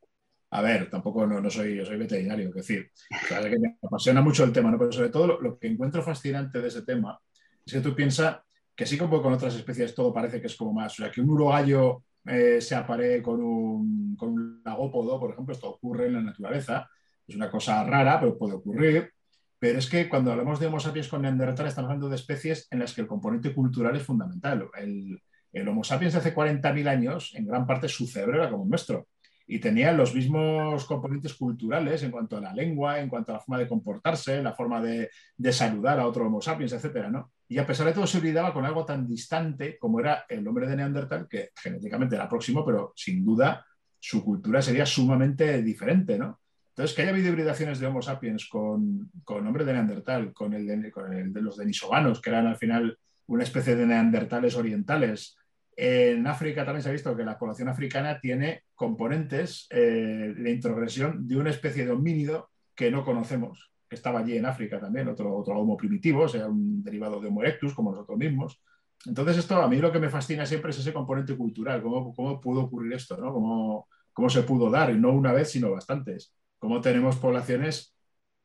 a 0.51 0.63
ver, 0.63 0.91
tampoco 0.91 1.27
no, 1.27 1.49
soy, 1.51 1.77
yo 1.77 1.85
soy 1.85 1.97
veterinario, 1.97 2.49
es 2.49 2.55
decir, 2.55 2.91
que 3.29 3.59
me 3.59 3.79
apasiona 3.83 4.21
mucho 4.21 4.45
el 4.45 4.53
tema, 4.53 4.71
¿no? 4.71 4.79
pero 4.79 4.93
sobre 4.93 5.11
todo 5.11 5.27
lo, 5.27 5.41
lo, 5.41 5.59
que 5.59 5.69
encuentro 5.69 6.03
fascinante 6.03 6.61
de 6.61 6.69
ese 6.69 6.83
tema 6.83 7.21
es 7.65 7.73
que 7.73 7.81
tú 7.81 7.95
piensas 7.95 8.41
que 8.75 8.87
sí 8.87 8.97
como 8.97 9.23
con 9.23 9.33
otras 9.33 9.55
especies 9.55 9.95
todo 9.95 10.13
parece 10.13 10.41
que 10.41 10.47
es 10.47 10.57
como 10.57 10.73
más, 10.73 10.93
o 10.93 11.03
sea, 11.03 11.11
que 11.11 11.21
un 11.21 11.31
urogallo 11.31 12.05
eh, 12.27 12.61
se 12.61 12.75
apare 12.75 13.23
con 13.23 13.43
un, 13.43 14.17
con 14.17 14.31
un 14.31 14.63
lagópodo, 14.65 15.19
por 15.19 15.33
ejemplo, 15.33 15.55
esto 15.55 15.71
ocurre 15.71 16.07
en 16.07 16.15
la 16.15 16.23
naturaleza, 16.23 16.89
es 17.27 17.35
una 17.35 17.51
cosa 17.51 17.85
rara, 17.85 18.19
pero 18.21 18.37
puede 18.37 18.55
ocurrir, 18.55 19.13
pero 19.61 19.79
es 19.79 19.89
que 19.91 20.09
cuando 20.09 20.33
hablamos 20.33 20.59
de 20.59 20.67
Homo 20.67 20.81
sapiens 20.81 21.09
con 21.09 21.21
Neandertal 21.21 21.67
estamos 21.67 21.91
hablando 21.91 22.09
de 22.09 22.17
especies 22.17 22.67
en 22.71 22.79
las 22.79 22.95
que 22.95 23.03
el 23.03 23.07
componente 23.07 23.55
cultural 23.55 23.95
es 23.95 24.03
fundamental. 24.03 24.69
El, 24.75 25.69
Homo 25.69 25.85
sapiens 25.85 26.15
de 26.15 26.21
hace 26.21 26.35
40.000 26.35 26.89
años, 26.89 27.35
en 27.35 27.47
gran 27.47 27.67
parte 27.67 27.87
su 27.89 28.07
cerebro 28.07 28.39
era 28.39 28.51
como 28.51 28.65
el 28.65 28.71
nuestro 28.71 29.09
y 29.47 29.59
tenían 29.59 29.97
los 29.97 30.15
mismos 30.15 30.87
componentes 30.87 31.35
culturales 31.35 32.03
en 32.03 32.11
cuanto 32.11 32.39
a 32.39 32.41
la 32.41 32.55
lengua, 32.55 33.01
en 33.01 33.09
cuanto 33.11 33.33
a 33.33 33.35
la 33.35 33.41
forma 33.41 33.59
de 33.59 33.69
comportarse, 33.69 34.43
la 34.43 34.55
forma 34.55 34.81
de, 34.81 35.11
saludar 35.53 36.01
a 36.01 36.07
otro 36.07 36.27
Homo 36.27 36.41
sapiens, 36.41 36.73
etc. 36.73 37.09
¿no? 37.11 37.33
Y 37.51 37.59
a 37.59 37.67
pesar 37.67 37.89
de 37.89 37.93
todo 37.93 38.07
se 38.07 38.19
olvidaba 38.19 38.55
con 38.55 38.65
algo 38.65 38.85
tan 38.85 39.09
distante 39.09 39.77
como 39.77 39.99
era 39.99 40.25
el 40.29 40.47
hombre 40.47 40.69
de 40.69 40.77
Neandertal, 40.77 41.27
que 41.29 41.51
genéticamente 41.61 42.15
era 42.15 42.29
próximo, 42.29 42.65
pero 42.65 42.93
sin 42.95 43.25
duda 43.25 43.67
su 43.99 44.25
cultura 44.25 44.63
sería 44.63 44.87
sumamente 44.87 45.61
diferente. 45.61 46.17
¿no? 46.17 46.39
Entonces, 46.69 46.95
que 46.95 47.03
haya 47.03 47.11
habido 47.11 47.29
hibridaciones 47.31 47.81
de 47.81 47.89
Homo 47.89 48.03
sapiens 48.03 48.47
con, 48.47 49.11
con 49.25 49.45
hombre 49.45 49.65
de 49.65 49.73
Neandertal, 49.73 50.33
con 50.33 50.55
el 50.55 50.65
de, 50.65 51.43
los 51.43 51.57
denisovanos, 51.57 52.21
que 52.23 52.31
eran 52.31 52.47
al 52.47 52.57
final 52.57 52.97
una 53.27 53.43
especie 53.43 53.75
de 53.75 53.85
neandertales 53.85 54.55
orientales, 54.55 55.37
en 55.75 56.29
África 56.29 56.65
también 56.65 56.85
se 56.85 56.91
ha 56.91 56.93
visto 56.93 57.17
que 57.17 57.25
la 57.25 57.37
población 57.37 57.69
africana 57.69 58.21
tiene 58.21 58.63
componentes 58.77 59.67
eh, 59.71 60.35
de 60.37 60.51
introgresión 60.53 61.27
de 61.27 61.37
una 61.37 61.51
especie 61.51 61.85
de 61.85 61.91
homínido 61.91 62.51
que 62.77 62.93
no 62.93 63.05
conocemos, 63.05 63.73
que 63.91 63.97
estaba 63.97 64.21
allí 64.21 64.37
en 64.37 64.47
África 64.47 64.79
también, 64.81 65.09
otro, 65.09 65.37
otro 65.37 65.59
Homo 65.59 65.77
primitivo, 65.77 66.23
o 66.23 66.29
sea, 66.29 66.47
un 66.47 66.83
derivado 66.83 67.21
de 67.21 67.27
Homo 67.27 67.43
erectus, 67.43 67.75
como 67.75 67.91
nosotros 67.91 68.17
mismos. 68.17 68.63
Entonces, 69.05 69.39
esto 69.39 69.61
a 69.61 69.69
mí 69.69 69.79
lo 69.79 69.91
que 69.91 69.99
me 69.99 70.09
fascina 70.09 70.47
siempre 70.47 70.71
es 70.71 70.79
ese 70.79 70.93
componente 70.93 71.37
cultural, 71.37 71.83
cómo, 71.83 72.15
cómo 72.15 72.41
pudo 72.41 72.63
ocurrir 72.63 72.93
esto, 72.93 73.17
¿no? 73.17 73.33
cómo, 73.33 73.89
cómo 74.13 74.31
se 74.31 74.43
pudo 74.45 74.71
dar, 74.71 74.91
y 74.91 74.99
no 74.99 75.11
una 75.13 75.33
vez, 75.33 75.51
sino 75.51 75.73
bastantes. 75.73 76.33
Cómo 76.59 76.81
tenemos 76.81 77.17
poblaciones 77.17 77.95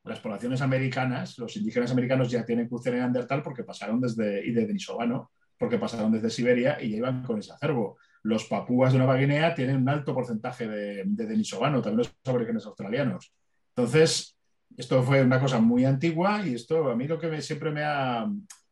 las 0.05 0.19
poblaciones 0.19 0.61
americanas, 0.61 1.37
los 1.39 1.57
indígenas 1.57 1.91
americanos 1.91 2.29
ya 2.29 2.45
tienen 2.45 2.67
cruce 2.67 2.91
neandertal 2.91 3.41
porque 3.41 3.63
pasaron 3.63 3.99
desde, 3.99 4.45
y 4.45 4.51
de 4.51 4.67
Denisovano, 4.67 5.31
porque 5.57 5.79
pasaron 5.79 6.11
desde 6.11 6.29
Siberia 6.29 6.77
y 6.81 6.91
ya 6.91 6.97
iban 6.97 7.23
con 7.23 7.39
ese 7.39 7.53
acervo. 7.53 7.97
Los 8.21 8.45
papúas 8.45 8.93
de 8.93 8.99
Nueva 8.99 9.17
Guinea 9.17 9.55
tienen 9.55 9.77
un 9.77 9.89
alto 9.89 10.13
porcentaje 10.13 10.67
de, 10.67 11.03
de 11.05 11.25
denisovano, 11.25 11.81
también 11.81 11.97
los 11.99 12.15
aborígenes 12.23 12.65
australianos. 12.65 13.33
Entonces, 13.75 14.34
esto 14.77 15.01
fue 15.03 15.21
una 15.21 15.39
cosa 15.39 15.59
muy 15.59 15.85
antigua 15.85 16.45
y 16.45 16.55
esto 16.55 16.89
a 16.89 16.95
mí 16.95 17.07
lo 17.07 17.19
que 17.19 17.41
siempre 17.41 17.71
me 17.71 17.83
ha, 17.83 18.29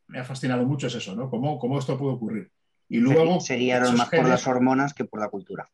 me 0.08 0.20
ha, 0.20 0.24
fascinado 0.24 0.66
mucho 0.66 0.88
es 0.88 0.96
eso, 0.96 1.16
¿no? 1.16 1.30
¿Cómo, 1.30 1.58
cómo 1.58 1.80
esto 1.80 1.98
pudo 1.98 2.14
ocurrir? 2.14 2.52
Y 2.90 2.98
luego... 2.98 3.40
Sería 3.40 3.80
más 3.80 4.10
por 4.10 4.28
las 4.28 4.46
hormonas 4.46 4.94
que 4.94 5.06
por 5.06 5.20
la 5.20 5.30
cultura. 5.30 5.70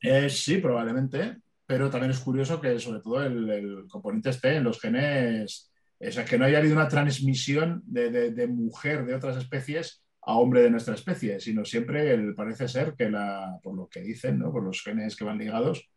Eh, 0.00 0.28
sí, 0.28 0.58
probablemente, 0.58 1.38
pero 1.64 1.88
también 1.88 2.10
es 2.10 2.20
curioso 2.20 2.60
que 2.60 2.78
sobre 2.78 3.00
todo 3.00 3.22
el, 3.22 3.48
el 3.48 3.84
componente 3.88 4.30
esté 4.30 4.56
en 4.56 4.64
los 4.64 4.80
genes 4.80 5.72
O 5.98 6.10
sea, 6.10 6.24
que 6.24 6.36
no 6.36 6.44
haya 6.44 6.58
habido 6.58 6.74
una 6.74 6.88
transmisión 6.88 7.82
de, 7.86 8.46
mujer 8.48 9.06
de 9.06 9.14
otras 9.14 9.36
especies 9.36 10.04
a 10.24 10.34
hombre 10.34 10.62
de 10.62 10.70
nuestra 10.70 10.94
especie, 10.94 11.40
sino 11.40 11.64
siempre 11.64 12.32
parece 12.34 12.68
ser 12.68 12.94
que, 12.94 13.10
la, 13.10 13.58
por 13.62 13.74
lo 13.74 13.88
que 13.88 14.00
dicen, 14.00 14.38
¿no? 14.38 14.52
por 14.52 14.62
los 14.62 14.82
genes 14.82 15.16
que 15.16 15.24
van 15.24 15.38
ligados, 15.38 15.90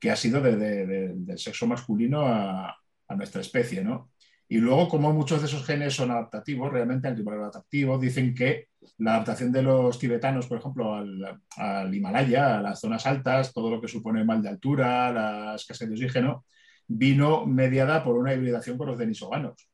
que 0.00 0.10
ha 0.10 0.16
sido 0.16 0.40
del 0.40 1.38
sexo 1.38 1.66
masculino 1.66 2.26
a, 2.26 2.76
a 3.08 3.16
nuestra 3.16 3.40
especie. 3.40 3.82
¿no? 3.82 4.10
Y 4.50 4.58
luego, 4.58 4.88
como 4.88 5.12
muchos 5.12 5.40
de 5.40 5.46
esos 5.46 5.64
genes 5.66 5.94
son 5.94 6.10
adaptativos, 6.10 6.72
realmente 6.72 7.08
adaptativos, 7.08 8.00
dicen 8.00 8.34
que 8.34 8.68
la 8.96 9.16
adaptación 9.16 9.52
de 9.52 9.62
los 9.62 9.98
tibetanos, 9.98 10.46
por 10.46 10.58
ejemplo, 10.58 10.94
al, 10.94 11.94
Himalaya, 11.94 12.58
a 12.58 12.62
las 12.62 12.80
zonas 12.80 13.04
altas, 13.06 13.52
todo 13.52 13.70
lo 13.70 13.80
que 13.80 13.88
supone 13.88 14.24
mal 14.24 14.42
de 14.42 14.48
altura, 14.48 15.12
la 15.12 15.54
escasez 15.54 15.88
de 15.88 15.94
oxígeno, 15.94 16.46
vino 16.86 17.44
mediada 17.44 18.02
por 18.02 18.16
una 18.16 18.32
hibridación 18.32 18.78
con 18.78 18.86
los 18.86 18.98
denisovanos. 18.98 19.68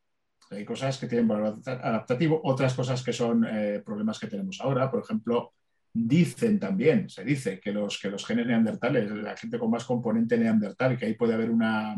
Hay 0.50 0.64
cosas 0.64 0.98
que 0.98 1.06
tienen 1.06 1.28
valor 1.28 1.60
adaptativo, 1.64 2.40
otras 2.42 2.74
cosas 2.74 3.02
que 3.02 3.12
son 3.12 3.46
eh, 3.48 3.80
problemas 3.84 4.18
que 4.18 4.26
tenemos 4.26 4.60
ahora. 4.60 4.90
Por 4.90 5.04
ejemplo, 5.04 5.52
dicen 5.92 6.58
también, 6.58 7.08
se 7.08 7.24
dice 7.24 7.60
que 7.60 7.72
los, 7.72 8.00
que 8.00 8.10
los 8.10 8.26
genes 8.26 8.46
neandertales, 8.46 9.08
la 9.10 9.36
gente 9.36 9.58
con 9.58 9.70
más 9.70 9.84
componente 9.84 10.36
neandertal, 10.36 10.98
que 10.98 11.06
ahí 11.06 11.14
puede 11.14 11.34
haber 11.34 11.50
una, 11.50 11.96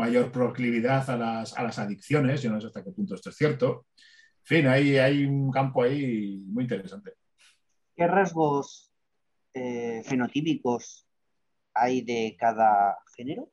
mayor 0.00 0.32
proclividad 0.32 1.08
a 1.08 1.16
las, 1.16 1.56
a 1.56 1.62
las 1.62 1.78
adicciones, 1.78 2.42
yo 2.42 2.50
no 2.50 2.60
sé 2.60 2.66
hasta 2.66 2.82
qué 2.82 2.90
punto 2.90 3.14
esto 3.14 3.30
es 3.30 3.36
cierto. 3.36 3.86
En 4.40 4.44
fin, 4.44 4.66
hay, 4.66 4.98
hay 4.98 5.24
un 5.24 5.50
campo 5.50 5.82
ahí 5.82 6.42
muy 6.46 6.64
interesante. 6.64 7.12
¿Qué 7.94 8.06
rasgos 8.06 8.90
eh, 9.54 10.02
fenotípicos 10.04 11.06
hay 11.74 12.02
de 12.02 12.36
cada 12.38 12.98
género? 13.16 13.50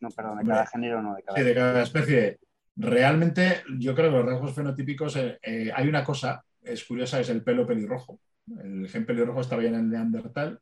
No, 0.00 0.10
perdón, 0.10 0.38
de 0.38 0.46
cada 0.46 0.66
género, 0.66 1.02
no, 1.02 1.14
de 1.14 1.22
cada, 1.22 1.38
sí, 1.38 1.44
de 1.44 1.54
cada 1.54 1.82
especie. 1.82 2.38
Realmente, 2.76 3.62
yo 3.78 3.94
creo 3.94 4.10
que 4.10 4.16
los 4.16 4.26
rasgos 4.26 4.54
fenotípicos, 4.54 5.16
eh, 5.16 5.38
eh, 5.42 5.70
hay 5.74 5.88
una 5.88 6.04
cosa, 6.04 6.44
es 6.62 6.84
curiosa, 6.84 7.20
es 7.20 7.28
el 7.28 7.42
pelo 7.42 7.66
pelirrojo. 7.66 8.20
El 8.62 8.88
gen 8.88 9.04
pelirrojo 9.06 9.40
está 9.40 9.56
bien 9.56 9.74
en 9.74 9.80
el 9.80 9.90
neandertal 9.90 10.60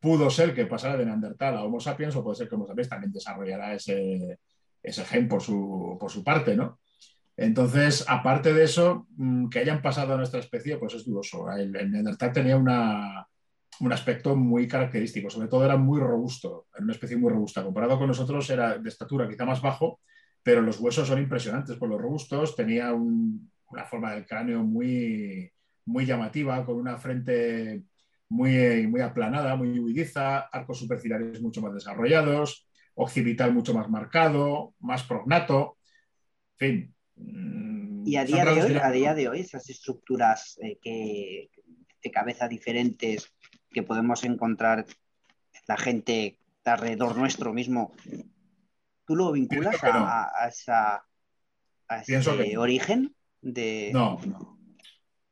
pudo 0.00 0.30
ser 0.30 0.54
que 0.54 0.66
pasara 0.66 0.96
de 0.96 1.04
Neandertal 1.04 1.56
a 1.56 1.64
Homo 1.64 1.78
sapiens 1.78 2.16
o 2.16 2.24
puede 2.24 2.36
ser 2.36 2.48
que 2.48 2.54
Homo 2.54 2.66
sapiens 2.66 2.88
también 2.88 3.12
desarrollará 3.12 3.74
ese, 3.74 4.38
gen 4.82 5.28
por 5.28 5.42
su, 5.42 6.22
parte, 6.24 6.56
¿no? 6.56 6.80
Entonces, 7.36 8.04
aparte 8.08 8.52
de 8.52 8.64
eso, 8.64 9.06
mm, 9.16 9.48
que 9.48 9.60
hayan 9.60 9.82
pasado 9.82 10.14
a 10.14 10.16
nuestra 10.16 10.40
especie, 10.40 10.78
pues 10.78 10.94
es 10.94 11.04
dudoso. 11.04 11.50
El, 11.52 11.72
Neandertal 11.72 12.32
tenía 12.32 12.56
un 12.56 13.92
aspecto 13.92 14.36
muy 14.36 14.66
característico, 14.66 15.30
sobre 15.30 15.48
todo 15.48 15.64
era 15.64 15.76
muy 15.76 16.00
robusto, 16.00 16.66
era 16.74 16.84
una 16.84 16.92
especie 16.92 17.16
muy 17.16 17.30
robusta. 17.30 17.62
Comparado 17.62 17.98
con 17.98 18.08
nosotros 18.08 18.48
era 18.50 18.78
de 18.78 18.88
estatura 18.88 19.28
quizá 19.28 19.44
más 19.44 19.62
bajo, 19.62 20.00
pero 20.42 20.62
los 20.62 20.80
huesos 20.80 21.08
son 21.08 21.18
impresionantes 21.18 21.76
por 21.76 21.88
los 21.88 22.00
robustos, 22.00 22.56
tenía 22.56 22.92
una 22.92 23.84
forma 23.84 24.14
del 24.14 24.26
cráneo 24.26 24.62
muy, 24.62 25.50
muy 25.86 26.06
llamativa, 26.06 26.64
con 26.64 26.76
una 26.76 26.98
frente 26.98 27.84
muy, 28.30 28.86
muy 28.86 29.00
aplanada, 29.00 29.56
muy 29.56 29.78
huidiza, 29.78 30.38
arcos 30.38 30.78
superciliares 30.78 31.42
mucho 31.42 31.60
más 31.60 31.74
desarrollados, 31.74 32.66
occipital 32.94 33.52
mucho 33.52 33.74
más 33.74 33.90
marcado, 33.90 34.74
más 34.78 35.02
prognato, 35.02 35.76
en 36.58 36.68
fin. 36.68 36.94
Mm, 37.16 38.06
y 38.06 38.16
a 38.16 38.24
día, 38.24 38.44
de 38.44 38.62
hoy, 38.62 38.76
a 38.80 38.90
día 38.90 39.14
de 39.14 39.28
hoy, 39.28 39.40
esas 39.40 39.68
estructuras 39.68 40.58
eh, 40.62 40.78
que, 40.80 41.50
de 42.02 42.10
cabeza 42.10 42.48
diferentes 42.48 43.34
que 43.68 43.82
podemos 43.82 44.24
encontrar 44.24 44.86
la 45.66 45.76
gente 45.76 46.38
alrededor 46.64 47.16
nuestro 47.16 47.52
mismo, 47.52 47.92
¿tú 49.06 49.16
lo 49.16 49.32
vinculas 49.32 49.76
a, 49.82 50.48
esa, 50.48 51.04
ese 52.06 52.56
origen 52.56 53.14
de... 53.40 53.90
No, 53.92 54.20
no. 54.24 54.59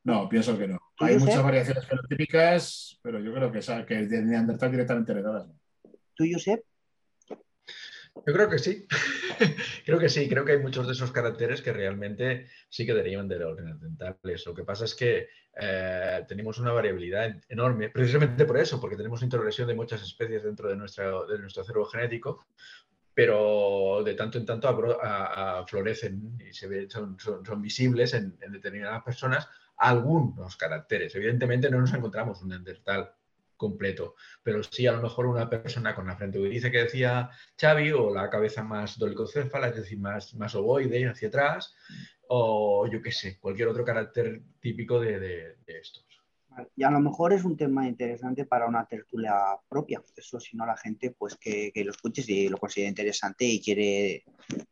No, 0.09 0.27
pienso 0.27 0.57
que 0.57 0.67
no. 0.67 0.79
Hay 1.01 1.19
muchas 1.19 1.43
variaciones 1.43 1.85
fenotípicas, 1.85 2.99
pero 3.03 3.19
yo 3.19 3.31
creo 3.31 3.51
que, 3.51 3.59
esa, 3.59 3.85
que 3.85 4.07
de 4.07 4.23
Neandertal 4.23 4.71
directamente 4.71 5.11
heredadas. 5.11 5.47
¿Tú, 6.15 6.25
Josep? 6.33 6.63
Yo 7.29 8.33
creo 8.33 8.49
que 8.49 8.57
sí. 8.57 8.87
creo 9.85 9.99
que 9.99 10.09
sí. 10.09 10.27
Creo 10.27 10.43
que 10.43 10.53
hay 10.53 10.57
muchos 10.57 10.87
de 10.87 10.93
esos 10.93 11.11
caracteres 11.11 11.61
que 11.61 11.73
realmente 11.73 12.47
sí 12.69 12.87
que 12.87 12.95
derivan 12.95 13.27
de 13.27 13.37
los 13.37 13.61
neandertales. 13.61 14.47
Lo 14.47 14.55
que 14.55 14.63
pasa 14.63 14.85
es 14.85 14.95
que 14.95 15.27
eh, 15.61 16.25
tenemos 16.27 16.57
una 16.57 16.71
variabilidad 16.71 17.39
enorme, 17.47 17.89
precisamente 17.89 18.45
por 18.45 18.57
eso, 18.57 18.81
porque 18.81 18.97
tenemos 18.97 19.21
interrelación 19.21 19.67
de 19.67 19.75
muchas 19.75 20.01
especies 20.01 20.43
dentro 20.43 20.69
de, 20.69 20.75
nuestra, 20.75 21.05
de 21.25 21.37
nuestro 21.37 21.61
acervo 21.61 21.85
genético, 21.85 22.47
pero 23.13 24.01
de 24.03 24.15
tanto 24.15 24.39
en 24.39 24.45
tanto 24.47 24.97
florecen 25.67 26.35
y 26.39 26.51
se 26.51 26.67
ven, 26.67 26.89
son, 26.89 27.15
son, 27.19 27.61
visibles 27.61 28.15
en, 28.15 28.35
en 28.41 28.51
determinadas 28.51 29.03
personas 29.03 29.47
algunos 29.79 30.57
caracteres. 30.57 31.15
Evidentemente 31.15 31.69
no 31.69 31.79
nos 31.79 31.93
encontramos 31.93 32.41
un 32.41 32.49
Neandertal 32.49 33.13
completo, 33.55 34.15
pero 34.41 34.63
sí 34.63 34.87
a 34.87 34.93
lo 34.93 35.01
mejor 35.01 35.25
una 35.25 35.49
persona 35.49 35.93
con 35.93 36.07
la 36.07 36.15
frente 36.15 36.39
dice 36.39 36.71
que 36.71 36.83
decía 36.83 37.29
Xavi 37.59 37.91
o 37.91 38.13
la 38.13 38.29
cabeza 38.29 38.63
más 38.63 38.97
dolicocéfala, 38.97 39.67
es 39.67 39.75
decir, 39.75 39.99
más, 39.99 40.33
más 40.35 40.55
ovoide 40.55 41.07
hacia 41.07 41.27
atrás, 41.27 41.75
o 42.27 42.87
yo 42.89 43.01
qué 43.01 43.11
sé, 43.11 43.37
cualquier 43.39 43.67
otro 43.67 43.83
carácter 43.83 44.41
típico 44.61 44.99
de, 44.99 45.19
de. 45.19 45.57
Y 46.75 46.83
a 46.83 46.91
lo 46.91 46.99
mejor 46.99 47.33
es 47.33 47.43
un 47.43 47.57
tema 47.57 47.87
interesante 47.87 48.45
para 48.45 48.67
una 48.67 48.85
tertulia 48.85 49.33
propia. 49.67 50.01
Eso, 50.15 50.39
si 50.39 50.57
no, 50.57 50.65
la 50.65 50.77
gente, 50.77 51.11
pues 51.11 51.35
que, 51.35 51.71
lo 51.75 51.91
escuche 51.91 52.21
si 52.21 52.49
lo 52.49 52.57
considera 52.57 52.89
interesante 52.89 53.45
y 53.45 53.61
quiere, 53.61 54.23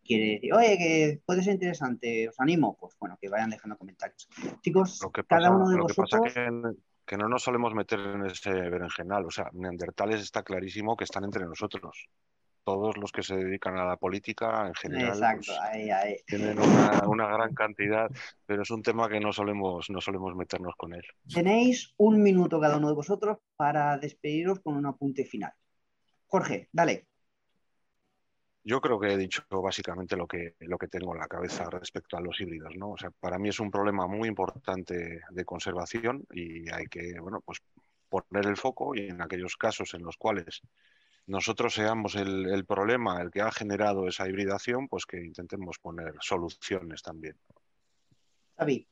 quiere 0.03 0.33
decir, 0.33 0.53
oye, 0.53 0.77
que 0.77 1.21
puede 1.25 1.43
ser 1.43 1.53
interesante, 1.53 2.29
os 2.29 2.39
animo, 2.39 2.77
pues 2.79 2.95
bueno, 2.99 3.17
que 3.21 3.29
vayan 3.29 3.49
dejando 3.49 3.77
comentarios. 3.77 4.27
Chicos, 4.61 4.99
cada 5.27 5.51
uno 5.51 5.69
de 5.69 5.77
vosotros. 5.77 6.33
que, 7.05 7.17
no 7.17 7.29
nos 7.29 7.43
solemos 7.43 7.73
meter 7.73 7.99
en 7.99 8.25
ese 8.25 8.51
berenjenal. 8.51 9.25
O 9.25 9.31
sea, 9.31 9.49
neandertales 9.53 10.21
está 10.21 10.43
clarísimo 10.43 10.95
que 10.97 11.05
están 11.05 11.23
entre 11.23 11.45
nosotros 11.45 12.09
todos 12.68 12.97
los 12.97 13.13
que 13.13 13.24
se 13.24 13.34
dedican 13.34 13.78
a 13.78 13.86
la 13.86 13.95
política 13.95 14.68
en 14.68 14.76
general 14.76 15.38
pues, 15.38 16.26
tienen 16.26 16.59
una, 16.59 17.28
gran 17.30 17.53
cantidad, 17.53 18.11
pero 18.45 18.63
es 18.63 18.72
un 18.72 18.84
tema 18.84 19.07
que 19.07 19.22
no 19.22 19.32
solemos, 19.32 19.89
no 19.89 20.01
solemos 20.01 20.36
meternos 20.36 20.76
con 20.76 20.93
él. 20.93 21.05
Tenéis 21.34 21.93
un 21.95 22.22
minuto 22.22 22.59
cada 22.59 22.76
uno 22.76 22.89
de 22.89 22.93
vosotros 22.93 23.38
para 23.55 23.97
despediros 23.97 24.59
con 24.59 24.76
un 24.76 24.86
apunte 24.86 25.24
final. 25.24 25.53
Jorge, 26.26 26.68
dale. 26.74 27.07
Yo 28.65 28.82
creo 28.82 28.99
que 28.99 29.13
he 29.13 29.18
dicho 29.18 29.43
básicamente 29.49 30.18
lo 30.18 30.28
que, 30.28 30.55
lo 30.59 30.78
que 30.78 30.89
tengo 30.89 31.13
en 31.13 31.22
la 31.22 31.28
cabeza 31.30 31.70
respecto 31.70 32.18
a 32.18 32.22
los 32.22 32.38
híbridos. 32.41 32.76
¿no? 32.76 32.89
O 32.89 32.97
sea, 32.97 33.11
para 33.11 33.39
mí 33.39 33.47
es 33.47 33.61
un 33.61 33.72
problema 33.72 34.07
muy 34.07 34.28
importante 34.28 35.22
de 35.30 35.45
conservación 35.45 36.26
y 36.34 36.70
hay 36.70 36.88
que 36.88 37.18
bueno, 37.22 37.39
pues 37.45 37.59
poner 38.09 38.45
el 38.45 38.57
foco 38.57 38.93
y 38.93 39.07
en 39.07 39.22
aquellos 39.22 39.55
casos 39.55 39.93
en 39.93 40.03
los 40.03 40.18
cuales 40.18 40.61
nosotros 41.28 41.73
seamos 41.73 42.15
el, 42.15 42.65
problema, 42.65 43.21
el 43.21 43.32
que 43.32 43.41
ha 43.41 43.51
generado 43.51 44.07
esa 44.07 44.28
hibridación, 44.28 44.88
pues 44.88 45.05
que 45.05 45.23
intentemos 45.23 45.78
poner 45.78 46.15
soluciones 46.21 47.01
también. 47.01 47.36
David. 48.57 48.86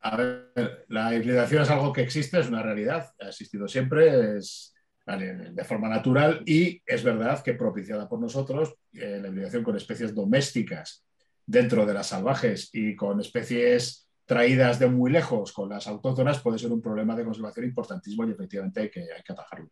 A 0.00 0.16
ver, 0.16 0.86
la 0.88 1.14
hibridación 1.14 1.62
es 1.62 1.70
algo 1.70 1.92
que 1.92 2.02
existe, 2.02 2.38
es 2.38 2.48
una 2.48 2.62
realidad, 2.62 3.12
ha 3.18 3.28
existido 3.28 3.66
siempre, 3.66 4.38
es 4.38 4.72
de 5.04 5.64
forma 5.64 5.88
natural 5.88 6.42
y 6.44 6.82
es 6.84 7.04
verdad 7.04 7.42
que 7.42 7.54
propiciada 7.54 8.08
por 8.08 8.20
nosotros, 8.20 8.74
eh, 8.92 9.18
la 9.20 9.28
hibridación 9.28 9.62
con 9.62 9.76
especies 9.76 10.14
domésticas 10.14 11.04
dentro 11.44 11.86
de 11.86 11.94
las 11.94 12.08
salvajes 12.08 12.70
y 12.72 12.96
con 12.96 13.20
especies 13.20 14.08
traídas 14.24 14.80
de 14.80 14.88
muy 14.88 15.12
lejos 15.12 15.52
con 15.52 15.68
las 15.68 15.86
autóctonas 15.86 16.40
puede 16.40 16.58
ser 16.58 16.72
un 16.72 16.82
problema 16.82 17.14
de 17.14 17.24
conservación 17.24 17.66
importantísimo 17.66 18.26
y 18.26 18.32
efectivamente 18.32 18.80
hay 18.80 18.90
que, 18.90 19.00
hay 19.00 19.22
que 19.24 19.32
atajarlo. 19.32 19.70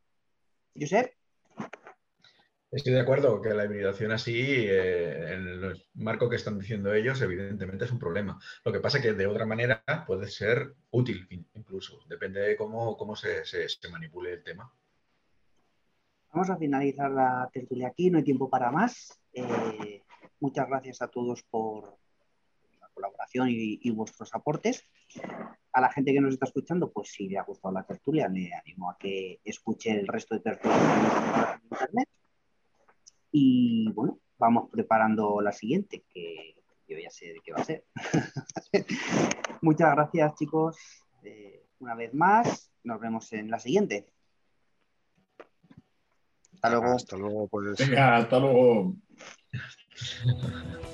Josep. 0.78 1.12
Estoy 2.74 2.92
de 2.92 3.00
acuerdo 3.00 3.40
que 3.40 3.50
la 3.50 3.66
hibridación 3.66 4.10
así, 4.10 4.34
eh, 4.36 5.32
en 5.34 5.46
el 5.46 5.86
marco 5.94 6.28
que 6.28 6.34
están 6.34 6.58
diciendo 6.58 6.92
ellos, 6.92 7.22
evidentemente 7.22 7.84
es 7.84 7.92
un 7.92 8.00
problema. 8.00 8.40
Lo 8.64 8.72
que 8.72 8.80
pasa 8.80 8.98
es 8.98 9.04
que 9.04 9.12
de 9.12 9.28
otra 9.28 9.46
manera 9.46 9.84
puede 10.04 10.26
ser 10.26 10.74
útil 10.90 11.28
incluso, 11.54 12.00
depende 12.08 12.40
de 12.40 12.56
cómo, 12.56 12.96
cómo 12.96 13.14
se, 13.14 13.44
manipule 13.92 14.32
el 14.32 14.42
tema. 14.42 14.72
Vamos 16.32 16.50
a 16.50 16.56
finalizar 16.56 17.12
la 17.12 17.48
tertulia 17.52 17.88
aquí, 17.88 18.10
no 18.10 18.18
hay 18.18 18.24
tiempo 18.24 18.50
para 18.50 18.72
más. 18.72 19.20
Eh, 19.32 20.02
muchas 20.40 20.66
gracias 20.68 21.00
a 21.00 21.06
todos 21.06 21.44
por 21.44 21.96
la 22.80 22.88
colaboración 22.92 23.46
y 23.50 23.90
vuestros 23.92 24.34
aportes 24.34 24.82
a 25.74 25.80
la 25.80 25.90
gente 25.90 26.12
que 26.12 26.20
nos 26.20 26.34
está 26.34 26.46
escuchando, 26.46 26.90
pues 26.92 27.10
si 27.10 27.28
le 27.28 27.36
ha 27.36 27.42
gustado 27.42 27.74
la 27.74 27.82
tertulia, 27.82 28.28
le 28.28 28.54
animo 28.54 28.90
a 28.90 28.96
que 28.96 29.40
escuche 29.44 29.90
el 29.90 30.06
resto 30.06 30.36
de 30.36 30.40
tertulias 30.40 30.80
en 30.80 31.64
internet. 31.64 32.08
Y 33.32 33.90
bueno, 33.90 34.20
vamos 34.38 34.70
preparando 34.70 35.40
la 35.40 35.50
siguiente, 35.50 36.04
que 36.08 36.54
yo 36.86 36.96
ya 36.96 37.10
sé 37.10 37.26
de 37.26 37.40
qué 37.44 37.52
va 37.52 37.60
a 37.60 37.64
ser. 37.64 37.84
Muchas 39.62 39.90
gracias, 39.96 40.34
chicos. 40.36 40.76
Eh, 41.24 41.66
una 41.80 41.96
vez 41.96 42.14
más, 42.14 42.70
nos 42.84 43.00
vemos 43.00 43.32
en 43.32 43.50
la 43.50 43.58
siguiente. 43.58 44.06
Hasta 46.52 46.70
luego. 46.70 46.94
Hasta 46.94 47.16
luego, 47.16 47.48
pues. 47.48 47.80
hasta 47.80 48.38
luego. 48.38 48.94